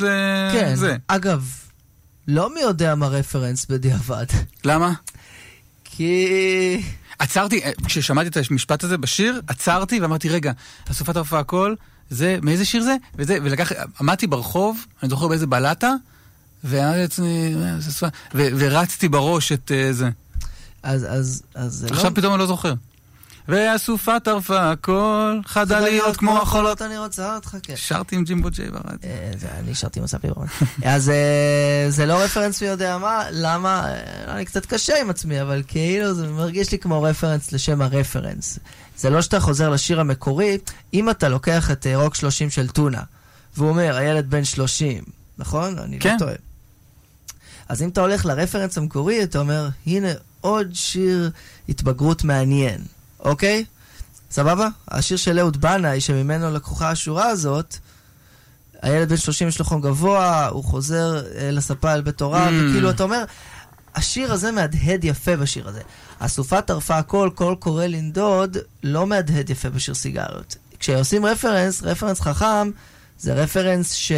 [0.53, 0.95] כן, לזה.
[1.07, 1.45] אגב,
[2.27, 4.25] לא מי יודע מה רפרנס בדיעבד.
[4.65, 4.93] למה?
[5.83, 6.81] כי...
[7.19, 10.51] עצרתי, כששמעתי את המשפט הזה בשיר, עצרתי ואמרתי, רגע,
[10.91, 11.75] אסופת הרפואה הכל,
[12.09, 12.95] זה, מאיזה שיר זה?
[13.15, 15.93] וזה, ולקח, עמדתי ברחוב, אני זוכר באיזה בלטה,
[16.63, 20.09] לעצמי, "אה, זה אסופה", ו- ורצתי בראש את אה, זה.
[20.83, 21.95] אז, אז, אז זה לא...
[21.95, 22.73] עכשיו פתאום אני לא זוכר.
[23.47, 26.81] ואסופה טרפה הכל, חדה להיות כמו החולות.
[26.81, 27.73] אני רוצה אותך, כן.
[27.75, 28.97] שרתי עם ג'ימבו ג'יי ברדיו.
[29.03, 30.47] אה, אני שרתי עם אסף ליברמן.
[30.83, 31.11] אז
[31.89, 33.87] זה לא רפרנס מי יודע מה, למה?
[34.27, 38.59] אני קצת קשה עם עצמי, אבל כאילו זה מרגיש לי כמו רפרנס לשם הרפרנס.
[38.97, 40.57] זה לא שאתה חוזר לשיר המקורי,
[40.93, 43.01] אם אתה לוקח את רוק 30 של טונה,
[43.57, 45.03] והוא אומר, הילד בן 30,
[45.37, 45.77] נכון?
[45.79, 46.13] אני כן.
[46.13, 46.33] לא טועה.
[47.71, 50.07] אז אם אתה הולך לרפרנס המקורי, אתה אומר, הנה
[50.41, 51.31] עוד שיר
[51.69, 52.81] התבגרות מעניין,
[53.19, 53.65] אוקיי?
[54.31, 54.67] סבבה?
[54.87, 57.75] השיר של אהוד בנאי, שממנו לקוחה השורה הזאת,
[58.81, 62.69] הילד בן 30 יש לו חום גבוה, הוא חוזר אה, לספה אל בית הוריו, Mm.
[62.69, 63.23] וכאילו, אתה אומר,
[63.95, 65.81] השיר הזה מהדהד יפה בשיר הזה.
[66.19, 70.55] אסופה טרפה הכל, קול קורא לנדוד, לא מהדהד יפה בשיר סיגריות.
[70.79, 72.71] כשעושים רפרנס, רפרנס חכם,
[73.19, 74.11] זה רפרנס ש...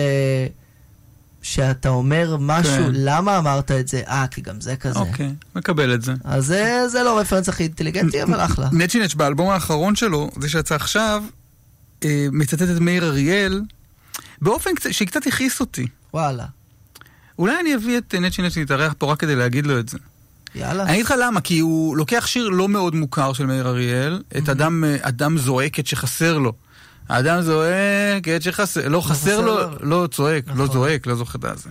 [1.44, 2.92] שאתה אומר משהו, כן.
[2.94, 4.02] למה אמרת את זה?
[4.08, 5.00] אה, כי גם זה כזה.
[5.00, 6.14] אוקיי, מקבל את זה.
[6.24, 8.70] אז זה, זה לא רפרנס הכי אינטליגנטי, אבל אחלה.
[8.72, 11.24] נצ'ינץ' באלבום האחרון שלו, זה שיצא עכשיו,
[12.06, 13.62] אה, מצטט את מאיר אריאל,
[14.42, 15.88] באופן קצת- שקצת הכעיס אותי.
[16.14, 16.46] וואלה.
[17.40, 19.98] אולי אני אביא את נצ'ינץ' להתארח פה רק כדי להגיד לו את זה.
[20.56, 20.84] יאללה.
[20.84, 24.50] אני אגיד לך למה, כי הוא לוקח שיר לא מאוד מוכר של מאיר אריאל, את
[24.50, 26.54] אדם, אה, אדם זועק את שחסר לו.
[27.14, 29.58] האדם זועק את שחסר, לא חסר חסר לו.
[29.82, 30.68] לא צועק, לא נכון.
[30.72, 31.70] זועק, לא זוכר את זה.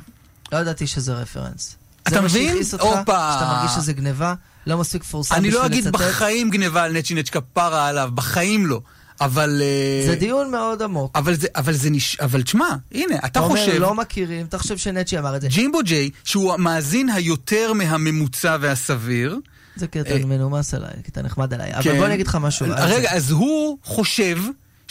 [0.53, 1.77] לא ידעתי שזה רפרנס.
[2.09, 2.57] אתה מבין?
[2.81, 3.33] הופה.
[3.35, 4.35] שאתה מרגיש שזה גניבה?
[4.67, 6.01] לא מספיק מפורסם אני בשביל לא אגיד לצטט?
[6.01, 8.81] בחיים גניבה על נצ'ינץ' כפרה עליו, בחיים לא.
[9.21, 9.63] אבל...
[9.63, 11.13] אה, זה דיון מאוד עמוק.
[11.15, 12.21] אבל זה, אבל זה נש...
[12.21, 13.81] אבל תשמע, הנה, אתה אתה אומר, חושב...
[13.81, 15.49] לא מכירים, אתה חושב שנצ'י אמר את זה.
[15.49, 19.39] ג'ימבו ג'יי, שהוא המאזין היותר מהממוצע והסביר,
[19.77, 21.75] זה קטע אה, מנומס עליי, קטע נחמד עליי.
[21.75, 21.97] אבל כן.
[21.97, 22.67] בוא אני אגיד לך משהו.
[22.79, 23.13] רגע.
[23.13, 24.39] אז הוא חושב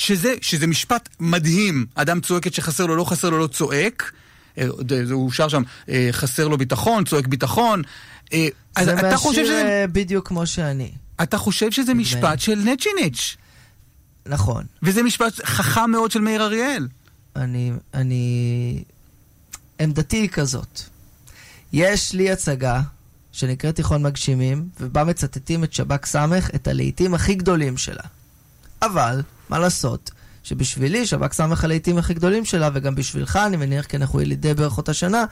[0.02, 1.86] שזה, שזה משפט מדהים.
[1.96, 4.12] אדם צועק את שחסר לו, לא חסר לו, לא צועק.
[4.58, 4.68] אה,
[5.12, 7.82] הוא שר שם, אה, חסר לו ביטחון, צועק ביטחון.
[8.34, 10.92] אה, אז זה אתה חושב שזה, בדיוק כמו שאני.
[11.24, 12.40] אתה חושב שזה משפט.
[12.40, 13.36] של נצ'ינץ',
[14.26, 14.64] נכון.
[14.84, 16.88] וזה משפט חכם מאוד של מאיר אריאל.
[17.36, 18.84] אני, אני...
[19.80, 20.82] עמדתי היא כזאת.
[21.74, 22.82] יש לי הצגה
[23.32, 28.04] שנקראת תיכון מגשימים, ובה מצטטים את שב"כ סמך, את הלהיטים הכי גדולים שלה.
[28.82, 29.22] אבל,
[29.52, 30.12] מה לעשות,
[30.44, 34.78] שבשבילי שב"כ סמך הלהיטים הכי גדולים שלה, וגם בשבילך, אני מניח כי אנחנו ילידי בערך
[34.78, 35.26] אותה שנה,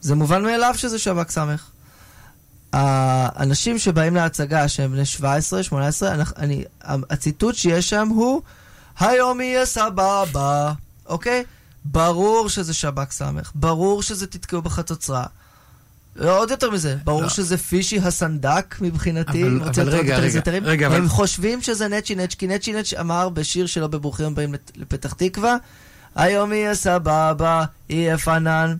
[0.00, 1.70] זה מובן מאליו שזה שב"כ סמך.
[2.72, 8.42] האנשים שבאים להצגה שהם בני 17, 18, אנחנו- אני, הציטוט שיש שם הוא
[9.00, 10.72] היום יהיה סבבה,
[11.06, 11.44] אוקיי?
[11.84, 15.24] ברור שזה שב"כ סמך, ברור שזה תתקעו בחצוצרה.
[16.18, 17.28] עוד יותר מזה, ברור לא.
[17.28, 20.40] שזה פישי הסנדק מבחינתי, אבל- אבל רגע, רגע.
[20.62, 24.54] רגע, אבל- הם חושבים שזה נצ'י נצ' כי נצ'י נצ' אמר בשיר שלו בברוכים הבאים
[24.76, 25.56] לפתח תקווה,
[26.14, 28.76] היום יהיה סבבה, יהיה פנן.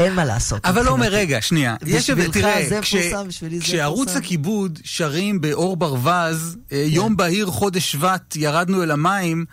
[0.00, 0.64] אין מה לעשות.
[0.66, 1.08] אבל לא אומר.
[1.08, 1.76] רגע, שנייה.
[1.86, 2.94] יש הבדל, תראה, זה כש-
[3.28, 4.18] בשבילי זה כשערוץ מפורסם.
[4.24, 9.44] הכיבוד שרים באור ברווז, אה, יום בהיר חודש שבט, ירדנו אל המים,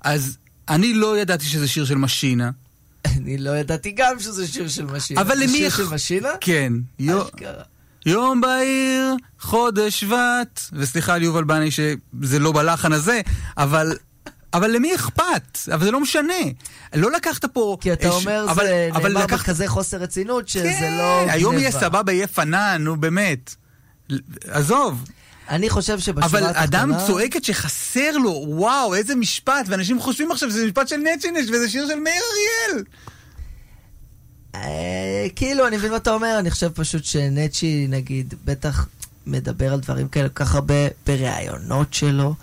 [0.00, 0.38] אז
[0.68, 2.50] אני לא ידעתי שזה שיר של משינה.
[3.06, 5.20] אני לא ידעתי גם שזה שיר של משינה.
[5.20, 5.48] אבל למי...
[5.58, 6.28] שיר של משינה?
[6.40, 6.72] כן.
[7.00, 7.62] אשכרה.
[8.06, 13.20] יום בהיר, חודש שבט, וסליחה על יובל בני שזה לא בלחן הזה,
[13.56, 13.96] אבל
[14.54, 15.58] אבל למי אכפת?
[15.74, 16.34] אבל זה לא משנה.
[16.94, 17.76] לא לקחת פה...
[17.80, 21.30] כי אתה אה, אומר, אבל- זה אבל נאמר לקחת- בכזה חוסר רצינות, שזה כן, לא
[21.30, 21.80] היום יהיה גניבה.
[21.86, 23.54] סבבה, יהיה פנן, נו באמת.
[24.48, 25.04] עזוב.
[25.52, 26.64] אני חושב שבשורה אבל התחתונה...
[26.64, 31.70] אדם צועקת שחסר לו, וואו, איזה משפט, ואנשים חושבים עכשיו שזה משפט של נצ'ינש וזה
[31.70, 32.84] שיר של מאיר אריאל.
[34.54, 38.86] אה, כאילו, אני מבין מה אתה אומר, אני חושב פשוט שנצ'י, נגיד, בטח
[39.26, 40.74] מדבר על דברים כאלה כל כך הרבה
[41.06, 42.34] בראיונות שלו,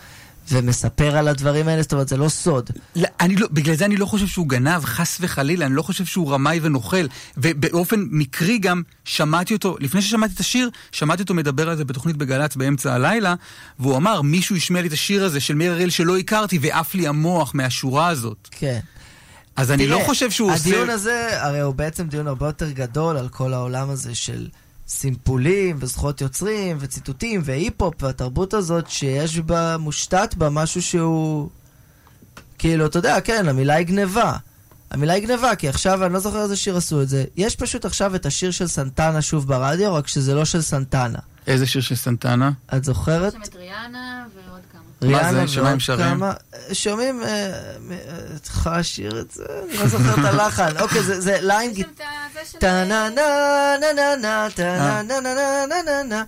[0.51, 2.69] ומספר על הדברים האלה, זאת אומרת, זה לא סוד.
[2.95, 6.05] לא, אני לא, בגלל זה אני לא חושב שהוא גנב, חס וחלילה, אני לא חושב
[6.05, 7.05] שהוא רמאי ונוכל.
[7.38, 12.17] ובאופן מקרי גם שמעתי אותו, לפני ששמעתי את השיר, שמעתי אותו מדבר על זה בתוכנית
[12.17, 13.35] בגל"צ באמצע הלילה,
[13.80, 17.07] והוא אמר, מישהו השמיע לי את השיר הזה של מאיר אריאל שלא הכרתי, ועף לי
[17.07, 18.47] המוח מהשורה הזאת.
[18.51, 18.80] כן.
[19.55, 20.69] אז אני תראה, לא חושב שהוא עושה...
[20.69, 24.47] הדיון הזה, הרי הוא בעצם דיון הרבה יותר גדול על כל העולם הזה של
[24.90, 31.49] סימפולים וזכויות יוצרים וציטוטים והיפ-הופ והתרבות הזאת שיש בה, מושתת בה משהו שהוא...
[32.57, 34.38] כאילו, אתה יודע, כן, המילה היא גניבה.
[34.91, 37.26] המילה היא גניבה, כי עכשיו, אני לא זוכר איזה שיר עשו את זה.
[37.36, 41.20] יש פשוט עכשיו את השיר של סנטנה שוב ברדיו, רק שזה לא של סנטנה.
[41.48, 42.52] איזה שיר של סנטנה?
[42.76, 43.34] את זוכרת?
[43.34, 44.48] שם את ריאנה כמה.
[45.01, 45.47] מה זה?
[45.47, 45.99] שומעים שרים?
[46.17, 46.34] כמה-
[46.73, 47.97] שומעים, אה, אה,
[48.35, 49.43] את יכולה לשיר את זה?
[49.69, 50.77] אני לא זוכר את הלחן.
[50.84, 51.88] אוקיי, זה- זה line גיט...
[52.59, 53.21] טה נה נה
[53.81, 55.34] נה נה נה טה נה נה נה
[55.69, 56.23] נה נה נה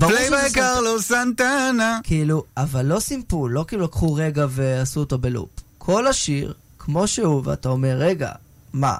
[0.00, 1.98] play by Carlos Santana.
[2.02, 5.48] כאילו, אבל לא סימפול, לא כאילו לקחו רגע ועשו אותו בלופ.
[5.78, 8.30] כל השיר, כמו שהוא, ואתה אומר, רגע,
[8.72, 8.94] מה,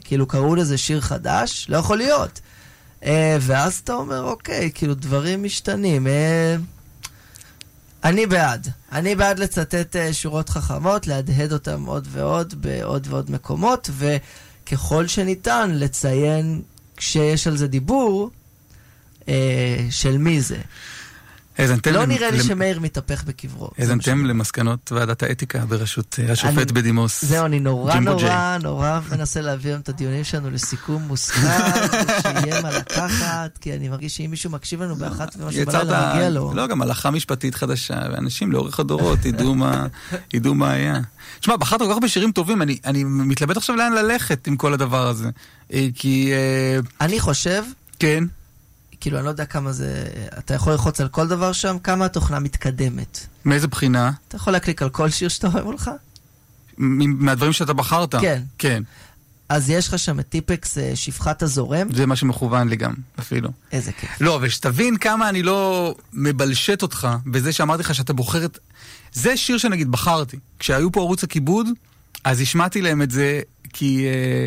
[0.00, 1.66] כאילו קראו לזה שיר חדש?
[1.68, 2.40] לא יכול להיות.
[3.04, 6.06] אה, ואז אתה אומר, אוקיי, כאילו דברים משתנים.
[8.04, 8.68] אני בעד.
[8.92, 15.70] אני בעד לצטט אה, שורות חכמות, להדהד אותן עוד ועוד בעוד ועוד מקומות, וככל שניתן
[15.74, 16.62] לציין,
[16.96, 18.30] כשיש על זה דיבור,
[19.28, 20.58] אה, של מי זה.
[21.58, 23.70] האזנתם לא נראה לי שמאיר מתהפך בקברו.
[23.78, 27.24] האזנתם למסקנות ועדת האתיקה בראשות אה, השופט בדימוס.
[27.24, 31.40] זהו, אני נורא נורא נורא מנסה להביא את הדיונים שלנו לסיכום מוסכם,
[32.22, 36.52] שיהיה מה לקחת, כי אני מרגיש שאם מישהו מקשיב לנו באחת ומשהו בלילה, מגיע לו.
[36.54, 41.00] לא, גם הלכה משפטית חדשה, ואנשים לאורך הדורות ידעו מה, היה.
[41.40, 44.74] תשמע, בחרת כל כך הרבה שירים טובים, אני, אני מתלבט עכשיו לאן ללכת עם כל
[44.74, 45.30] הדבר הזה.
[45.72, 46.32] אה, כי...
[46.32, 47.64] אה, אני חושב,
[47.98, 48.24] כן.
[49.02, 50.04] כאילו, אני לא יודע כמה זה...
[50.38, 53.26] אתה יכול ללחוץ על כל דבר שם, כמה התוכנה מתקדמת.
[53.44, 54.10] מאיזה בחינה?
[54.28, 55.66] אתה יכול להקליק על כל שיר שאתה אוהב?
[56.78, 58.14] מ- מהדברים שאתה בחרת?
[58.14, 58.42] כן.
[58.58, 58.82] כן.
[59.48, 63.50] אז יש לך שם את טיפקס אה, שפחת הזורם, זה מה שמכוון לי גם, אפילו.
[63.72, 64.10] איזה כיף.
[64.20, 68.58] לא, ושתבין כמה אני לא מבלשט אותך בזה שאמרתי לך שאתה בוחר את...
[69.12, 70.38] זה שיר שנגיד בחרתי.
[70.58, 71.66] כשהיו פה ערוץ הכיבוד,
[72.24, 73.40] אז השמעתי להם את זה
[73.72, 74.46] כי אה,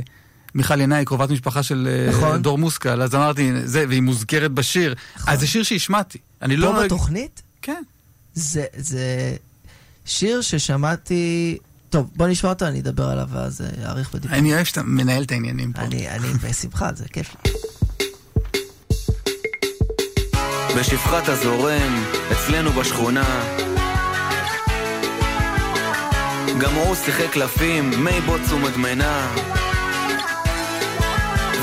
[0.56, 2.42] מיכל ינאי, קרובת משפחה של אה, נכון.
[2.42, 4.96] דור מושכל, אז אמרתי, זה, והיא מוזכרת בשיר.
[5.28, 6.18] אז זה שיר שהשמעתי.
[6.42, 6.74] אני לא...
[6.76, 7.42] פה בתוכנית?
[7.62, 7.84] כן.
[8.34, 9.36] זה, זה
[10.06, 11.58] שיר ששמעתי...
[11.90, 14.38] טוב, בוא נשמע אותו, אני אדבר עליו ואז אה, אאריך בדיבור.
[14.38, 15.82] אני אוהב שאתה מנהל את העניינים פה.
[15.82, 17.52] אני, אני בשמחה, זה כיף לי.
[20.80, 23.44] בשפחת הזורם, אצלנו בשכונה.
[26.62, 29.36] גם הוא שיחק קלפים, מי בוץ ומדמנה.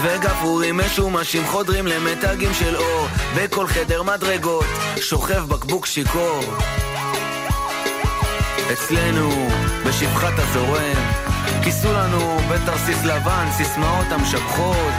[0.03, 3.07] וגפרורים משומשים חודרים למתגים של אור,
[3.37, 4.65] בכל חדר מדרגות,
[5.01, 6.41] שוכב בקבוק שיכור.
[8.73, 9.49] אצלנו,
[9.87, 11.13] בשפחת הזורם,
[11.63, 14.95] כיסו לנו בתרסיס לבן סיסמאות המשבחות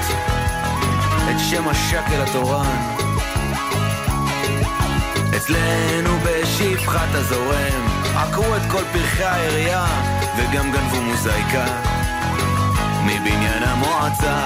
[1.30, 2.96] את שם השקל התורן.
[5.38, 9.86] אצלנו בשפחת הזורם עקרו את כל פרחי העירייה
[10.38, 12.03] וגם גנבו מוזייקה
[13.06, 14.46] מבניין המועצה.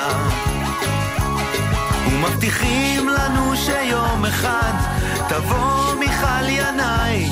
[2.07, 4.73] ומבטיחים לנו שיום אחד
[5.29, 7.29] תבוא מיכל ינאי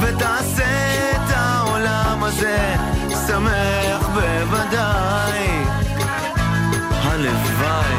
[0.00, 2.76] ותעשה את העולם הזה
[3.26, 5.48] שמח בוודאי.
[7.02, 7.94] הלוואי.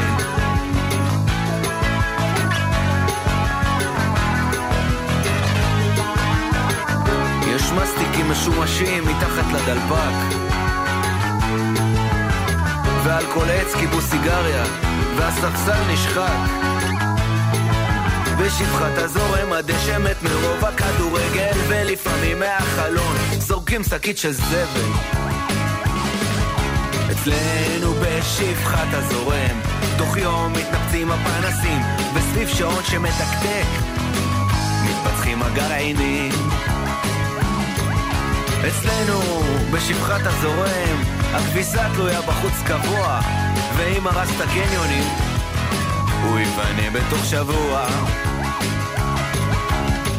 [7.46, 10.65] יש מסטיקים משומשים מתחת לדלפק
[13.06, 14.64] ועל כל עץ כיבו סיגריה
[15.16, 16.48] והספסל נשחק.
[18.38, 24.90] בשפחת הזורם הדשא מת מרוב הכדורגל ולפעמים מהחלון זורקים שקית של זבל.
[27.12, 29.60] אצלנו בשפחת הזורם
[29.98, 31.82] תוך יום מתנפצים הפנסים
[32.14, 33.66] וסביב שעון שמתקתק
[34.84, 36.32] מתפתחים הגרעינים.
[38.68, 39.42] אצלנו,
[39.72, 43.20] בשפחת הזורם, הכביסה תלויה בחוץ קבוע,
[43.76, 45.04] ואם הרסת קניונים,
[46.22, 47.86] הוא ייבנה בתוך שבוע.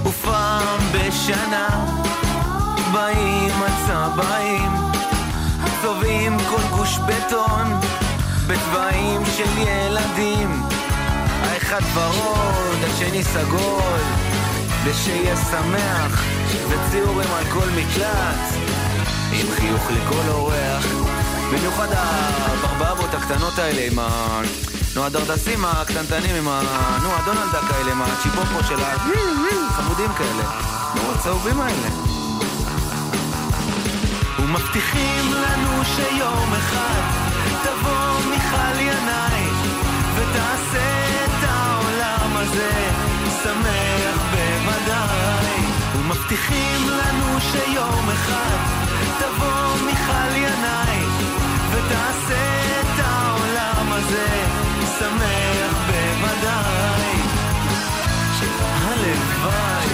[0.05, 1.67] ופעם בשנה,
[2.93, 4.71] באים הצבעים,
[5.81, 7.79] צובעים כל גוש בטון,
[8.47, 10.61] בצבעים של ילדים.
[11.43, 14.01] האחד ורוד, השני סגול,
[14.84, 16.23] ושיהיה שמח,
[16.69, 18.76] וציורים על כל מקלט,
[19.31, 20.85] עם חיוך לכל אורח.
[21.51, 24.41] במיוחד הברבבות הקטנות האלה עם ה...
[24.95, 26.61] נו, הדרדסים הקטנטנים עם ה...
[27.03, 28.97] נו, הדונלדק האלה עם הצ'יפופו של ה...
[29.69, 30.43] חמודים כאלה.
[30.95, 31.89] נו, הצהובים האלה.
[34.39, 37.01] ומבטיחים לנו שיום אחד
[37.63, 39.49] תבוא מיכל ינאי
[40.15, 42.71] ותעשה את העולם הזה
[43.43, 48.86] שמח במדי ומבטיחים לנו שיום אחד
[49.19, 51.06] תבוא מיכל ינאי
[51.72, 54.27] ותעשה את העולם הזה
[54.99, 56.48] שמח במדי
[58.84, 59.88] הלוואי.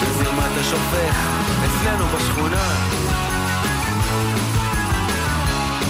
[0.00, 1.16] שזרמת השופך
[1.64, 2.68] אצלנו בשכונה.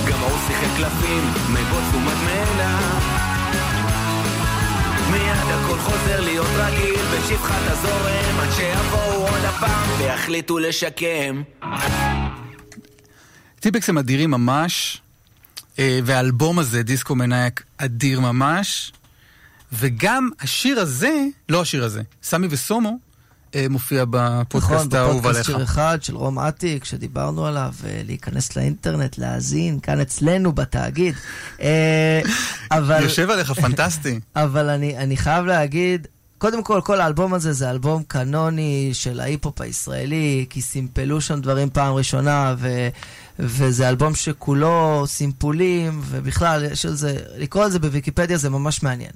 [0.06, 2.59] גם ההוא שיחק קלפים, מבוץ ומדמנה
[7.30, 11.42] בשפחת הזורם עד שיבואו עוד הפעם ויחליטו לשקם
[13.60, 15.02] טיפקס הם אדירים ממש,
[15.78, 18.92] אה, והאלבום הזה, דיסקו מנאייק, אדיר ממש,
[19.72, 22.98] וגם השיר הזה, לא השיר הזה, סמי וסומו,
[23.54, 25.58] אה, מופיע נכון, בפודקאסט האהוב בפודקאסט עליך.
[25.58, 31.14] שיר אחד של רום אטיק, שדיברנו עליו, אה, להיכנס לאינטרנט, להאזין, כאן אצלנו בתאגיד.
[32.70, 33.02] אבל...
[33.02, 34.20] יושב עליך פנטסטי.
[34.36, 36.06] אבל אני, אני חייב להגיד,
[36.40, 41.70] קודם כל, כל האלבום הזה זה אלבום קנוני של ההיפ-הופ הישראלי, כי סימפלו שם דברים
[41.70, 42.88] פעם ראשונה, ו,
[43.38, 49.10] וזה אלבום שכולו סימפולים, ובכלל, יש על זה, לקרוא על זה בוויקיפדיה זה ממש מעניין.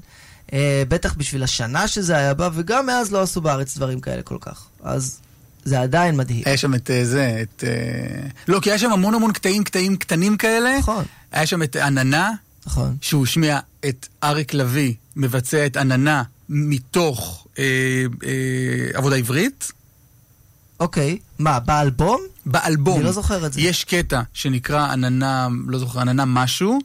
[0.47, 0.53] Uh,
[0.89, 4.67] בטח בשביל השנה שזה היה בה, וגם מאז לא עשו בארץ דברים כאלה כל כך.
[4.83, 5.21] אז
[5.65, 6.43] זה עדיין מדהים.
[6.47, 7.65] היה שם את אה, זה, את...
[7.67, 10.79] אה, לא, כי היה שם המון המון קטעים קטעים קטנים כאלה.
[10.79, 11.05] נכון.
[11.33, 12.33] היה שם את עננה,
[12.67, 12.97] נכון.
[13.01, 17.65] שהוא השמיע את אריק לביא מבצע את עננה מתוך אה,
[18.25, 19.73] אה, עבודה עברית.
[20.81, 22.21] אוקיי, מה, באלבום?
[22.47, 22.97] באלבום.
[22.97, 23.61] אני לא זוכר את זה.
[23.61, 26.79] יש קטע שנקרא עננה, לא זוכר, עננה משהו.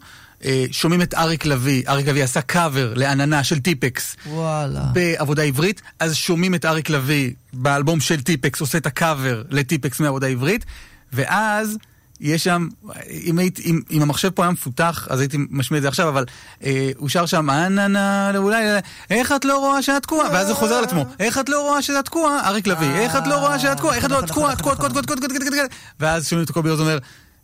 [0.45, 4.84] אה, שומעים את אריק לביא, אריק לביא עשה קאבר לעננה של טיפקס וואלה.
[4.94, 10.27] בעבודה עברית, אז שומעים את אריק לביא באלבום של טיפקס, עושה את הקאבר לטיפקס מעבודה
[10.27, 10.65] עברית,
[11.14, 11.77] ואז
[12.22, 12.68] יש שם,
[13.10, 16.26] אם, היית, אם, אם המחשב פה היה מפותח, אז הייתי משמיע את זה עכשיו, אבל
[16.64, 18.66] אה, הוא שר שם, אננה, אולי,
[19.10, 20.30] איך את לא רואה שאת תקועה?
[20.32, 22.48] ואז זה חוזר על עצמו, איך את לא רואה שאת תקועה?
[22.50, 23.96] אריק לביא, איך את לא רואה שאת תקועה?
[23.96, 24.56] איך את לא תקועה?
[24.56, 25.66] תקועה, תקועה, תקועה, תקועה, תקועה, תקועה, תקועה,
[26.00, 26.98] ואז שומעים את קובי עוז אומר,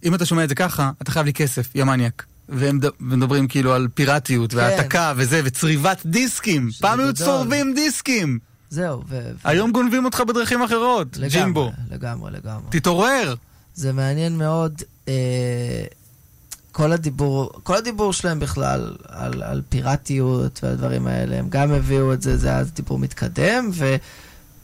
[0.04, 2.26] אם אתה שומע את זה ככה, אתה חייב לי כסף, יא מניאק.
[2.50, 6.70] והם מדברים כאילו על פיראטיות והעתקה וזה, וצריבת דיסקים.
[6.80, 7.14] פעם היו.
[7.14, 8.40] צורבים דיסקים.
[8.70, 9.32] זהו, ו...
[9.44, 11.72] היום גונבים אותך בדרכים אחרות, ג'ימבו.
[11.92, 12.66] לגמרי, לגמרי.
[12.70, 13.36] תתעורר.
[13.76, 15.86] זה מעניין מאוד, אה,
[16.72, 22.22] כל הדיבור, כל הדיבור שלהם בכלל על, על פיראטיות והדברים האלה, הם גם הביאו את
[22.22, 23.96] זה, זה היה דיבור מתקדם, ו,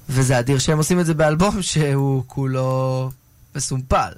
[0.09, 3.09] וזה אדיר שהם עושים את זה באלבום שהוא כולו
[3.55, 4.11] מסומפל.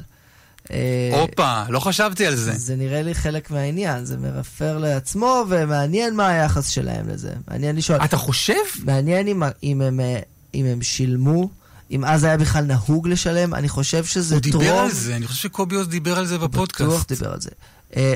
[0.72, 2.52] אה, הופה, לא חשבתי על זה.
[2.52, 7.34] זה נראה לי חלק מהעניין, זה מרפר לעצמו, ומעניין מה היחס שלהם לזה.
[7.48, 7.99] מעניין לשאול.
[8.03, 8.53] אתה חושב?
[8.84, 10.20] מעניין אם, אם, הם, אה,
[10.53, 11.49] אם הם שילמו,
[11.94, 14.64] אם אז היה בכלל נהוג לשלם, אני חושב שזה הוא טרום...
[14.64, 17.11] דיבר על זה, אני חושב שקובי עוז דיבר על זה בטוח בפודקאסט.
[17.11, 17.49] דיבר על זה.
[17.95, 18.14] אה,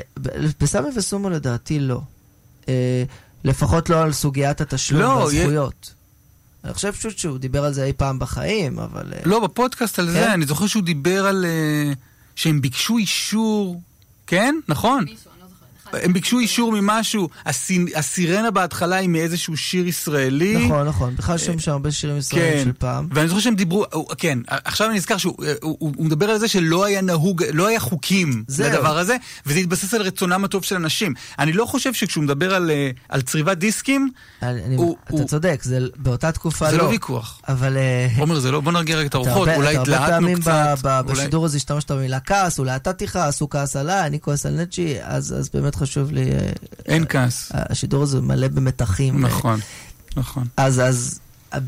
[0.60, 2.02] בסמי וסומו לדעתי לא.
[2.70, 3.04] אה,
[3.44, 5.94] לפחות לא על סוגיית התשלום לא, והזכויות.
[6.64, 9.14] אני חושב פשוט שהוא דיבר על זה אי פעם בחיים, אבל...
[9.14, 10.12] אה, לא, בפודקאסט על כן?
[10.12, 11.45] זה, אני זוכר שהוא דיבר על...
[12.36, 13.82] שהם ביקשו אישור,
[14.28, 14.56] כן?
[14.68, 15.06] נכון?
[15.93, 20.65] הם ביקשו אישור ממשהו, הסי- הסירנה בהתחלה היא מאיזשהו שיר ישראלי.
[20.65, 21.15] נכון, נכון.
[21.15, 23.07] בכלל שם שם הרבה שירים ישראלים כן, של פעם.
[23.14, 26.38] ואני זוכר שהם דיברו, הוא- כן, עכשיו אני נזכר שהוא הוא, הוא, הוא מדבר על
[26.39, 28.43] זה שלא היה נהוג, לא היה חוקים.
[28.59, 31.14] לדבר הזה, וזה התבסס על רצונם הטוב של אנשים.
[31.39, 34.09] אני לא חושב שכשהוא מדבר על, אה, צריבת דיסקים,
[34.39, 36.84] אתה צודק, זה באותה תקופה זה לא.
[36.84, 37.41] לא ויכוח.
[37.47, 37.77] אבל...
[37.77, 40.15] אה, עומר, זה לא, בוא נרגיע רגע את אתה הרוחות, הרבה- אולי אתה הרבה התלהטנו
[40.27, 40.51] פעמים קצת.
[40.84, 44.19] ב- ב- אולי- בשידור הזה השתמשת במילה כעס, אולי אתה תכעס, הוא כעס עליי, אני
[44.19, 46.32] כועס על נצ'י, אז באמת חשוב לי...
[46.32, 46.49] אה,
[46.86, 47.52] אין כעס.
[47.54, 49.22] השידור הזה מלא במתחים.
[49.26, 49.60] נכון,
[50.18, 50.44] נכון.
[50.58, 51.20] אז, אז,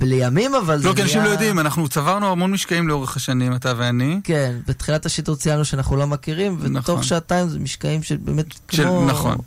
[0.01, 3.73] לימים אבל זה לא, כי אנשים לא יודעים, אנחנו צברנו המון משקעים לאורך השנים, אתה
[3.77, 4.19] ואני.
[4.23, 6.75] כן, בתחילת השידור ציינו שאנחנו לא מכירים, נכון.
[6.75, 9.05] ותוך שעתיים זה משקעים שבאמת של- כמו...
[9.05, 9.37] נכון.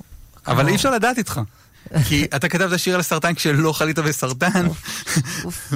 [0.47, 1.41] אבל אי אפשר לדעת איתך.
[2.09, 4.67] כי אתה כתבת שיר על סרטן כשלא חלית בסרטן,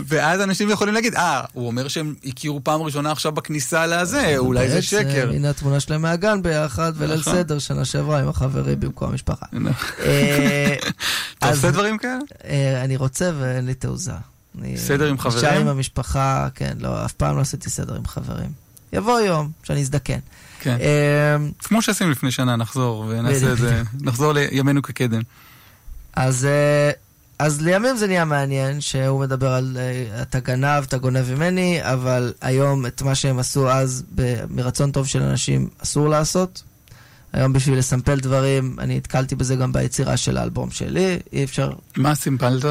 [0.09, 4.69] ואז אנשים יכולים להגיד, אה, הוא אומר שהם הכירו פעם ראשונה עכשיו בכניסה לזה, אולי
[4.71, 5.31] זה שקר.
[5.35, 7.33] הנה התמונה שלהם מהגן ביחד, וליל נכון.
[7.33, 9.47] סדר שנה שעברה עם החברים במקום המשפחה.
[9.53, 10.05] נכון.
[10.05, 10.75] אה,
[11.39, 12.19] אתה עושה דברים כאלה?
[12.45, 14.13] אה, אני רוצה ואין לי תעוזה.
[14.77, 15.39] סדר עם חברים?
[15.39, 18.51] נשאר עם המשפחה, כן, לא, אף פעם לא עשיתי סדר עם חברים.
[18.93, 20.19] יבוא יום שאני אזדקן.
[20.61, 20.77] כן.
[20.81, 25.23] אה, כמו שעשינו לפני שנה, נחזור ונעשה את זה, נחזור לימינו כקדם.
[26.17, 26.91] אז, אה,
[27.39, 32.33] אז לימים זה נהיה מעניין, שהוא מדבר על אה, אתה גנב, אתה גונב ממני, אבל
[32.41, 34.05] היום את מה שהם עשו אז
[34.51, 36.63] מרצון טוב של אנשים אסור לעשות.
[37.33, 41.73] היום בשביל לסמפל דברים, אני נתקלתי בזה גם ביצירה של האלבום שלי, אי אפשר...
[41.97, 42.65] מה סימפלת?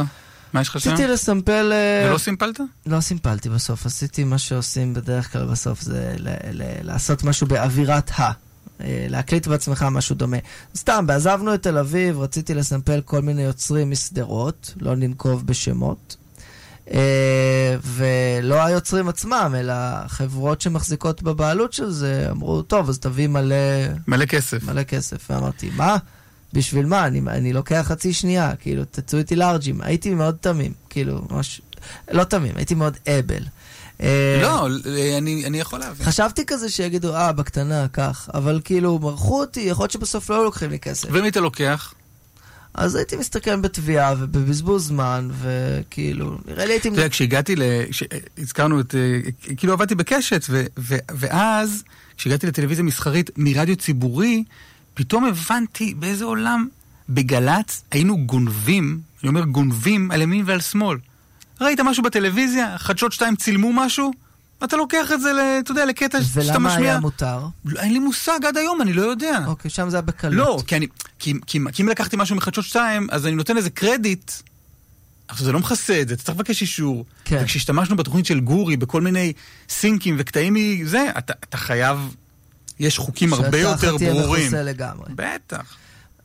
[0.53, 0.91] מה יש לך שם?
[0.91, 1.71] רציתי לסמפל...
[1.73, 2.59] אה, ולא סימפלת?
[2.85, 8.11] לא סימפלתי בסוף, עשיתי מה שעושים בדרך כלל בסוף, זה ל- ל- לעשות משהו באווירת
[8.19, 8.31] ה.
[8.81, 10.37] אה, להקליט בעצמך משהו דומה.
[10.75, 16.15] סתם, בעזבנו את תל אביב, רציתי לסמפל כל מיני יוצרים משדרות, לא ננקוב בשמות.
[16.91, 19.73] אה, ולא היוצרים עצמם, אלא
[20.07, 23.55] חברות שמחזיקות בבעלות של זה, אמרו, טוב, אז תביא מלא...
[24.07, 24.63] מלא כסף.
[24.63, 25.29] מלא כסף.
[25.29, 25.97] ואמרתי, מה?
[26.53, 27.07] בשביל מה?
[27.07, 29.81] אני, אני לוקח חצי שנייה, כאילו, תצאו איתי לארג'ים.
[29.81, 31.61] הייתי מאוד תמים, כאילו, ממש...
[32.11, 33.43] לא תמים, הייתי מאוד אבל.
[34.01, 34.67] אה, לא,
[35.17, 36.05] אני אני יכול להבין.
[36.05, 40.69] חשבתי כזה שיגידו, אה, בקטנה, כך, אבל כאילו, מרחו אותי, יכול להיות שבסוף לא לוקחים
[40.69, 41.07] לי כסף.
[41.11, 41.93] ומי אתה לוקח?
[42.73, 46.87] אז הייתי מסתכל בתביעה ובבזבוז זמן, וכאילו, נראה לי הייתי...
[46.87, 47.61] אתה יודע, כשהגעתי ל...
[48.37, 48.95] הזכרנו את...
[48.95, 50.45] אה, כאילו עבדתי בקשת,
[51.09, 51.83] ואז,
[52.17, 54.43] כשהגעתי לטלוויזיה מסחרית מרדיו ציבורי,
[54.93, 56.67] פתאום הבנתי באיזה עולם
[57.09, 60.97] בגל"צ היינו גונבים, אני אומר גונבים על ימין ועל שמאל.
[61.61, 64.11] ראית משהו בטלוויזיה, חדשות שתיים צילמו משהו,
[64.63, 66.51] אתה לוקח את זה, ל- אתה יודע, לקטע שאתה משמיע.
[66.59, 67.39] ולמה היה מותר?
[67.65, 69.39] לא, אין לי מושג עד היום, אני לא יודע.
[69.47, 70.33] אוקיי, שם זה היה בקלות.
[70.33, 70.87] לא, כי, אני,
[71.19, 74.31] כי, כי, כי אם לקחתי משהו מחדשות 2, אז אני נותן איזה קרדיט.
[75.27, 77.05] עכשיו, זה לא מכסה את זה, אתה צריך לבקש אישור.
[77.25, 77.39] כן.
[77.43, 79.33] וכשהשתמשנו בתוכנית של גורי, בכל מיני
[79.69, 82.15] סינקים וקטעים מזה, אתה, אתה חייב...
[82.79, 84.41] יש חוקים הרבה יותר שהתחת תהיה ברורים.
[84.47, 85.05] מכוסה לגמרי.
[85.15, 85.75] בטח.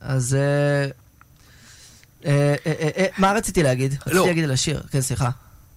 [0.01, 0.35] אז...
[0.35, 0.90] אה, אה, אה, אה, אה,
[3.19, 3.93] מה רציתי להגיד?
[3.93, 4.27] רציתי לא.
[4.27, 4.83] להגיד על השיר.
[4.91, 5.31] כן, סליחה.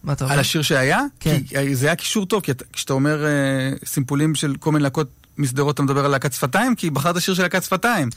[0.04, 0.34] מה אתה אומר?
[0.34, 1.02] על השיר שהיה?
[1.20, 1.40] כן.
[1.48, 3.30] כי אה, זה היה קישור טוב, כי אתה, כשאתה אומר אה,
[3.86, 7.44] סימפולים של כל מיני להקות משדרות, אתה מדבר על להקת שפתיים, כי בחרת שיר של
[7.44, 8.10] להקת שפתיים.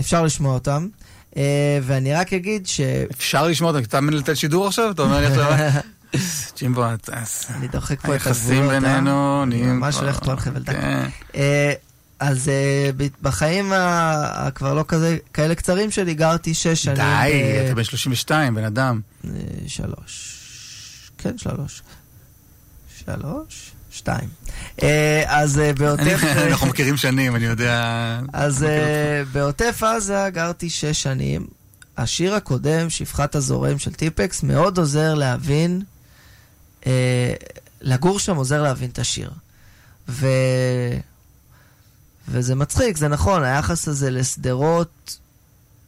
[0.00, 0.88] אפשר לשמוע אותם.
[1.36, 2.80] אה, ואני רק אגיד ש...
[3.10, 4.90] אפשר לשמוע אותם, אתה מנהל את השידור עכשיו?
[4.90, 5.52] אתה אומר לי עכשיו...
[6.58, 6.84] ג'ימבו.
[6.84, 8.26] אני דוחק פה את הגבולות.
[8.26, 8.80] היחסים אה?
[8.80, 10.76] בינינו נהיים ממש הולך פה על חבל דק.
[12.22, 12.50] אז
[12.96, 16.96] ב- בחיים הכבר לא כזה, כאלה קצרים שלי, גרתי שש שנים.
[16.96, 19.00] די, ב- אתה בן 32, בן אדם.
[19.24, 19.30] אה,
[19.66, 20.38] שלוש.
[21.18, 21.82] כן, שלוש.
[23.04, 23.70] שלוש?
[23.90, 24.28] שתיים.
[24.82, 26.20] אה, אז אה, בעוטף...
[26.50, 28.20] אנחנו מכירים שנים, אני יודע...
[28.32, 31.46] אז אה, בעוטף עזה גרתי שש שנים.
[31.96, 35.82] השיר הקודם, שפחת הזורם של טיפקס, מאוד עוזר להבין,
[37.80, 39.30] לגור שם עוזר להבין את השיר.
[40.08, 40.26] ו...
[42.28, 45.18] וזה מצחיק, זה נכון, היחס הזה לשדרות,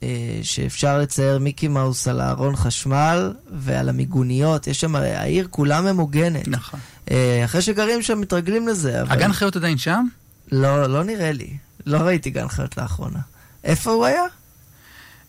[0.03, 0.09] אה,
[0.43, 6.49] שאפשר לצייר מיקי מאוס על הארון חשמל ועל המיגוניות, יש שם, הרי העיר כולה ממוגנת.
[6.49, 6.81] נכון.
[7.11, 9.13] אה, אחרי שגרים שם מתרגלים לזה, אבל...
[9.13, 10.07] הגן חיות עדיין שם?
[10.53, 11.57] לא, לא נראה לי.
[11.87, 13.19] לא ראיתי גן חיות לאחרונה.
[13.65, 14.23] איפה הוא היה?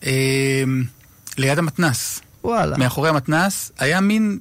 [0.02, 0.84] אמ,
[1.38, 2.20] ליד המתנס.
[2.44, 2.78] וואלה.
[2.78, 4.38] מאחורי המתנס היה מין...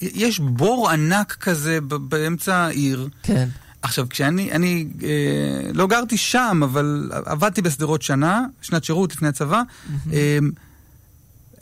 [0.00, 3.08] יש בור ענק כזה באמצע העיר.
[3.22, 3.48] כן.
[3.86, 9.62] עכשיו, כשאני אני, אה, לא גרתי שם, אבל עבדתי בשדרות שנה, שנת שירות לפני הצבא,
[10.12, 10.38] אה,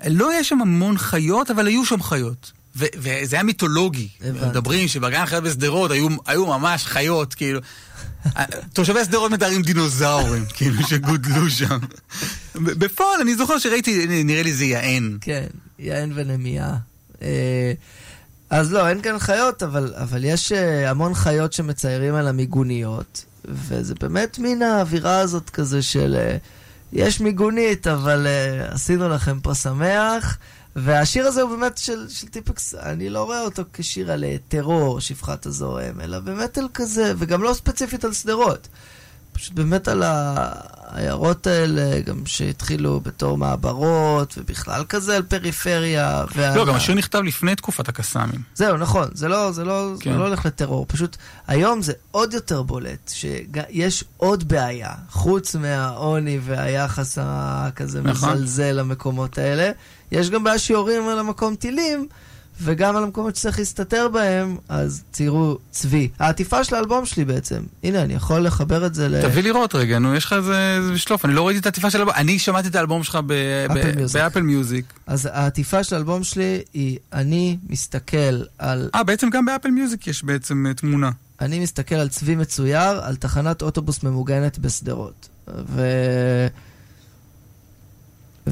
[0.06, 2.52] לא היה שם המון חיות, אבל היו שם חיות.
[2.76, 4.08] ו- וזה היה מיתולוגי.
[4.20, 7.60] מדברים שבגן חיות בשדרות היו, היו ממש חיות, כאילו.
[8.72, 11.78] תושבי שדרות מתארים דינוזאורים, כאילו, שגודלו שם.
[12.54, 15.18] בפועל, אני זוכר שראיתי, נראה לי זה יען.
[15.20, 15.46] כן,
[15.78, 16.74] יען ונמייה.
[18.54, 23.94] אז לא, אין כאן חיות, אבל, אבל יש אה, המון חיות שמציירים על המיגוניות, וזה
[24.00, 26.36] באמת מין האווירה הזאת כזה של אה,
[26.92, 30.38] יש מיגונית, אבל אה, עשינו לכם פה שמח.
[30.76, 35.46] והשיר הזה הוא באמת של, של טיפקס, אני לא רואה אותו כשיר על טרור, שפחת
[35.46, 38.68] הזורם, אלא באמת על כזה, וגם לא ספציפית על שדרות.
[39.32, 40.02] פשוט באמת על
[40.94, 46.24] העיירות האלה, גם שהתחילו בתור מעברות, ובכלל כזה על פריפריה.
[46.34, 48.42] ועל לא, גם השיר נכתב לפני תקופת הקסאמים.
[48.54, 50.12] זהו, נכון, זה לא, זה לא, כן.
[50.12, 51.16] זה לא הולך לטרור, פשוט
[51.46, 58.32] היום זה עוד יותר בולט, שיש עוד בעיה, חוץ מהעוני והיחס הכזה נכון.
[58.32, 59.70] מזלזל למקומות האלה,
[60.12, 62.06] יש גם בעיה שיורים על המקום טילים,
[62.60, 66.08] וגם על המקומות שצריך להסתתר בהם, אז ציירו צבי.
[66.18, 69.22] העטיפה של האלבום שלי בעצם, הנה, אני יכול לחבר את זה ל...
[69.22, 72.14] תביא לראות רגע, נו, יש לך איזה שלוף, אני לא ראיתי את העטיפה של האלבום,
[72.16, 73.18] אני שמעתי את האלבום שלך.
[74.12, 74.84] באפל מיוזיק.
[75.06, 78.90] אז העטיפה של האלבום שלי היא, אני מסתכל על...
[78.94, 81.10] אה, בעצם גם באפל מיוזיק יש בעצם אה, תמונה.
[81.40, 85.28] אני מסתכל על צבי מצויר, על תחנת אוטובוס ממוגנת בשדרות.
[85.48, 85.82] ו...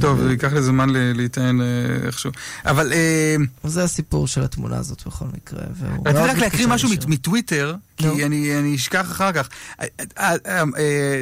[0.00, 1.66] טוב, זה ייקח לזה זמן להיטען אה,
[2.06, 2.30] איכשהו.
[2.66, 5.60] אבל אה, זה הסיפור של התמונה הזאת בכל מקרה.
[6.06, 8.26] רציתי רק להקריא משהו מטוויטר, כי.
[8.26, 9.48] אני אני אשכח אחר כך.
[10.18, 10.34] אה,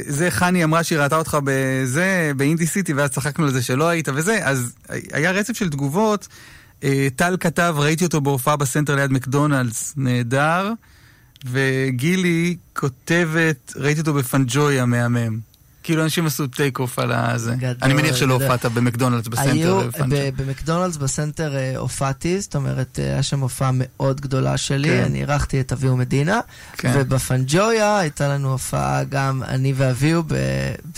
[0.07, 4.09] זה חני אמרה שהיא ראתה אותך בזה, באינדי סיטי, ואז צחקנו על זה שלא היית
[4.15, 4.73] וזה, אז
[5.13, 6.29] היה רצף של תגובות.
[7.17, 10.73] טל כתב, ראיתי אותו בהופעה בסנטר ליד מקדונלדס, נהדר.
[11.45, 15.50] וגילי כותבת, ראיתי אותו בפנג'ויה, מהמם.
[15.91, 17.55] כאילו אנשים עשו take off על הזה.
[17.55, 18.43] גדול, אני מניח שלא גדול.
[18.51, 20.31] הופעת במקדונלדס בסנטר היו, בפנג'ויה.
[20.31, 25.03] ב- במקדונלדס בסנטר אה, הופעתי, זאת אומרת, אה, היה שם הופעה מאוד גדולה שלי, כן.
[25.05, 26.41] אני אירחתי את אביהו מדינה,
[26.77, 26.93] כן.
[26.97, 30.35] ובפנג'ויה הייתה לנו הופעה גם אני ואביהו ב-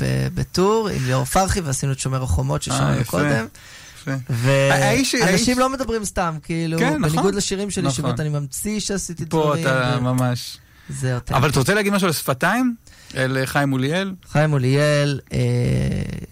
[0.01, 3.47] ב- בטור עם ליאור פרחי, ועשינו את שומר החומות אה, ששמענו יפה, קודם.
[4.31, 7.03] ואנשים לא מדברים סתם, כאילו, כן, נכון.
[7.13, 7.95] בניגוד לשירים שלי, נכון.
[7.97, 9.63] שבאמת אני ממציא שעשיתי פה דברים.
[9.67, 10.59] אתה ו- ממש...
[10.89, 11.35] זה אותנטי.
[11.39, 12.75] אבל אתה רוצה להגיד משהו על שפתיים?
[13.17, 14.15] אל אה, חיים מוליאל?
[14.29, 15.39] חיים אוליאל, אה,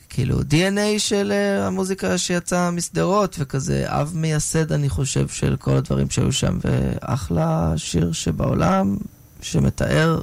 [0.09, 6.11] כאילו DNA של אה, המוזיקה שיצאה משדרות, וכזה אב מייסד, אני חושב, של כל הדברים
[6.11, 8.97] שהיו שם, ואחלה שיר שבעולם,
[9.43, 10.20] שמתאר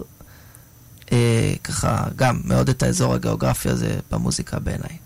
[1.11, 4.97] אה, ככה גם מאוד את האזור הגיאוגרפי הזה במוזיקה בעיניי.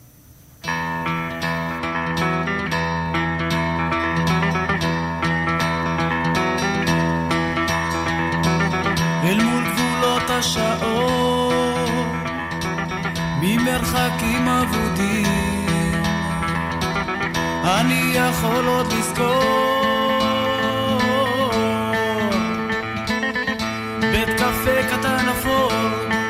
[9.24, 11.11] אל מול גבולות השעות,
[13.42, 16.04] ממרחקים אבודים,
[17.64, 19.44] אני יכול עוד לזכור.
[24.02, 25.72] בית קפה קטן אפור,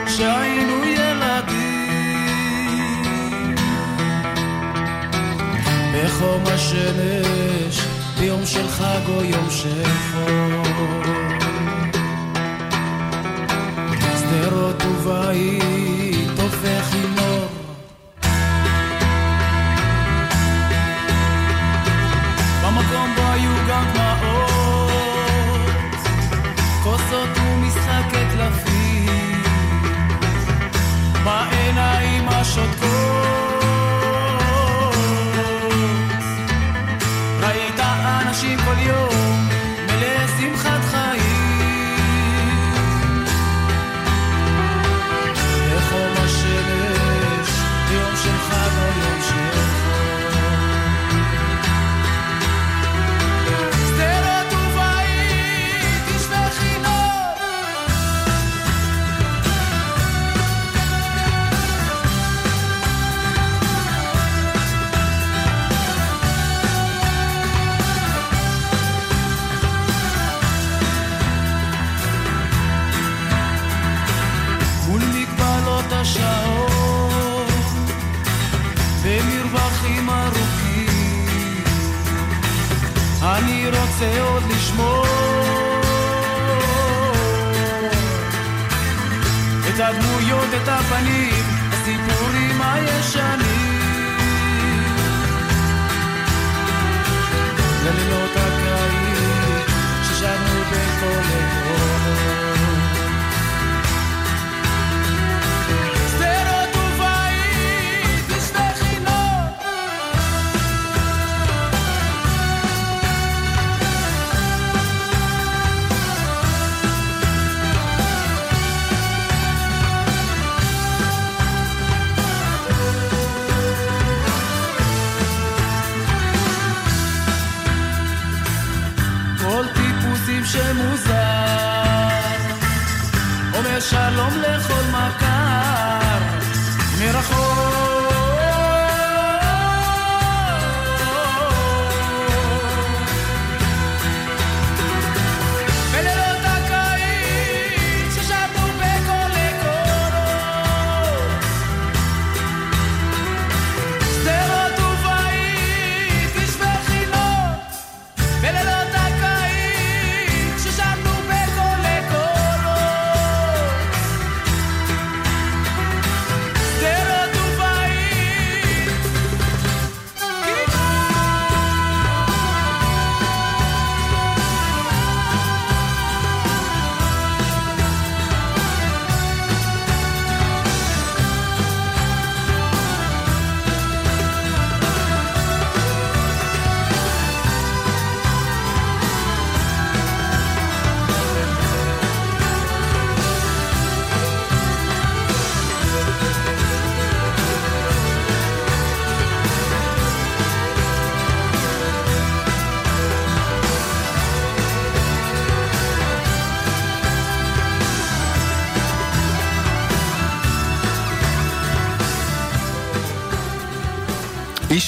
[0.07, 1.61] שהיינו ילדים.
[5.93, 7.81] בחום השמש,
[8.19, 11.01] ביום של חג או יום של חור.
[14.17, 15.80] שדרות ובית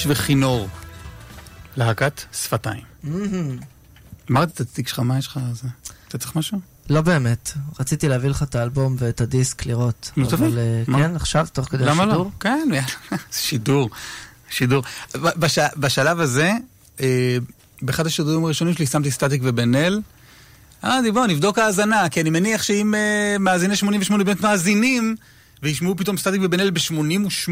[0.06, 0.68] וכינור.
[1.76, 2.82] להקת שפתיים.
[3.02, 3.58] מהמם.
[4.30, 5.40] אמרתי את התיק שלך, מה יש לך?
[6.08, 6.60] אתה צריך משהו?
[6.90, 10.10] לא באמת, רציתי להביא לך את האלבום ואת הדיסק לראות.
[10.16, 10.46] נו, תביא.
[10.46, 10.98] אבל, אה?
[10.98, 12.24] כן, עכשיו, תוך כדי למה השידור?
[12.24, 12.30] לא?
[12.40, 12.68] כן,
[13.32, 13.90] שידור.
[14.50, 14.82] שידור.
[15.76, 16.52] בשלב הזה,
[17.00, 17.36] אה,
[17.82, 20.00] באחד השידורים הראשונים שלי שמתי סטטיק ובן אל.
[20.84, 25.16] אמרתי, בוא, נבדוק האזנה, כי אני מניח שאם אה, מאזיני 88 באמת מאזינים,
[25.62, 27.50] וישמעו פתאום סטטיק ובן אל ב-88,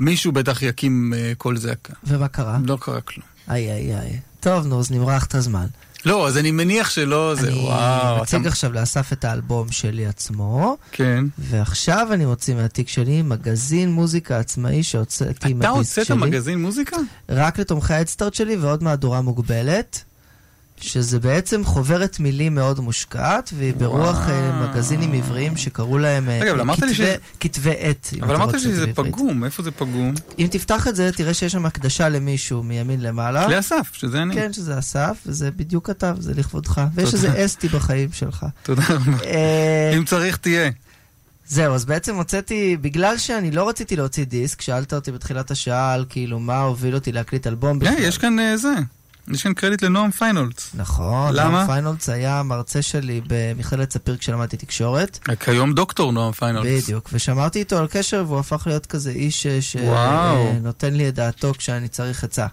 [0.00, 1.92] מישהו בטח יקים אה, קול זעקה.
[2.04, 2.58] ומה קרה?
[2.64, 3.26] לא קרה כלום.
[3.50, 4.20] איי איי איי.
[4.40, 5.66] טוב, נו, אז נמרח את הזמן.
[6.04, 8.12] לא, אז אני מניח שלא, זה, וואו.
[8.14, 11.24] אני מציג אתה- עכשיו לאסף את האלבום שלי עצמו, כן.
[11.38, 16.16] ועכשיו אני מוציא מהתיק שלי מגזין מוזיקה עצמאי שהוצאתי עם אתה הדיסק הוצאת שלי.
[16.16, 16.96] מגזין מוזיקה?
[17.28, 20.04] רק לתומכי האדסטארט שלי ועוד מהדורה מוגבלת,
[20.80, 26.40] שזה בעצם חוברת מילים מאוד מושקעת, והיא ברוח אה, מגזינים עבריים שקראו להם אה,
[26.82, 27.04] לי
[27.40, 28.10] כתבי- עת.
[28.22, 28.86] אבל אמרת זה שזה.
[28.94, 30.14] פגום, איפה זה פגום?
[30.38, 33.48] אם תפתח את זה, תראה שיש שם הקדשה למישהו מימין למעלה.
[33.48, 34.34] לאסף, שזה אני.
[34.34, 36.82] כן, שזה אסף, וזה בדיוק כתב, זה לכבודך.
[36.94, 37.14] ויש.
[37.14, 38.46] איזה אסתי בחיים שלך.
[38.62, 39.12] תודה רבה.
[39.24, 40.70] אה, אם צריך, תהיה.
[41.48, 46.04] זהו, אז בעצם הוצאתי, בגלל שאני לא רציתי להוציא דיסק, שאלת אותי בתחילת השעה על
[46.08, 47.94] כאילו מה הוביל אותי להקליט אלבום בכלל.
[47.98, 48.72] יש כאן זה.
[49.32, 50.70] יש כאן קרדיט לנועם פיינולס.
[50.74, 51.50] נכון, למה?
[51.50, 55.18] נועם פיינולס היה מרצה שלי במכללת ספיר כשלמדתי תקשורת.
[55.40, 56.84] כיום דוקטור נועם פיינולס.
[56.84, 59.46] בדיוק, ושמרתי איתו על קשר והוא הפך להיות כזה איש.
[59.46, 62.46] שנותן לי את דעתו כשאני צריך עצה.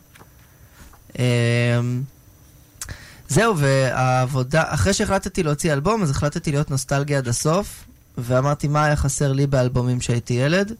[1.20, 1.24] אמ,
[3.30, 7.86] זהו, והעבודה, אחרי שהחלטתי להוציא אלבום, אז החלטתי להיות נוסטלגי עד הסוף,
[8.18, 10.74] ואמרתי מה היה חסר לי באלבומים כשהייתי ילד,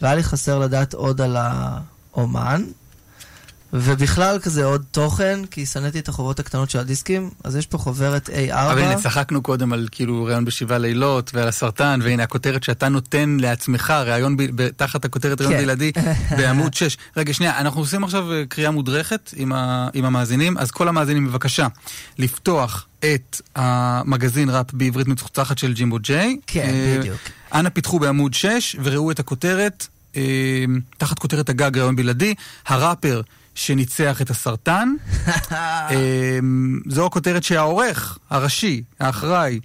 [0.00, 2.64] והיה לי חסר לדעת עוד על האומן,
[3.72, 8.28] ובכלל כזה עוד תוכן, כי שנאתי את החוברות הקטנות של הדיסקים, אז יש פה חוברת
[8.28, 8.52] A4.
[8.54, 13.36] אבל הנה, צחקנו קודם על כאילו ראיון בשבעה לילות ועל הסרטן, והנה הכותרת שאתה נותן
[13.40, 15.62] לעצמך, ראיון ב- ב- תחת הכותרת ראיון כן.
[15.62, 15.92] בלעדי,
[16.38, 16.96] בעמוד 6.
[17.16, 21.26] רגע, שנייה, אנחנו עושים עכשיו אה, קריאה מודרכת עם, ה, עם המאזינים, אז כל המאזינים
[21.26, 21.66] בבקשה,
[22.18, 26.36] לפתוח את המגזין ראפ בעברית מצוחצחת של ג'ימבו ג'יי.
[26.46, 27.18] כן, אה, בדיוק.
[27.54, 29.86] אנא פיתחו בעמוד 6 וראו את הכותרת,
[30.16, 30.64] אה,
[30.98, 32.34] תחת כותרת הגג ראיון בלעדי,
[32.66, 33.22] הראפר
[33.58, 34.94] שניצח את הסרטן.
[35.52, 36.38] אה,
[36.88, 39.60] זו הכותרת שהעורך הראשי, האחראי,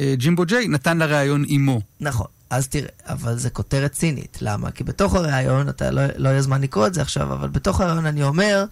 [0.00, 1.80] אה, ג'ימבו ג'יי, נתן לראיון עימו.
[2.00, 2.26] נכון.
[2.50, 4.38] אז תראה, אבל זה כותרת צינית.
[4.40, 4.70] למה?
[4.70, 8.06] כי בתוך הראיון, אתה לא, לא יהיה זמן לקרוא את זה עכשיו, אבל בתוך הראיון
[8.06, 8.64] אני אומר,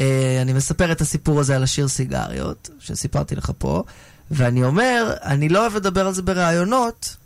[0.00, 3.82] אה, אני מספר את הסיפור הזה על השיר סיגריות, שסיפרתי לך פה,
[4.30, 7.16] ואני אומר, אני לא אוהב לדבר על זה בראיונות,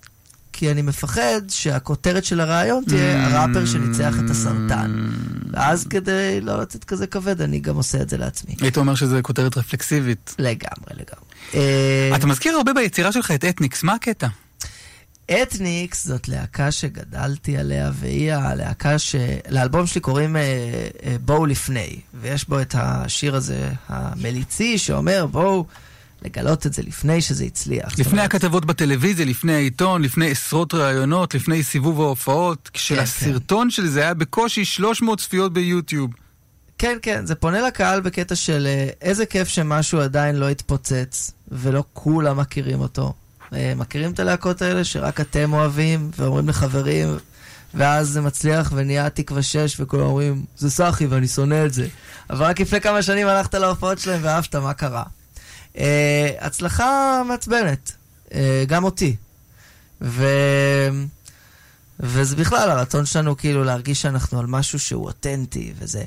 [0.59, 5.07] כי אני מפחד שהכותרת של הראיון תהיה הראפר שניצח את הסרטן.
[5.51, 8.55] ואז כדי לא לצאת כזה כבד, אני גם עושה את זה לעצמי.
[8.61, 10.35] היית אומר שזו כותרת רפלקסיבית.
[10.39, 11.27] לגמרי, לגמרי.
[11.55, 14.27] אה, אתה מזכיר הרבה ביצירה שלך את אתניקס, מה הקטע?
[15.43, 19.17] אתניקס זאת להקה שגדלתי עליה, והיא הלהקה ש...
[19.49, 20.43] לאלבום שלי קוראים אה,
[21.05, 25.67] אה, בואו לפני, ויש בו את השיר הזה המליצי שאומר בואו
[26.27, 27.93] לגלות את זה לפני שזה הצליח.
[27.99, 33.87] לפני אומרת, הכתבות בטלוויזיה, לפני העיתון, לפני עשרות ראיונות, לפני סיבוב ההופעות, כן, כשלסרטון של
[33.87, 36.11] זה היה בקושי 300 צפיות ביוטיוב.
[36.79, 41.85] כן, כן, זה פונה לקהל בקטע של אה, איזה כיף שמשהו עדיין לא התפוצץ, ולא
[41.93, 43.15] כולם מכירים אותו.
[43.53, 47.17] אה, מכירים את הלהקות האלה שרק אתם אוהבים, ואומרים לחברים,
[47.75, 51.87] ואז זה מצליח ונהיה תקווה 6, וכולם אומרים, זה סאחי ואני שונא את זה.
[52.31, 55.03] אבל רק לפני כמה שנים הלכת להופעות שלהם ואהבת, מה קרה?
[55.79, 57.93] אה, הצלחה מעצבנת,
[58.35, 59.17] אה, גם אותי.
[60.03, 60.27] ו...
[62.01, 66.05] וזה בכלל הרצון שלנו כאילו להרגיש שאנחנו על משהו שהוא אותנטי, וזה...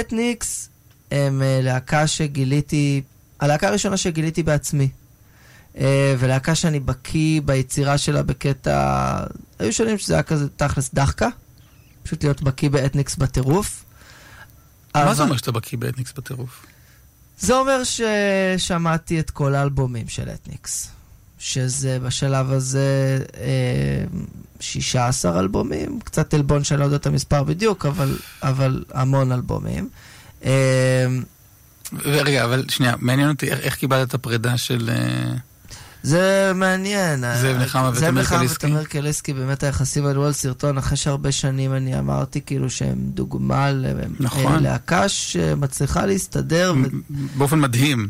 [0.00, 0.68] אתניקס
[1.10, 3.02] הם אה, להקה שגיליתי,
[3.40, 4.88] הלהקה הראשונה שגיליתי בעצמי.
[5.78, 9.16] אה, ולהקה שאני בקיא ביצירה שלה בקטע...
[9.58, 11.28] היו שנים שזה היה כזה תכלס דחקה.
[12.02, 13.84] פשוט להיות בקיא באתניקס בטירוף.
[14.94, 16.66] מה אבל- זה אומר שאתה בקיא באתניקס בטירוף?
[17.40, 20.90] זה אומר ששמעתי את כל האלבומים של אתניקס.
[21.38, 24.04] שזה בשלב הזה אה,
[24.60, 29.88] 16 אלבומים, קצת עלבון שאני לא יודע את המספר בדיוק, אבל, אבל המון אלבומים.
[30.44, 31.06] אה,
[32.04, 34.90] רגע, אבל שנייה, מעניין אותי איך, איך קיבלת את הפרידה של...
[34.92, 35.34] אה,
[36.02, 37.24] זה מעניין.
[37.40, 38.66] זאב נחמה זאב ותמר נחמה קליסקי?
[38.66, 43.70] ותמר קליסקי, באמת היחסים עלו על סרטון, אחרי שהרבה שנים אני אמרתי כאילו שהם דוגמה
[43.72, 43.86] ל-
[44.20, 44.54] נכון.
[44.54, 46.74] אה, להקה שמצליחה להסתדר.
[46.82, 46.88] ו...
[47.36, 48.08] באופן מדהים.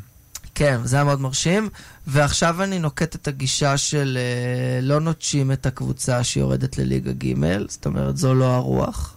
[0.55, 1.69] כן, זה היה מאוד מרשים.
[2.07, 7.35] ועכשיו אני נוקט את הגישה של אה, לא נוטשים את הקבוצה שיורדת לליגה ג',
[7.69, 9.15] זאת אומרת, זו לא הרוח.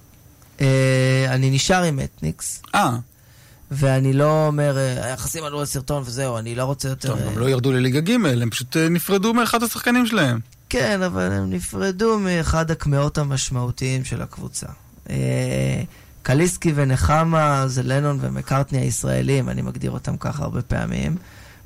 [0.61, 2.61] אה, אני נשאר עם אתניקס.
[2.75, 2.97] אה.
[3.71, 7.07] ואני לא אומר, אה, היחסים עלו על סרטון וזהו, אני לא רוצה יותר...
[7.07, 10.39] טוב, אה, הם לא ירדו לליגה ג', הם פשוט אה, נפרדו מאחד השחקנים שלהם.
[10.69, 14.67] כן, אבל הם נפרדו מאחד הקמעות המשמעותיים של הקבוצה.
[15.09, 15.83] אה,
[16.23, 21.15] קליסקי ונחמה זה לנון ומקארטני הישראלים, אני מגדיר אותם ככה הרבה פעמים.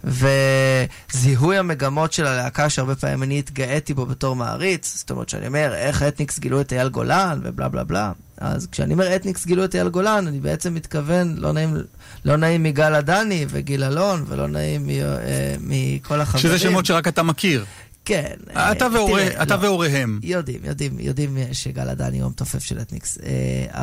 [0.03, 5.73] וזיהוי המגמות של הלהקה שהרבה פעמים אני התגאיתי בו בתור מעריץ, זאת אומרת שאני אומר,
[5.75, 8.11] איך אתניקס גילו את אייל גולן ובלה בלה בלה.
[8.37, 11.75] אז כשאני אומר אתניקס גילו את אייל גולן, אני בעצם מתכוון, לא נעים,
[12.25, 14.95] לא נעים מגל עדני וגיל אלון, ולא נעים מ, אה,
[15.59, 16.43] מכל החברים.
[16.43, 17.65] שזה שמות שרק אתה מכיר.
[18.05, 18.33] כן.
[18.51, 19.61] אתה אה, והורי- תראה, אתה לא.
[19.61, 20.19] והוריהם.
[20.23, 23.17] יודעים, יודעים, יודעים שגל עדני הוא המתופף של אתניקס.
[23.23, 23.31] אה,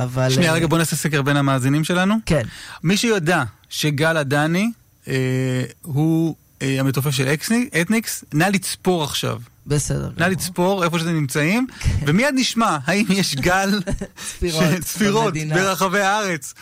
[0.02, 0.30] אבל...
[0.30, 2.14] שנייה, אה, רגע, בוא נעשה סקר בין המאזינים שלנו.
[2.26, 2.42] כן.
[2.82, 4.70] מי שיודע שגל עדני
[5.08, 5.14] אה,
[5.82, 9.38] הוא אה, המתופף של אקסני- אתניקס, נא לצפור עכשיו.
[9.66, 10.10] בסדר.
[10.16, 11.66] נא לצפור איפה שאתם נמצאים,
[12.06, 13.80] ומיד נשמע האם יש גל
[15.00, 15.54] במדינה.
[15.54, 16.54] ברחבי הארץ.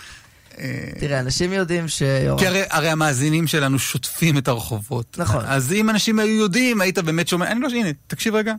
[1.00, 2.02] תראה, אנשים יודעים ש...
[2.38, 5.16] כי הרי, הרי המאזינים שלנו שוטפים את הרחובות.
[5.18, 5.44] נכון.
[5.46, 8.54] אז אם אנשים היו יודעים, היית באמת שומע, אני לא, הנה, תקשיב רגע.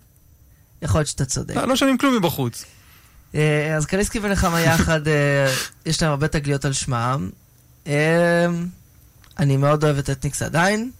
[0.81, 1.55] יכול להיות שאתה צודק.
[1.55, 2.65] לא, לא שומעים כלום מבחוץ.
[3.35, 5.53] אה, אז קליסקי ונחמה יחד, אה,
[5.85, 7.29] יש להם הרבה תגליות על שמם.
[7.87, 8.45] אה,
[9.39, 10.91] אני מאוד אוהב את אתניקס עדיין,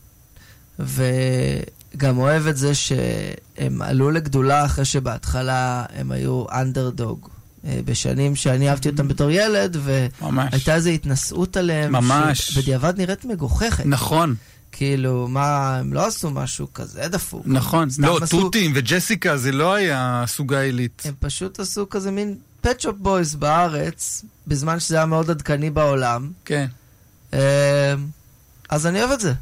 [1.95, 7.29] וגם אוהב את זה שהם עלו לגדולה אחרי שבהתחלה הם היו אנדרדוג.
[7.65, 9.77] אה, בשנים שאני אהבתי אותם בתור ילד.
[9.83, 12.41] והייתה איזו התנשאות עליהם, ממש.
[12.51, 13.85] שבדיעבד נראית מגוחכת.
[13.85, 14.35] נכון,
[14.71, 17.43] כאילו, מה, הם לא עשו משהו כזה דפוק.
[17.45, 17.87] נכון.
[17.99, 21.01] לא, עשו- תותים וג'סיקה זה לא היה סוגה עילית.
[21.05, 26.29] הם פשוט עשו כזה מין פטשופ בויז בארץ, בזמן שזה היה מאוד עדכני בעולם.
[26.45, 26.65] כן.
[27.33, 27.93] אה,
[28.69, 29.33] אז אני אוהב את זה.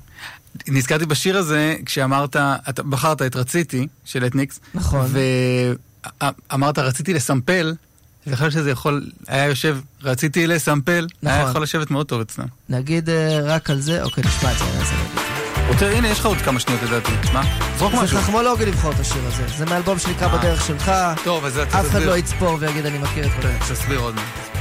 [0.68, 2.36] נזכרתי בשיר הזה כשאמרת,
[2.70, 4.60] אתה בחרת את רציתי של אתניקס.
[4.74, 5.12] נכון.
[6.52, 7.74] ואמרת רציתי לסמפל,
[8.28, 11.50] ואחרי שזה יכול, היה יושב, רציתי לסמפל, היה נכון.
[11.50, 12.46] יכול לשבת מאוד טוב אצלם.
[12.70, 15.30] נגיד אה, רק על זה, אוקיי, נשמע את זה, אני.
[15.70, 17.12] רוצה, הנה, יש לך עוד כמה שניות לדעתי.
[17.34, 17.42] מה?
[17.78, 18.18] זרוק זה משהו.
[18.18, 19.44] חכמולוגי לבחור את השיר הזה.
[19.58, 20.38] זה מאלבום שנקרא אה.
[20.38, 20.92] בדרך שלך.
[21.24, 22.02] טוב, אז אף אחד.
[22.02, 23.74] לא יצפור ויגיד אני מכיר את זה.
[23.74, 24.59] תסביר עוד מעט.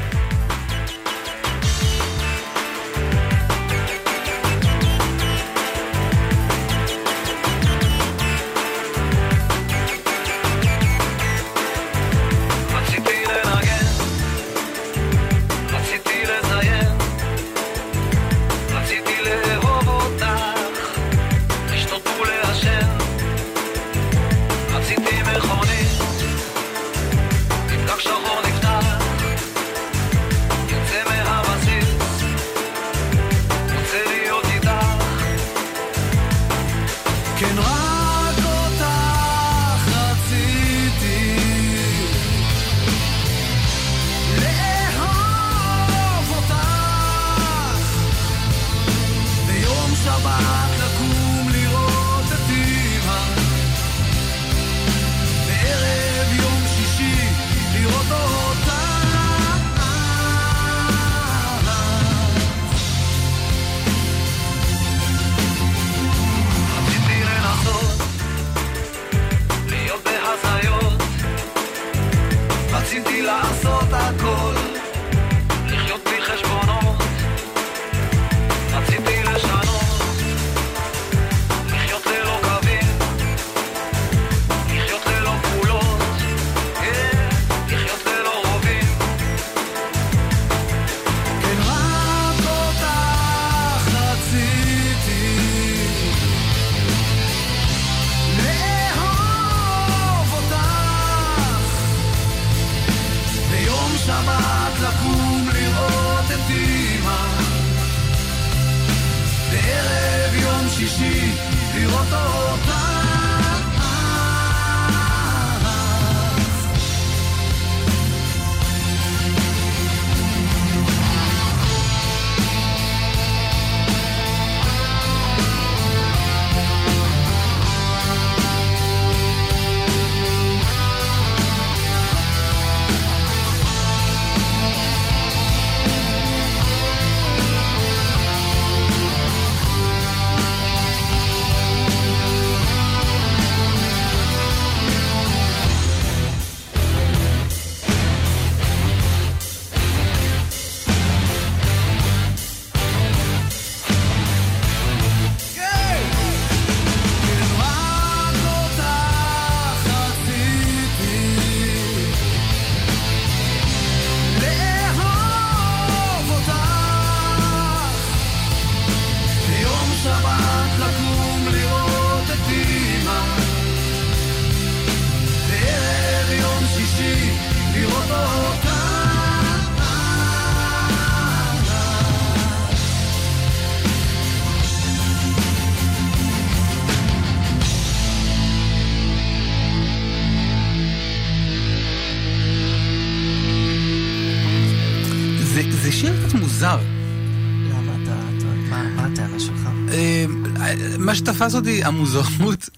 [201.38, 202.68] מה שתפס אותי, המוזרות,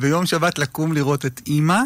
[0.00, 1.80] ביום שבת לקום לראות את אימא,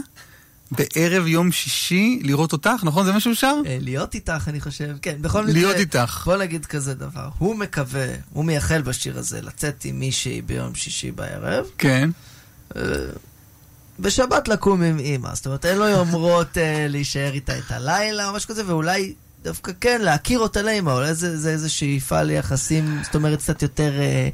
[0.70, 3.06] בערב יום שישי לראות אותך, נכון?
[3.06, 3.54] זה מה שהוא שר?
[3.66, 4.96] אה, להיות איתך, אני חושב.
[5.02, 5.52] כן, בכל מקרה...
[5.52, 6.22] להיות איתך.
[6.26, 7.28] בוא נגיד כזה דבר.
[7.38, 11.66] הוא מקווה, הוא מייחל בשיר הזה לצאת עם מישהי ביום שישי בערב.
[11.78, 12.10] כן.
[12.76, 12.82] אה,
[14.00, 15.34] בשבת לקום עם אימא.
[15.34, 19.72] זאת אומרת, אין לו יומרות אה, להישאר איתה את הלילה או משהו כזה, ואולי דווקא
[19.80, 23.92] כן, להכיר אותה לאמא, אולי זה, זה איזה שאיפה ליחסים, זאת אומרת, קצת יותר...
[24.00, 24.28] אה,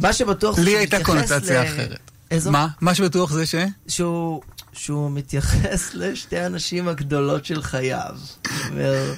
[0.00, 0.58] מה שבטוח...
[0.58, 1.98] לי הייתה קונוטציה ל- אחרת.
[2.30, 2.50] איזו?
[2.50, 2.68] מה?
[2.80, 3.54] מה שבטוח זה ש...
[3.88, 4.42] שהוא,
[4.72, 8.14] שהוא מתייחס לשתי הנשים הגדולות של חייו.
[8.70, 9.14] אומר,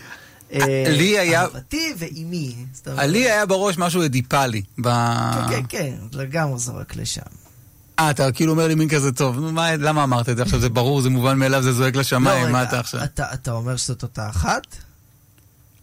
[0.53, 2.57] אה, לי היה- אהבתי ואימי.
[2.87, 4.63] לי היה בראש משהו אדיפלי.
[4.83, 4.89] ב...
[4.89, 7.21] כן, כן, כן, לגמרי זורק לשם.
[7.99, 10.61] אה, אתה כאילו אומר לי מין כזה טוב, נו, מה, למה אמרת את זה עכשיו?
[10.61, 13.01] זה ברור, זה מובן מאליו, זה זועק לשמיים, לא, מה אתה עכשיו?
[13.35, 14.67] אתה אומר שזאת אותה אחת?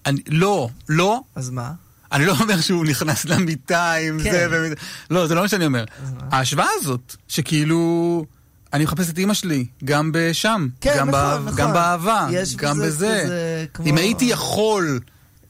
[0.05, 1.21] אני, לא, לא.
[1.35, 1.71] אז מה?
[2.11, 4.31] אני לא אומר שהוא נכנס למיטה עם כן.
[4.31, 4.73] זה ו...
[5.09, 5.83] לא, זה לא מה שאני אומר.
[6.31, 8.25] ההשוואה הזאת, שכאילו...
[8.73, 11.47] אני מחפש את אימא שלי, גם בשם, כן, גם, נכון, ב...
[11.47, 11.55] נכון.
[11.59, 13.65] גם באהבה, גם בזה בזה.
[13.73, 14.99] כמו- אם הייתי יכול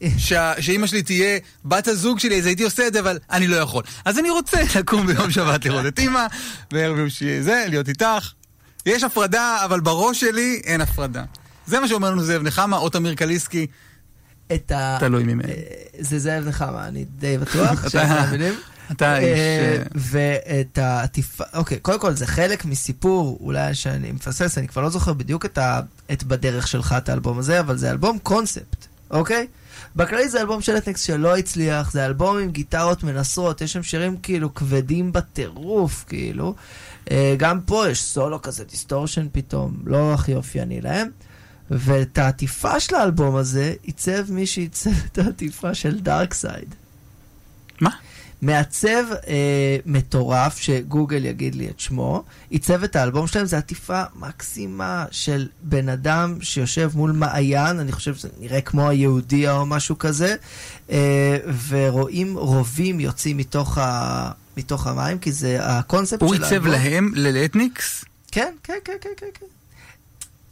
[0.18, 0.52] שה...
[0.62, 3.82] שאימא שלי תהיה בת הזוג שלי, אז הייתי עושה את זה, אבל אני לא יכול.
[4.04, 6.26] אז אני רוצה לקום ביום שבת לראות את אימא,
[6.72, 8.32] בערב יום שישי זה, להיות איתך.
[8.86, 11.24] יש הפרדה, אבל בראש שלי אין הפרדה.
[11.66, 13.66] זה מה שאומר לנו זאב נחמה, או תמיר קליסקי,
[14.54, 14.96] את ה...
[15.00, 15.52] תלוי ממני.
[15.98, 18.54] זה זאב נחמה, אני די בטוח שאתה מבינים.
[18.92, 24.68] אתה אה, אה, ואת העטיפה, אוקיי, קודם כל זה חלק מסיפור, אולי שאני מפספס, אני
[24.68, 25.80] כבר לא זוכר בדיוק את, ה,
[26.12, 29.46] את בדרך שלך את האלבום הזה, אבל זה אלבום קונספט, אוקיי?
[29.96, 34.16] בכללי זה אלבום של אתניקס שלא הצליח, זה אלבום עם גיטרות מנסרות, יש שם שירים
[34.22, 36.54] כאילו כבדים בטירוף, כאילו.
[37.10, 41.08] אה, גם פה יש סולו כזה, distortion פתאום, לא הכי אופייני להם.
[41.70, 46.74] ואת העטיפה של האלבום הזה עיצב מי שעיצב את העטיפה של Dark Side.
[47.80, 47.90] מה?
[48.42, 55.04] מעצב אה, מטורף, שגוגל יגיד לי את שמו, עיצב את האלבום שלהם, זו עטיפה מקסימה
[55.10, 60.36] של בן אדם שיושב מול מעיין, אני חושב שזה נראה כמו היהודי או משהו כזה,
[60.90, 61.38] אה,
[61.68, 68.04] ורואים רובים יוצאים מתוך, ה, מתוך המים, כי זה הקונספט הוא של עיצב להם, ללטניקס?
[68.32, 69.46] כן, כן, כן, כן, כן, כן.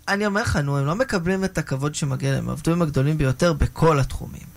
[0.09, 3.19] אני אומר לך, נו, הם לא מקבלים את הכבוד שמגיע להם, הם עבדו עם הגדולים
[3.19, 4.55] ביותר בכל התחומים.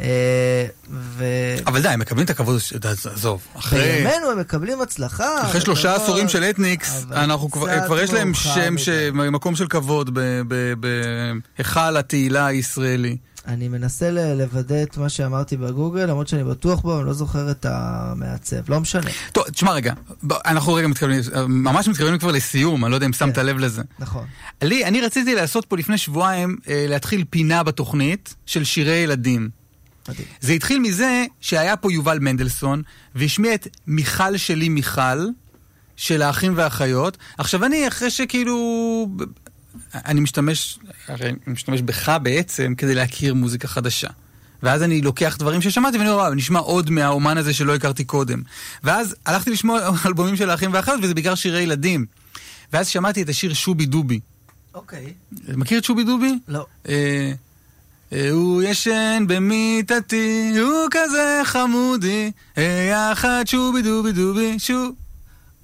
[0.00, 1.24] אה, ו...
[1.66, 2.60] אבל די, הם מקבלים את הכבוד,
[3.14, 3.42] עזוב.
[3.58, 5.42] אחרי בימינו הם מקבלים הצלחה.
[5.42, 8.78] אחרי שלושה עשורים של אתניקס, אנחנו כבר כבר יש להם שם.
[8.78, 10.74] ש- מקום של כבוד ב- ב-
[11.56, 13.16] בהיכל התהילה הישראלי.
[13.46, 17.66] אני מנסה לוודא את מה שאמרתי בגוגל, למרות שאני בטוח בו, אני לא זוכר את
[17.68, 19.10] המעצב, לא משנה.
[19.32, 19.92] טוב, תשמע רגע,
[20.30, 23.82] אנחנו רגע מתכוונים, ממש מתקרבים כבר לסיום, אני לא יודע אם שמת לב לזה.
[23.98, 24.26] נכון.
[24.62, 29.48] לי, אני רציתי לעשות פה לפני שבועיים, אה, להתחיל פינה בתוכנית של שירי ילדים.
[30.08, 30.26] מדהים.
[30.40, 32.82] זה התחיל מזה שהיה פה יובל מנדלסון,
[33.14, 35.26] והשמיע את מיכל שלי מיכל,
[36.00, 37.18] של האחים והאחיות.
[37.38, 39.08] עכשיו אני, אחרי שכאילו...
[39.94, 40.78] אני משתמש,
[41.08, 44.08] הרי אני משתמש בך בעצם כדי להכיר מוזיקה חדשה.
[44.62, 48.42] ואז אני לוקח דברים ששמעתי ואני אומר, נשמע עוד מהאומן הזה שלא הכרתי קודם.
[48.84, 52.06] ואז הלכתי לשמוע אלבומים של האחים והאחיות, וזה בעיקר שירי ילדים.
[52.72, 54.20] ואז שמעתי את השיר שובי דובי.
[54.74, 55.12] אוקיי.
[55.48, 56.38] מכיר את שובי דובי?
[56.48, 56.66] לא.
[56.88, 57.32] אה,
[58.12, 64.92] אה, הוא ישן במיטתי, הוא כזה חמודי, אה, יחד שובי דובי דובי שו.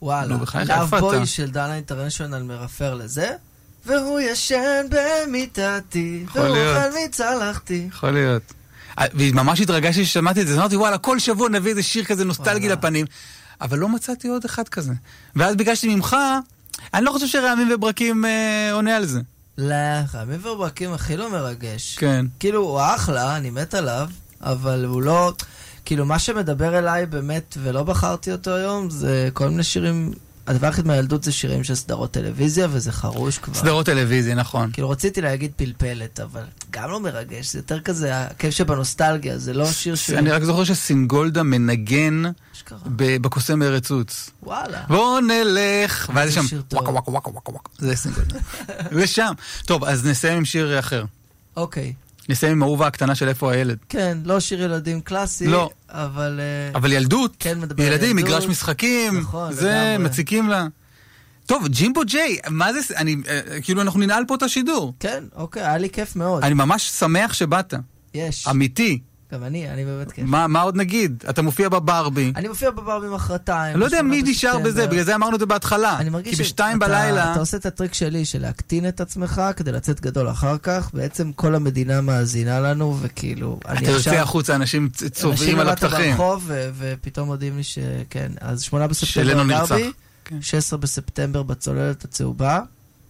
[0.03, 0.37] וואלה.
[0.69, 0.95] לאב?
[1.01, 3.31] בוי של דנה אינטרנשיונל מרפר לזה,
[3.87, 6.49] והוא ישן במיטתי, והוא.
[6.49, 7.87] אוכל מצלחתי.
[7.89, 8.43] יכול להיות.
[8.99, 12.69] אה, וממש התרגשתי ששמעתי את זה, אמרתי וואלה, כל שבוע נביא איזה שיר כזה נוסטלגי
[12.69, 13.07] לפנים.
[13.61, 14.93] אבל לא מצאתי עוד אחד כזה.
[15.37, 16.17] ואז ביקשתי ממך,
[16.95, 19.21] אני לא חושב שרעמים וברקים אה, עונה על זה.
[19.59, 21.97] לא, חיימים וברקים הכי לא מרגש.
[21.99, 22.27] כן.
[22.41, 24.09] כאילו, הוא אחלה, אני מת עליו,
[24.43, 25.33] אבל הוא לא...
[25.85, 30.13] כאילו, מה שמדבר אליי באמת, ולא בחרתי אותו היום, זה כל מיני שירים...
[30.47, 33.55] הדבר היחיד מהילדות זה שירים של סדרות טלוויזיה, וזה חרוש כבר.
[33.55, 34.71] סדרות טלוויזיה, נכון.
[34.73, 39.73] כאילו, רציתי להגיד פלפלת, אבל גם לא מרגש, זה יותר כזה הכיף שבנוסטלגיה, זה לא
[39.73, 40.11] שיר ש...
[40.11, 42.23] אני רק זוכר שסינגולדה מנגן
[42.97, 44.31] בקוסם ארץ עוץ.
[44.43, 44.83] וואלה.
[44.89, 46.45] בוא נלך, ואז שם.
[46.73, 48.39] וואקה וואקה וואקה וואקה וואקה, זה סינגולדה.
[49.01, 49.33] לשם.
[49.65, 51.05] טוב, אז נסיים עם שיר אחר.
[51.57, 51.93] אוקיי.
[52.29, 53.79] נסיים עם אהובה הקטנה של איפה הילד.
[53.89, 55.71] כן, לא שיר ילדים קלאסי, לא.
[55.89, 56.41] אבל...
[56.43, 58.33] אה, אבל ילדות, כן, מדבר ילדים, ילדות.
[58.33, 60.09] מגרש משחקים, נכון, זה, לגמרי.
[60.09, 60.67] מציקים לה.
[61.47, 64.95] טוב, ג'ימבו ג'יי, מה זה, אני, אה, כאילו אנחנו ננעל פה את השידור.
[65.01, 66.45] כן, אוקיי, היה לי כיף מאוד.
[66.45, 67.75] אני ממש שמח שבאת.
[68.15, 68.49] יש.
[68.49, 68.99] אמיתי.
[69.33, 70.25] גם אני, אני באמת כיף.
[70.29, 71.25] מה מה עוד נגיד?
[71.31, 72.33] אתה מופיע בברבי.
[72.37, 73.73] אני מופיע בברבי מחרתיים.
[73.73, 74.87] אני לא יודע מי נשאר בזה.
[74.87, 75.97] בגלל זה אמרנו את זה בהתחלה.
[75.99, 77.33] אני מרגיש כי בשתיים שאתה- בלילה...
[77.33, 81.33] אתה עושה את הטריק שלי של להקטין את עצמך כדי לצאת גדול אחר כך, בעצם
[81.33, 83.89] כל המדינה מאזינה לנו, וכאילו, אתה עכשיו...
[83.93, 86.01] יוצא החוצה, אנשים צובעים על אנשים הפתחים.
[86.11, 88.33] למטה ברחוב, ו- ופתאום מודיעים לי שכן.
[88.41, 89.71] אז שמונה בספטמבר שלנו נרצח.
[89.71, 89.91] ברבי,
[90.25, 90.43] כן.
[90.43, 92.61] 16 בספטמבר בצוללת הצהובה.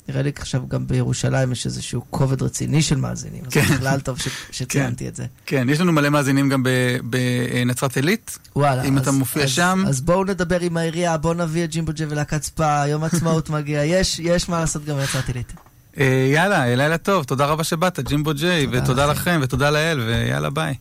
[0.08, 3.60] נראה לי עכשיו גם בירושלים יש איזשהו כובד רציני של מאזינים, אז כן.
[3.74, 4.28] בכלל טוב ש-
[4.58, 5.24] שציינתי את זה.
[5.46, 6.62] כן, יש לנו מלא מאזינים גם
[7.04, 8.38] בנצרת עילית.
[8.56, 8.82] וואלה.
[8.82, 9.84] אם אז- אתה מופיע אז- שם.
[9.88, 13.84] אז בואו נדבר עם העירייה, בואו נביא את ג'ימבו ג'ה ולהקת ספא, יום העצמאות מגיע,
[13.94, 15.52] יש יש מה לעשות גם בנצרת עילית.
[16.00, 19.06] אה, יאללה, לילה טוב, תודה רבה שבאת, ג'ימבו ג'יי, תודה ותודה.
[19.06, 20.74] לכם, ותודה לאל, ויאללה ביי.